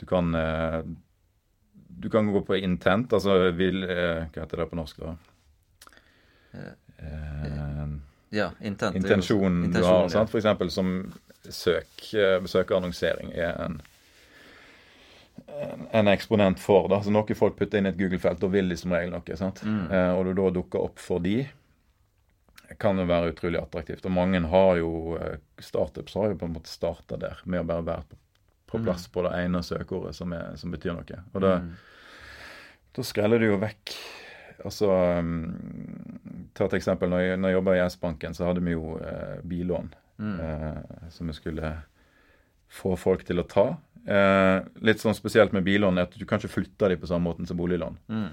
du 0.00 0.06
kan 0.08 0.32
eh, 0.34 0.80
du 2.00 2.08
kan 2.10 2.32
gå 2.32 2.40
på 2.40 2.56
intent, 2.56 3.12
altså 3.12 3.50
vil 3.58 3.82
eh, 3.84 4.26
Hva 4.30 4.44
heter 4.44 4.62
det 4.62 4.68
på 4.70 4.78
norsk, 4.78 5.00
da? 5.02 5.16
Eh, 6.54 7.96
Ja, 8.30 8.50
intent. 8.60 8.96
intensjonen 8.96 9.72
du 9.72 9.82
har. 9.82 10.08
Sant? 10.12 10.30
For 10.30 10.38
eksempel 10.38 10.70
som 10.70 11.12
søk, 11.48 12.14
eh, 12.14 12.44
søkeannonsering 12.44 13.32
er 13.32 13.54
en, 13.64 13.80
en, 15.62 15.86
en 15.92 16.08
eksponent 16.12 16.58
for. 16.60 16.88
da, 16.88 17.00
så 17.02 17.10
Noe 17.14 17.34
folk 17.38 17.56
putter 17.58 17.78
inn 17.78 17.86
i 17.86 17.92
et 17.92 17.98
Google-felt, 17.98 18.42
og 18.44 18.52
vil 18.52 18.68
de 18.68 18.76
som 18.76 18.92
regel 18.92 19.10
noe. 19.14 19.36
sant? 19.36 19.62
Mm. 19.64 19.90
Eh, 19.90 20.12
og 20.18 20.24
du 20.26 20.32
da 20.38 20.50
dukker 20.58 20.84
opp 20.88 20.98
for 21.02 21.18
de, 21.24 21.46
kan 22.78 22.98
jo 23.00 23.06
være 23.08 23.30
utrolig 23.32 23.58
attraktivt. 23.62 24.04
Og 24.04 24.12
mange 24.12 24.40
har 24.52 24.76
jo 24.82 24.90
eh, 25.16 25.38
Startups 25.64 26.14
har 26.20 26.32
jo 26.34 26.38
på 26.40 26.48
en 26.48 26.52
måte 26.58 26.68
starta 26.68 27.16
der, 27.16 27.38
med 27.48 27.62
å 27.62 27.68
bare 27.70 27.86
være 27.86 28.04
på, 28.10 28.18
på 28.68 28.80
plass 28.84 29.06
på 29.08 29.22
det 29.24 29.32
ene 29.40 29.62
søkeordet 29.64 30.14
som, 30.18 30.32
er, 30.36 30.52
som 30.60 30.70
betyr 30.74 30.92
noe. 30.98 31.22
Og 31.32 31.40
da, 31.44 31.54
Mm. 31.62 31.70
da 32.98 33.02
skreller 33.04 33.38
du 33.40 33.46
jo 33.52 33.58
vekk 33.62 33.94
Altså 34.66 34.88
um, 35.22 36.48
Ta 36.58 36.64
et 36.66 36.72
eksempel. 36.80 37.06
Når 37.12 37.20
jeg, 37.22 37.36
når 37.38 37.48
jeg 37.52 37.56
jobba 37.60 37.74
i 37.76 37.82
S-banken, 37.86 38.34
så 38.34 38.48
hadde 38.48 38.62
vi 38.66 38.72
jo 38.74 38.96
eh, 38.98 39.38
billån 39.46 39.92
Mm. 40.18 40.40
eh, 40.42 41.06
som 41.14 41.28
vi 41.30 41.32
skulle 41.36 41.68
få 42.74 42.96
folk 42.98 43.22
til 43.24 43.38
å 43.38 43.44
ta. 43.46 43.76
Eh, 44.08 44.58
litt 44.88 45.02
sånn 45.02 45.16
spesielt 45.16 45.52
med 45.52 45.66
billån 45.66 46.00
er 46.00 46.08
at 46.08 46.16
du 46.16 46.24
kan 46.24 46.40
ikke 46.40 46.54
flytte 46.54 46.88
dem 46.88 47.00
på 47.00 47.10
samme 47.10 47.28
måten 47.28 47.48
som 47.48 47.58
boliglån. 47.58 47.98
Mm. 48.08 48.28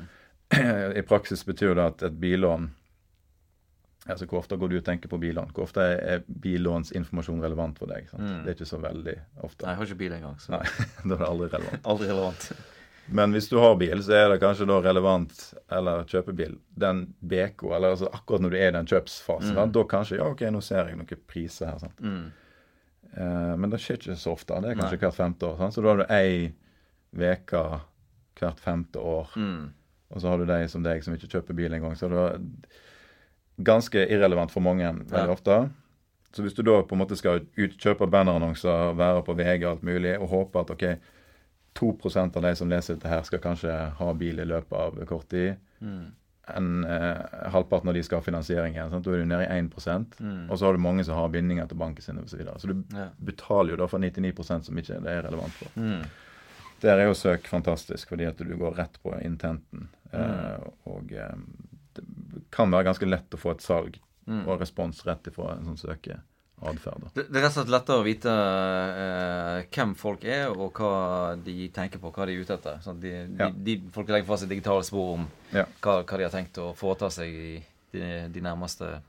I 1.01 1.03
praksis 1.07 1.43
betyr 1.47 1.75
det 1.75 1.87
at 1.91 2.09
et 2.09 2.19
billån 2.21 2.71
Altså 4.05 4.27
Hvor 4.29 4.43
ofte 4.43 4.53
går 4.61 4.69
du 4.69 4.75
og 4.77 4.83
tenker 4.85 5.09
på 5.09 5.17
billån? 5.17 5.49
Hvor 5.49 5.65
ofte 5.65 5.81
er 5.81 6.19
billånsinformasjon 6.29 7.39
relevant 7.41 7.79
for 7.81 7.89
deg? 7.89 8.05
Mm. 8.13 8.43
Det 8.43 8.51
er 8.51 8.53
ikke 8.59 8.67
så 8.69 8.77
veldig 8.77 9.15
ofte. 9.47 9.65
Nei, 9.65 9.71
jeg 9.71 9.79
har 9.79 9.87
ikke 9.89 9.97
bil 10.03 10.13
engang. 10.19 10.35
Så. 10.43 10.51
Nei, 10.53 10.61
da 11.07 11.15
er 11.15 11.23
det 11.23 11.29
aldri 11.31 11.47
relevant. 11.55 11.87
Aldri 11.95 12.09
relevant. 12.11 12.45
Men 13.17 13.33
hvis 13.33 13.49
du 13.49 13.57
har 13.63 13.73
bil, 13.81 14.03
så 14.05 14.13
er 14.19 14.29
det 14.29 14.37
kanskje 14.43 14.67
da 14.69 14.77
relevant, 14.85 15.41
eller 15.73 16.05
kjøpebil, 16.09 16.53
den 16.85 17.01
BK, 17.17 17.65
eller 17.65 17.95
altså 17.95 18.11
akkurat 18.13 18.45
når 18.45 18.53
du 18.53 18.59
er 18.59 18.69
i 18.69 18.75
den 18.77 18.93
kjøpsfasen. 18.93 19.55
Mm. 19.55 19.57
Da, 19.57 19.65
da 19.79 19.85
kanskje 19.89 20.21
Ja, 20.21 20.29
OK, 20.29 20.45
nå 20.53 20.61
ser 20.65 20.89
jeg 20.93 21.01
noen 21.01 21.25
priser 21.29 21.71
her. 21.71 21.81
sant? 21.81 22.05
Mm. 22.05 22.29
Eh, 23.15 23.55
men 23.55 23.69
det 23.71 23.79
skjer 23.79 23.97
ikke 24.01 24.17
så 24.19 24.33
ofte. 24.35 24.57
Det 24.61 24.71
er 24.73 24.75
kanskje 24.79 24.97
Nei. 24.97 25.03
hvert 25.05 25.15
femte 25.17 25.47
år. 25.47 25.57
Sant? 25.57 25.73
Så 25.77 25.81
da 25.85 25.93
har 25.93 25.97
du 25.97 26.05
ei 26.13 26.53
uke 27.15 27.61
hvert 28.39 28.59
femte 28.59 28.99
år. 28.99 29.29
Mm. 29.39 29.69
Og 30.11 30.21
så 30.21 30.27
har 30.29 30.37
du 30.37 30.45
de 30.45 30.67
som 30.67 30.83
deg 30.83 31.03
som 31.03 31.15
ikke 31.15 31.29
kjøper 31.31 31.55
bil 31.55 31.73
engang. 31.73 31.95
Så 31.95 32.09
det 32.11 32.19
er 32.19 32.39
ganske 33.63 34.03
irrelevant 34.11 34.51
for 34.51 34.59
mange 34.61 34.83
veldig 34.91 35.27
Ja. 35.27 35.31
ofte. 35.31 35.69
Så 36.35 36.43
hvis 36.43 36.53
du 36.53 36.61
da 36.63 36.81
på 36.83 36.91
en 36.95 36.99
måte 36.99 37.15
skal 37.15 37.39
ut, 37.57 37.77
kjøpe 37.79 38.09
bannerannonser, 38.11 38.93
være 38.95 39.23
på 39.23 39.33
VG 39.37 39.63
og 39.63 39.71
alt 39.71 39.83
mulig, 39.83 40.19
og 40.19 40.27
håpe 40.29 40.59
at 40.59 40.69
ok, 40.71 40.97
2% 41.75 42.35
av 42.35 42.41
de 42.43 42.55
som 42.55 42.69
leser 42.69 42.95
dette 42.95 43.07
her, 43.07 43.21
skal 43.23 43.39
kanskje 43.39 43.71
ha 43.95 44.13
bil 44.13 44.39
i 44.39 44.45
løpet 44.45 44.73
av 44.73 45.05
kort 45.05 45.29
tid, 45.29 45.55
Mm. 45.81 46.11
En, 46.55 46.83
eh, 46.85 47.49
halvparten 47.51 47.89
av 47.89 47.93
de 47.95 48.03
skal 48.03 48.19
ha 48.19 48.23
finansiering 48.25 48.73
igjen, 48.75 48.91
da 48.91 48.97
er 49.11 49.17
du 49.17 49.25
nede 49.25 49.47
i 49.47 49.59
1 49.59 50.19
Mm. 50.19 50.49
og 50.51 50.57
så 50.57 50.65
har 50.65 50.73
du 50.73 50.79
mange 50.79 51.03
som 51.05 51.15
har 51.15 51.29
bindinger 51.29 51.67
til 51.67 51.77
banken 51.77 52.01
sin 52.01 52.17
osv. 52.17 52.27
Så, 52.29 52.37
videre. 52.37 52.59
så 52.59 52.67
du 52.67 52.83
Ja. 52.95 53.07
betaler 53.23 53.69
jo 53.71 53.75
da 53.77 53.87
for 53.87 53.99
99% 53.99 54.65
som 54.65 54.75
ikke 54.77 55.01
det 55.01 55.07
er 55.11 55.23
relevant 55.23 55.51
for. 55.53 55.67
Mm. 55.79 56.03
Der 56.81 56.97
er 56.99 57.05
jo 57.07 57.13
søk 57.13 57.47
fantastisk, 57.47 58.09
fordi 58.09 58.25
at 58.27 58.37
du 58.37 58.55
går 58.57 58.75
rett 58.77 58.97
på 59.03 59.13
intenten. 59.23 59.87
Mm. 60.13 60.19
Eh, 60.19 60.59
og 60.85 61.11
eh, 61.13 61.35
det 61.95 62.03
kan 62.51 62.69
være 62.69 62.85
ganske 62.85 63.09
lett 63.09 63.29
å 63.31 63.37
få 63.39 63.51
et 63.51 63.61
salg 63.61 63.99
Mm. 64.27 64.47
og 64.47 64.59
respons 64.59 65.03
rett 65.05 65.23
ifra 65.27 65.51
en 65.57 65.65
sånn 65.65 65.77
søkeatferd. 65.77 66.21
Da. 66.73 67.09
Det, 67.13 67.25
det 67.31 67.37
er 67.39 67.43
rett 67.45 67.51
og 67.51 67.55
slett 67.59 67.71
lettere 67.73 68.01
å 68.01 68.05
vite 68.05 68.33
eh, 68.33 69.65
hvem 69.75 69.93
folk 69.99 70.23
er, 70.25 70.49
og 70.51 70.73
hva 70.79 71.35
de 71.45 71.69
tenker 71.75 72.01
på, 72.01 72.11
hva 72.15 72.25
de 72.27 72.35
er 72.35 72.41
ute 72.45 72.55
etter. 72.57 72.79
Sånn 72.85 72.99
de, 73.03 73.11
Ja. 73.39 73.49
de, 73.49 73.77
de, 73.77 73.91
folk 73.95 74.09
legger 74.09 74.27
fra 74.29 74.37
seg 74.41 74.49
digitale 74.51 74.83
spor 74.87 75.13
om 75.17 75.27
Ja. 75.53 75.65
hva, 75.81 75.99
hva 76.03 76.17
de 76.17 76.23
har 76.27 76.33
tenkt 76.33 76.57
å 76.61 76.71
foreta 76.75 77.09
seg 77.11 77.27
i 77.29 77.51
de, 77.93 78.29
de 78.33 78.41
nærmeste, 78.41 79.01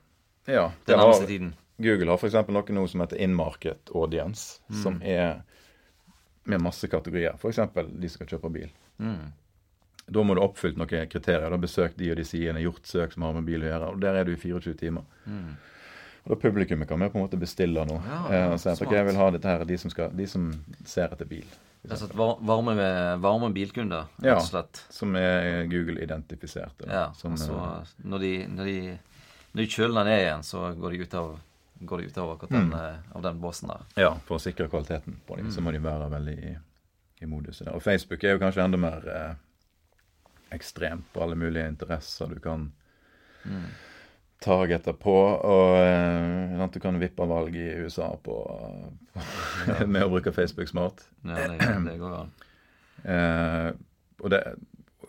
Ja, 0.47 0.69
den 0.85 0.97
nærmeste 0.99 1.25
har, 1.25 1.27
tiden. 1.27 1.53
Google 1.77 2.09
har 2.13 2.17
f.eks. 2.17 2.33
noe 2.47 2.73
nå 2.73 2.87
som 2.89 3.01
heter 3.03 3.19
in-market 3.21 3.91
audience, 3.93 4.59
Mm. 4.69 4.81
som 4.83 5.01
er 5.03 5.41
med 6.45 6.61
masse 6.63 6.87
kategorier. 6.87 7.35
F.eks. 7.35 7.57
de 7.75 8.07
som 8.09 8.15
skal 8.21 8.27
kjøpe 8.37 8.49
bil. 8.53 8.69
Mm. 8.99 9.33
Da 10.09 10.23
må 10.23 10.33
du 10.35 10.39
ha 10.39 10.47
oppfylt 10.47 10.77
noen 10.79 10.87
kriterier. 11.11 11.49
Da 11.51 11.57
besøkt 11.59 11.97
de 11.99 12.09
og 12.11 12.15
de 12.15 12.23
sidene, 12.23 12.61
gjort 12.63 12.85
søk 12.87 13.11
som 13.11 13.23
har 13.27 13.33
med 13.33 13.43
bil 13.45 13.61
å 13.65 13.67
gjøre. 13.67 13.89
Og 13.91 13.99
der 13.99 14.15
er 14.15 14.23
du 14.23 14.31
i 14.31 14.37
24 14.39 14.73
timer. 14.79 15.03
Mm. 15.27 15.57
Og 16.27 16.33
da 16.33 16.35
publikummet 16.49 16.87
kan 16.89 16.99
vi 16.99 17.07
på 17.09 17.15
en 17.17 17.23
måte 17.23 17.39
bestille 17.39 17.85
noe. 17.87 18.01
Ja, 18.03 18.17
eh, 18.35 18.51
og 18.51 18.59
si 18.59 18.67
at 18.69 18.77
smart. 18.77 18.87
ok, 18.89 18.95
jeg 18.97 19.05
vil 19.07 19.15
ha 19.15 19.29
dette 19.31 19.47
her, 19.47 19.63
de 19.65 19.77
som, 19.79 19.89
skal, 19.93 20.09
de 20.11 20.25
som 20.27 20.49
ser 20.85 21.07
etter 21.15 21.25
bil. 21.25 21.45
Altså 21.89 22.09
varme, 22.17 22.75
varme 23.23 23.53
bilkunder, 23.55 24.09
rett 24.19 24.25
Ja. 24.27 24.35
og 24.35 24.43
slett. 24.43 24.81
Som 24.91 25.15
er 25.15 25.63
Google-identifiserte. 25.71 26.87
Ja, 26.91 27.13
som, 27.15 27.33
og 27.33 27.79
eh, 27.79 27.93
når 28.03 28.19
de, 28.19 28.31
når 28.47 28.65
de, 28.65 28.99
når 29.53 29.61
de 29.63 29.67
kjøler 29.71 30.03
ned 30.09 30.19
igjen, 30.25 30.43
så 30.43 30.73
går 30.75 30.91
de 30.91 31.01
ut 31.05 31.13
av, 31.13 31.39
går 31.79 31.97
de 32.03 32.07
utover 32.11 32.33
akkurat 32.35 32.49
den, 32.57 32.69
Mm. 32.69 32.73
eh, 32.73 33.15
av 33.15 33.21
den 33.21 33.39
båsen 33.39 33.69
der. 33.69 33.85
ja, 33.95 34.13
for 34.25 34.35
å 34.35 34.41
sikre 34.41 34.67
kvaliteten 34.67 35.15
på 35.27 35.37
dem, 35.37 35.45
Mm. 35.47 35.51
så 35.55 35.61
må 35.61 35.71
de 35.71 35.79
være 35.79 36.09
veldig 36.11 36.37
i, 36.43 36.57
i 37.21 37.25
moduset 37.25 37.65
der. 37.67 37.75
Og 37.75 37.81
Facebook 37.81 38.23
er 38.23 38.35
jo 38.35 38.39
kanskje 38.39 38.65
enda 38.65 38.77
mer 38.77 39.07
eh, 39.07 39.35
ekstremt 40.51 41.05
på 41.13 41.21
alle 41.23 41.35
mulige 41.35 41.67
interesser 41.69 42.27
du 42.27 42.39
kan 42.39 42.71
Mm. 43.45 43.63
Targete 44.43 44.93
på. 44.93 45.15
Og 45.35 45.75
uh, 45.81 46.63
at 46.63 46.73
du 46.73 46.81
kan 46.83 46.99
vippe 47.01 47.27
valg 47.29 47.55
i 47.57 47.67
USA 47.83 48.11
på, 48.23 48.37
på 49.13 49.27
med 49.93 50.05
å 50.05 50.11
bruke 50.13 50.35
Facebook 50.35 50.71
smart. 50.71 51.05
Ja, 51.25 51.47
det, 51.51 51.59
det 51.87 51.99
går 52.01 52.17
an. 52.21 52.33
Uh, 53.07 53.69
og 54.23 54.33
det 54.33 54.41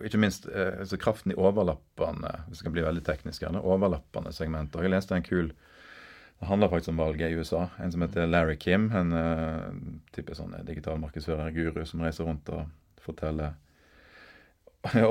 ikke 0.04 0.20
minst 0.20 0.46
uh, 0.46 0.78
altså 0.82 0.98
kraften 1.00 1.32
i 1.32 1.38
overlappende 1.38 2.30
hvis 2.46 2.60
det 2.60 2.68
kan 2.68 2.74
bli 2.76 2.84
veldig 2.84 3.02
teknisk 3.06 3.42
her, 3.42 3.56
overlappende 3.58 4.32
segmenter. 4.36 4.84
Jeg 4.84 4.92
leste 4.92 5.16
en 5.16 5.26
kul 5.26 5.54
Det 6.38 6.46
handler 6.46 6.70
faktisk 6.70 6.92
om 6.92 7.00
valget 7.02 7.32
i 7.32 7.34
USA. 7.34 7.64
En 7.82 7.90
som 7.92 8.02
heter 8.04 8.28
Larry 8.30 8.54
Kim. 8.56 8.92
En 8.94 9.10
uh, 9.10 9.72
type 10.14 10.36
sånn 10.38 10.54
digital 10.68 11.00
markedsfører, 11.02 11.50
guru, 11.50 11.82
som 11.86 12.04
reiser 12.04 12.28
rundt 12.28 12.46
og 12.54 12.68
forteller 13.02 13.56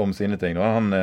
om 0.04 0.14
sine 0.16 0.38
ting. 0.40 0.56
Da. 0.56 0.70
Han 0.78 0.96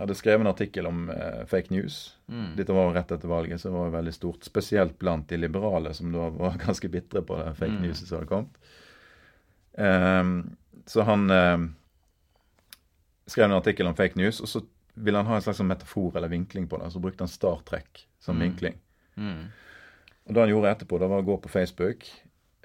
hadde 0.00 0.14
skrevet 0.18 0.40
en 0.44 0.50
artikkel 0.50 0.86
om 0.88 1.04
eh, 1.12 1.44
fake 1.46 1.70
news. 1.74 2.16
Mm. 2.28 2.54
Dette 2.56 2.72
var 2.74 2.92
rett 2.96 3.12
etter 3.12 3.28
valget, 3.30 3.60
så 3.60 3.68
det 3.68 3.74
var 3.76 3.90
veldig 3.94 4.14
stort. 4.16 4.44
Spesielt 4.48 4.98
blant 4.98 5.28
de 5.28 5.36
liberale, 5.38 5.92
som 5.94 6.10
da 6.14 6.28
var 6.34 6.56
ganske 6.66 6.88
bitre 6.92 7.22
på 7.22 7.36
det 7.38 7.54
fake 7.58 7.76
Mm. 7.76 7.82
newset 7.86 8.08
som 8.08 8.18
hadde 8.18 8.30
kommet. 8.30 8.56
Um, 9.78 10.56
så 10.86 11.02
han 11.06 11.30
eh, 11.30 11.58
skrev 13.30 13.44
en 13.50 13.56
artikkel 13.60 13.86
om 13.86 13.94
fake 13.96 14.18
news, 14.18 14.40
og 14.42 14.48
så 14.50 14.62
ville 14.94 15.18
han 15.20 15.26
ha 15.30 15.36
en 15.38 15.42
slags 15.44 15.60
metafor 15.62 16.16
eller 16.18 16.28
vinkling 16.32 16.66
på 16.68 16.78
det. 16.82 16.90
Så 16.92 16.98
brukte 17.00 17.22
han 17.24 17.28
Star 17.30 17.60
Trek 17.68 18.06
som 18.20 18.36
Mm. 18.36 18.42
vinkling. 18.48 18.78
Mm. 19.16 19.44
Og 20.26 20.34
det 20.34 20.40
han 20.42 20.50
gjorde 20.50 20.70
etterpå, 20.74 20.98
det 20.98 21.08
var 21.08 21.22
å 21.22 21.26
gå 21.26 21.36
på 21.42 21.48
Facebook, 21.48 22.04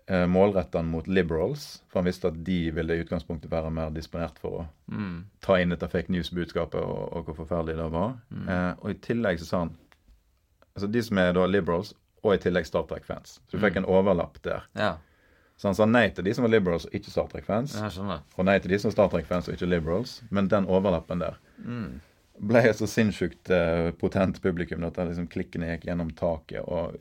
eh, 0.07 0.25
målrette 0.27 0.77
han 0.77 0.85
mot 0.91 1.07
liberals, 1.07 1.81
for 1.89 1.99
han 2.01 2.05
visste 2.05 2.27
at 2.27 2.43
de 2.45 2.71
ville 2.71 2.93
i 2.93 3.03
utgangspunktet 3.03 3.49
være 3.51 3.71
mer 3.73 3.89
disponert 3.95 4.37
for 4.39 4.49
å 4.61 4.65
Mm. 4.91 5.23
ta 5.41 5.55
inn 5.59 5.69
dette 5.73 5.87
fake 5.89 6.09
news-budskapet 6.13 6.81
og, 6.81 7.13
og 7.17 7.25
hvor 7.25 7.35
forferdelig 7.45 7.75
det 7.77 7.91
var. 7.91 8.13
Mm. 8.31 8.47
Eh, 8.49 8.73
og 8.81 8.89
i 8.91 8.93
tillegg 8.93 9.39
så 9.39 9.45
sa 9.45 9.59
han 9.65 9.75
Altså 10.75 10.87
de 10.91 11.01
som 11.03 11.17
er 11.17 11.31
da 11.33 11.45
liberals, 11.47 11.93
og 12.21 12.33
i 12.33 12.37
tillegg 12.37 12.65
Star 12.67 12.83
Trek-fans. 12.83 13.37
Så 13.47 13.55
du 13.57 13.61
fikk 13.63 13.77
en 13.77 13.85
overlapp 13.85 14.41
der. 14.43 14.63
Ja, 14.75 14.97
Så 15.57 15.69
han 15.69 15.75
sa 15.75 15.85
nei 15.85 16.09
til 16.09 16.25
de 16.25 16.33
som 16.33 16.43
var 16.43 16.49
liberals 16.51 16.83
og 16.85 16.91
ikke 16.91 17.09
Star 17.13 17.27
Trek-fans. 17.31 17.77
Og 18.37 18.43
nei 18.45 18.57
til 18.59 18.71
de 18.73 18.79
som 18.79 18.89
er 18.89 18.91
Star 18.91 19.07
Trek-fans 19.07 19.47
og 19.47 19.53
ikke 19.55 19.69
liberals. 19.69 20.21
Men 20.31 20.49
den 20.51 20.65
overlappen 20.67 21.19
der 21.19 21.37
Mm. 21.63 22.01
Ble 22.39 22.59
et 22.69 22.75
så 22.75 22.87
sinnssykt 22.87 23.49
eh, 23.49 23.91
potent 23.95 24.41
publikum 24.43 24.83
at 24.83 24.97
liksom 24.97 25.27
klikkene 25.31 25.69
gikk 25.73 25.85
gjennom 25.87 26.09
taket, 26.17 26.61
og 26.67 26.97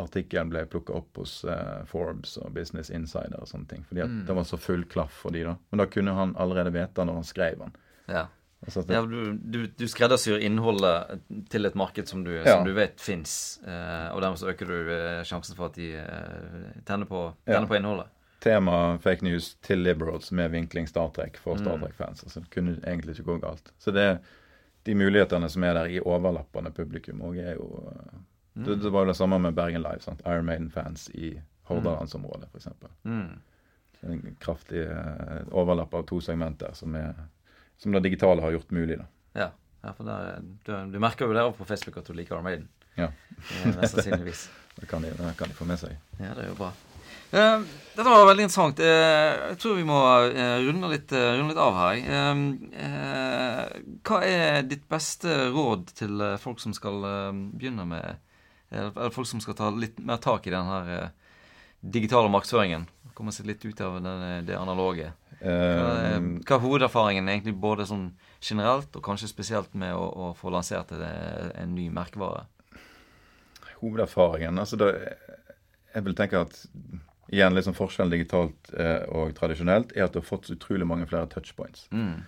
artikkelen 0.00 0.48
ble 0.52 0.62
plukka 0.70 0.94
opp 0.96 1.16
hos 1.20 1.44
eh, 1.44 1.84
Forbes 1.90 2.36
og 2.40 2.52
Business 2.54 2.90
Insider 2.90 3.36
og 3.40 3.48
sånne 3.50 3.68
ting. 3.68 3.84
Fordi 3.88 4.02
Mm. 4.06 4.26
det 4.26 4.34
var 4.34 4.44
så 4.44 4.56
full 4.58 4.84
klaff 4.84 5.12
for 5.12 5.30
de 5.30 5.42
da. 5.44 5.56
Men 5.70 5.78
da 5.78 5.86
kunne 5.86 6.14
han 6.14 6.34
allerede 6.36 6.72
vite 6.72 7.04
når 7.04 7.14
han 7.20 7.24
skrev 7.24 7.58
den. 7.58 7.72
Ja. 8.08 8.26
Altså 8.66 8.82
det, 8.86 8.94
Ja, 8.94 9.02
du, 9.06 9.34
du, 9.38 9.66
du 9.68 9.86
skreddersyr 9.86 10.40
innholdet 10.42 11.20
til 11.50 11.66
et 11.66 11.74
marked 11.78 12.08
som 12.08 12.24
du, 12.24 12.32
Ja. 12.32 12.56
som 12.56 12.64
du 12.64 12.72
vet 12.74 12.98
fins, 13.00 13.60
eh, 13.66 14.08
og 14.14 14.20
dermed 14.22 14.38
så 14.40 14.48
øker 14.50 14.66
du 14.66 14.90
eh, 14.90 15.22
sjansen 15.22 15.54
for 15.54 15.66
at 15.66 15.74
de 15.76 15.92
eh, 15.94 16.82
tenner, 16.84 17.06
på, 17.06 17.34
Ja. 17.46 17.60
på 17.64 17.76
innholdet. 17.76 18.08
tema 18.40 18.96
fake 19.02 19.22
news 19.22 19.56
til 19.62 19.78
liberals 19.82 20.30
med 20.32 20.50
vinkling 20.50 20.86
Star 20.88 21.08
Trek 21.10 21.36
for 21.36 21.56
Star 21.58 21.76
Mm. 21.76 21.82
Trek-fans. 21.84 22.22
Altså, 22.24 22.40
det 22.40 22.50
kunne 22.50 22.76
egentlig 22.86 23.14
ikke 23.18 23.24
gå 23.32 23.40
galt. 23.42 23.72
Så 23.78 23.90
det 23.92 24.20
de 24.86 24.94
mulighetene 24.94 25.48
som 25.50 25.64
er 25.64 25.74
der 25.74 25.90
i 25.90 26.00
overlappende 26.00 26.70
publikum 26.76 27.20
òg, 27.22 27.36
er 27.42 27.54
jo 27.58 27.84
eh, 27.92 28.18
Mm. 28.58 28.64
det, 28.66 28.74
det 28.82 28.90
var 28.90 29.04
jo 29.04 29.06
det 29.12 29.16
samme 29.16 29.36
med 29.38 29.54
Bergen 29.54 29.82
Live. 29.84 30.00
sant? 30.02 30.20
Iron 30.26 30.44
Maiden-fans 30.48 31.08
i 31.14 31.28
Hordalandsområdet, 31.68 32.48
f.eks. 32.52 32.66
Mm. 33.04 33.38
En 34.02 34.36
kraftig 34.40 34.80
eh, 34.82 35.44
overlapp 35.52 35.94
av 35.94 36.02
to 36.08 36.18
segmenter 36.20 36.72
som, 36.74 36.94
er, 36.98 37.14
som 37.78 37.92
det 37.94 38.00
digitale 38.02 38.42
har 38.42 38.50
gjort 38.56 38.70
mulig. 38.74 38.96
da. 38.98 39.06
Ja. 39.38 39.48
ja, 39.84 39.92
for 39.92 40.04
der, 40.10 40.40
du, 40.66 40.72
du 40.90 40.98
merker 40.98 41.26
jo 41.30 41.36
det 41.38 41.44
på 41.58 41.64
Facebook 41.70 42.00
at 42.02 42.06
du 42.10 42.16
liker 42.18 42.34
Iron 42.34 42.44
Maiden. 42.48 42.68
Ja. 42.98 43.12
Mest 43.78 43.94
sannsynligvis. 43.94 44.48
Det 44.78 44.86
kan 44.90 45.02
de, 45.02 45.10
det 45.10 45.36
kan 45.38 45.48
de 45.50 45.54
få 45.54 45.64
med 45.66 45.78
seg. 45.78 45.94
Ja, 46.18 46.34
det 46.34 46.44
er 46.44 46.48
jo 46.52 46.58
bra. 46.58 46.68
Eh, 47.30 47.60
dette 47.94 48.08
var 48.08 48.26
veldig 48.28 48.44
interessant. 48.46 48.80
Eh, 48.80 49.32
jeg 49.50 49.58
tror 49.60 49.76
vi 49.76 49.86
må 49.88 49.98
eh, 50.30 50.58
runde, 50.64 50.90
litt, 50.92 51.12
runde 51.12 51.50
litt 51.52 51.60
av 51.60 51.76
her. 51.76 52.00
Hva 54.08 54.20
er 54.24 54.68
ditt 54.68 54.86
beste 54.90 55.50
råd 55.52 55.92
til 55.98 56.24
folk 56.40 56.62
som 56.62 56.76
skal 56.76 57.04
begynne 57.52 57.84
med 57.88 58.24
Eller 58.70 59.12
folk 59.14 59.28
som 59.28 59.40
skal 59.40 59.56
ta 59.56 59.70
litt 59.72 59.98
mer 60.04 60.20
tak 60.20 60.46
i 60.46 60.52
den 60.52 60.68
her 60.68 60.92
eh, 60.94 61.08
digitale 61.80 62.28
markedsføringen? 62.32 62.86
Komme 63.16 63.32
seg 63.34 63.48
litt 63.48 63.64
ut 63.64 63.80
av 63.80 63.98
den, 64.02 64.46
det 64.46 64.56
analoge. 64.58 65.08
Hva 65.08 65.26
Eh, 65.38 66.18
hva 66.42 66.56
er 66.56 66.62
hovederfaringen 66.64 67.28
egentlig 67.30 67.54
både 67.62 67.86
sånn 67.86 68.08
generelt, 68.42 68.90
og 68.96 69.04
kanskje 69.06 69.30
spesielt 69.30 69.74
med 69.78 69.94
å, 69.94 70.02
å 70.02 70.30
få 70.34 70.50
lansert 70.50 70.90
det, 70.90 71.10
en 71.54 71.76
ny 71.76 71.88
merkevare? 71.94 72.46
hovederfaringen 73.78 74.58
altså 74.58 74.78
det, 74.80 74.88
Jeg 75.94 76.04
vil 76.04 76.16
tenke 76.18 76.42
at 76.44 76.58
igjen 77.30 77.54
liksom 77.54 77.74
forskjellen 77.76 78.10
digitalt 78.10 78.72
eh, 78.74 79.04
og 79.08 79.34
tradisjonelt 79.36 79.92
er 79.96 80.04
at 80.04 80.12
du 80.12 80.18
har 80.20 80.26
fått 80.28 80.50
utrolig 80.50 80.86
mange 80.86 81.06
flere 81.06 81.26
touchpoints. 81.28 81.88
Mm. 81.92 82.22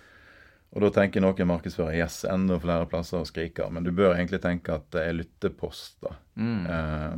Og 0.72 0.80
da 0.82 0.90
tenker 1.00 1.20
noen 1.24 1.48
markedsfører 1.50 1.96
yes, 1.98 2.24
enda 2.24 2.58
flere 2.62 2.86
plasser 2.86 3.18
å 3.18 3.26
skrike. 3.26 3.66
Men 3.72 3.82
du 3.82 3.90
bør 3.90 4.14
egentlig 4.14 4.40
tenke 4.44 4.74
at 4.76 4.84
det 4.94 5.02
er 5.08 5.16
lytteposter. 5.18 6.12
Mm. 6.36 6.66
Eh, 6.66 7.16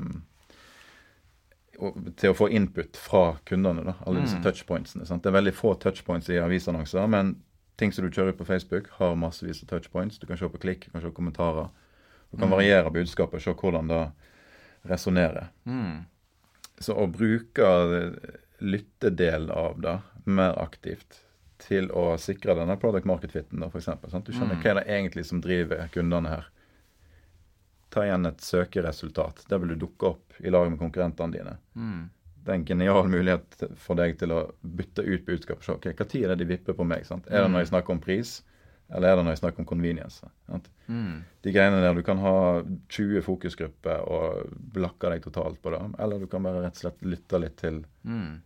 til 2.21 2.31
å 2.31 2.37
få 2.37 2.49
input 2.53 2.97
fra 3.01 3.37
kundene, 3.49 3.83
da. 3.85 3.95
Alle 4.07 4.21
disse 4.23 4.37
Mm. 4.38 4.42
touchpointsene. 4.45 5.07
Sant? 5.07 5.23
Det 5.23 5.31
er 5.33 5.40
veldig 5.40 5.55
få 5.55 5.75
touchpoints 5.81 6.29
i 6.31 6.38
avisannonser, 6.38 7.09
men 7.09 7.37
ting 7.77 7.90
som 7.92 8.05
du 8.05 8.11
kjører 8.11 8.29
ut 8.29 8.38
på 8.38 8.47
Facebook, 8.47 8.88
har 8.99 9.14
massevis 9.16 9.62
av 9.64 9.68
touchpoints. 9.68 10.18
Du 10.18 10.27
kan 10.27 10.37
se 10.37 10.49
på 10.49 10.59
klikk, 10.61 10.85
du 10.87 10.90
kan 10.92 11.01
se 11.03 11.11
kommentarer. 11.11 11.68
Du 12.31 12.38
kan 12.38 12.49
Mm. 12.49 12.57
variere 12.57 12.90
budskapet, 12.92 13.35
og 13.35 13.40
se 13.42 13.53
hvordan 13.55 13.88
det 13.88 14.12
resonnerer. 14.88 15.49
Mm. 15.66 16.05
Så 16.83 16.97
å 16.99 17.07
bruke 17.11 17.66
lyttedel 18.62 19.51
av 19.51 19.81
det 19.83 19.99
mer 20.25 20.57
aktivt 20.62 21.21
til 21.62 21.88
å 21.95 22.16
sikre 22.18 22.57
denne 22.59 22.75
product 22.83 23.07
market-fitten, 23.07 23.61
da, 23.62 23.68
f.eks. 23.71 23.87
Du 24.27 24.33
skjønner 24.35 24.57
Mm. 24.59 24.62
hva 24.62 24.71
er 24.71 24.75
det 24.81 24.87
egentlig 24.90 25.25
som 25.29 25.40
driver 25.40 25.88
kundene 25.95 26.29
her. 26.33 26.49
Ta 27.92 28.03
igjen 28.07 28.27
et 28.27 28.40
søkeresultat. 28.42 29.45
Der 29.49 29.59
vil 29.62 29.75
du 29.75 29.87
dukke 29.87 30.09
opp 30.14 30.33
i 30.40 30.51
lag 30.51 30.71
med 30.71 30.79
konkurrentene 30.81 31.33
dine. 31.37 31.57
Mm. 31.77 32.11
Det 32.42 32.51
er 32.51 32.55
en 32.59 32.64
genial 32.66 33.07
mulighet 33.09 33.62
for 33.79 33.95
deg 33.95 34.16
til 34.18 34.33
å 34.35 34.40
bytte 34.64 35.05
ut 35.07 35.27
budskap. 35.27 35.62
Se, 35.62 35.73
okay, 35.77 35.92
er 35.92 36.33
det 36.33 36.38
de 36.42 36.49
vipper 36.57 36.75
på 36.75 36.85
meg? 36.87 37.05
sant? 37.07 37.27
Er 37.31 37.45
det 37.45 37.51
når 37.53 37.62
jeg 37.62 37.71
snakker 37.71 37.90
om 37.95 38.01
pris, 38.03 38.40
eller 38.94 39.09
er 39.09 39.16
det 39.16 39.24
når 39.24 39.33
jeg 39.37 39.40
snakker 39.42 39.61
om 39.64 39.66
convenience? 39.66 40.26
Mm. 40.88 41.24
De 41.42 41.52
greiene 41.55 41.81
der, 41.83 41.94
Du 41.94 42.02
kan 42.02 42.18
ha 42.18 42.62
20 42.88 43.22
fokusgrupper 43.26 44.02
og 44.09 44.50
blakke 44.74 45.11
deg 45.14 45.22
totalt 45.24 45.61
på 45.62 45.70
det. 45.74 45.81
Eller 45.98 46.18
du 46.20 46.26
kan 46.26 46.42
bare 46.44 46.62
rett 46.64 46.76
og 46.76 46.83
slett 46.85 47.02
lytte 47.02 47.40
litt 47.40 47.57
til 47.57 47.85
Mm. 48.05 48.40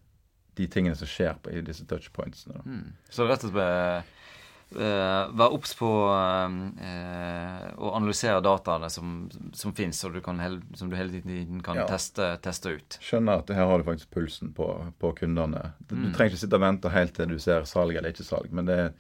de 0.57 0.67
tingene 0.69 0.97
som 0.97 1.07
skjer 1.09 1.35
på, 1.43 1.51
i 1.53 1.61
disse 1.61 1.85
touchpointsene. 1.87 2.63
Mm. 2.65 2.93
Så 3.11 3.27
rett 3.29 3.45
og 3.45 3.51
slett 3.53 4.05
uh, 4.77 5.29
være 5.37 5.53
obs 5.53 5.75
på 5.79 5.87
uh, 6.81 7.67
å 7.77 7.91
analysere 7.97 8.41
dataene 8.45 8.89
som, 8.91 9.29
som 9.57 9.75
fins, 9.77 10.01
og 10.07 10.15
du 10.17 10.21
kan 10.25 10.41
hel, 10.43 10.59
som 10.79 10.91
du 10.91 10.97
hele 10.97 11.21
tiden 11.23 11.61
kan 11.65 11.77
Ja. 11.77 11.87
teste, 11.91 12.39
teste 12.43 12.73
ut. 12.79 12.99
Skjønner 13.05 13.43
at 13.43 13.49
her 13.55 13.67
har 13.69 13.79
du 13.79 13.85
faktisk 13.87 14.11
pulsen 14.17 14.53
på, 14.57 14.67
på 14.99 15.13
kundene. 15.21 15.73
Du, 15.87 15.95
du 15.97 16.07
Mm. 16.09 16.13
trenger 16.15 16.33
ikke 16.35 16.43
sitte 16.45 16.57
og 16.59 16.65
vente 16.67 16.91
helt 16.93 17.15
til 17.15 17.29
du 17.29 17.39
ser 17.39 17.65
salg 17.69 17.97
eller 17.97 18.11
ikke 18.13 18.25
salg, 18.27 18.51
men 18.53 18.67
det 18.67 18.79
er 18.79 18.93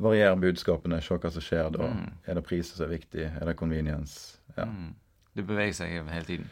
variere 0.00 0.36
budskapene, 0.40 0.98
se 1.04 1.14
hva 1.20 1.30
som 1.34 1.44
skjer 1.44 1.70
da. 1.76 1.86
Mm. 1.92 2.08
Er 2.26 2.34
det 2.40 2.44
priser 2.48 2.76
som 2.80 2.86
er 2.88 2.96
viktig? 2.96 3.26
Er 3.28 3.46
det 3.50 3.56
convenience? 3.60 4.38
Ja, 4.56 4.64
Mm. 4.66 4.94
Det 5.36 5.44
beveger 5.46 5.72
seg 5.72 5.92
hele 6.10 6.24
tiden. 6.26 6.48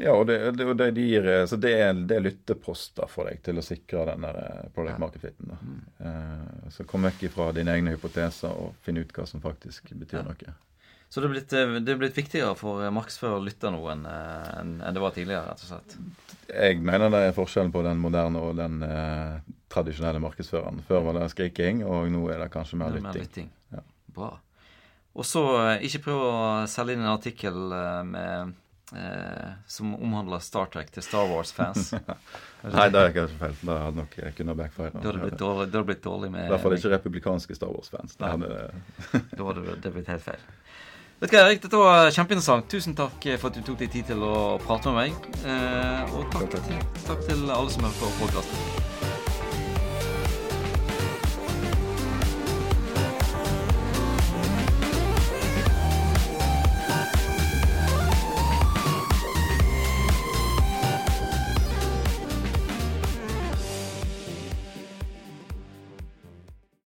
ja 0.00 0.12
og, 0.16 0.24
det, 0.26 0.38
det, 0.56 0.64
det, 0.76 0.86
de 0.96 1.02
gir, 1.06 1.26
eh, 1.28 1.44
så 1.46 1.56
det 1.60 1.70
er, 1.78 1.92
det 1.94 2.16
er 2.16 2.24
lytteposter 2.24 3.06
for 3.08 3.28
deg 3.30 3.42
til 3.46 3.60
å 3.60 3.62
sikre 3.62 4.06
den 4.08 4.24
der 4.26 4.38
eh, 4.40 4.64
product 4.74 4.96
Ja. 4.96 5.02
market-fitten. 5.04 5.52
da. 5.52 5.58
Mm. 5.62 5.84
Eh, 6.00 6.70
så 6.74 6.84
kom 6.88 7.02
vekk 7.06 7.22
ifra 7.28 7.52
dine 7.54 7.70
egne 7.76 7.92
hypoteser 7.94 8.50
og 8.50 8.74
finn 8.82 8.98
ut 8.98 9.12
hva 9.14 9.26
som 9.28 9.40
faktisk 9.44 9.92
betyr 9.94 10.18
Ja. 10.18 10.22
noe. 10.26 10.54
Så 11.10 11.20
det 11.20 11.26
er 11.26 11.32
blitt, 11.34 11.84
det 11.84 11.88
er 11.94 11.98
blitt 11.98 12.14
viktigere 12.18 12.56
for 12.56 12.82
markedsfører 12.90 13.38
å 13.40 13.44
lytte 13.44 13.70
nå 13.70 13.80
enn- 13.90 14.06
enn 14.80 14.94
det 14.94 15.00
var 15.02 15.10
tidligere, 15.10 15.46
rett 15.48 15.62
og 15.64 15.70
slett. 15.72 15.96
Jeg 16.48 16.78
mener 16.82 17.10
det 17.10 17.22
er 17.28 17.32
forskjellen 17.34 17.72
på 17.72 17.82
den 17.82 17.98
moderne 17.98 18.38
og 18.38 18.56
den 18.56 18.82
eh, 18.82 19.40
tradisjonelle 19.70 20.20
markedsføreren. 20.22 20.80
Før 20.88 21.04
var 21.06 21.18
det 21.20 21.28
skriking, 21.32 21.84
og 21.86 22.08
nå 22.10 22.24
er 22.34 22.38
det 22.42 22.50
kanskje 22.54 22.78
mer 22.80 22.90
Det 22.90 23.02
lytting. 23.02 23.12
mer 23.14 23.20
lytting. 23.24 23.50
Ja. 23.76 23.84
Bra. 24.16 24.30
Og 25.14 25.24
så 25.26 25.42
eh, 25.72 25.84
ikke 25.86 26.04
prøv 26.08 26.20
å 26.26 26.34
selge 26.70 26.94
inn 26.94 27.00
en 27.04 27.10
artikkel 27.14 27.56
eh, 27.74 28.02
med, 28.06 28.52
eh, 28.94 29.48
som 29.70 29.94
omhandler 29.96 30.42
Star 30.42 30.66
Trek 30.70 30.90
til 30.94 31.02
Star 31.02 31.26
Wars-fans. 31.30 31.92
Nei, 32.76 32.88
det 32.94 33.00
er 33.02 33.14
kanskje 33.16 33.38
feil. 33.40 33.56
Det 33.62 33.78
hadde 33.84 33.98
nok 34.02 34.14
kunnet 34.38 34.58
backfire. 34.60 34.92
Da 34.94 35.00
hadde 35.00 35.16
det 35.18 35.24
blitt 35.28 35.40
dårlig, 35.40 35.66
da 35.72 35.78
hadde 35.80 35.88
blitt 35.90 36.04
dårlig 36.06 36.30
med 36.34 36.46
I 36.46 36.52
hvert 36.54 36.62
fall 36.66 36.76
ikke 36.78 36.92
republikanske 36.94 37.56
Star 37.58 37.72
Wars-fans. 37.74 38.14
Da 38.20 38.34
hadde 38.36 39.64
det- 39.66 39.80
det 39.86 39.92
blitt 39.96 40.10
helt 40.14 40.22
feil. 40.26 40.46
Vet 41.20 41.30
du 41.30 41.36
hva, 41.36 41.42
Erik, 41.50 41.58
Dette 41.66 41.76
var 41.76 42.06
kjempeinteressant. 42.16 42.68
Tusen 42.72 42.94
takk 42.96 43.26
for 43.42 43.50
at 43.50 43.58
du 43.58 43.60
tok 43.66 43.76
deg 43.82 43.90
tid 43.92 44.06
til 44.08 44.22
å 44.24 44.56
prate 44.62 44.88
med 44.94 45.10
meg. 45.10 45.34
Eh, 45.44 46.14
og 46.16 46.30
takk, 46.32 46.48
Takk, 46.54 46.70
takk. 46.70 47.02
takk 47.10 47.26
til 47.28 47.44
alle 47.50 47.68
som 47.74 47.84
hører 47.84 47.98
på 48.00 48.14
podkasten. 48.22 48.89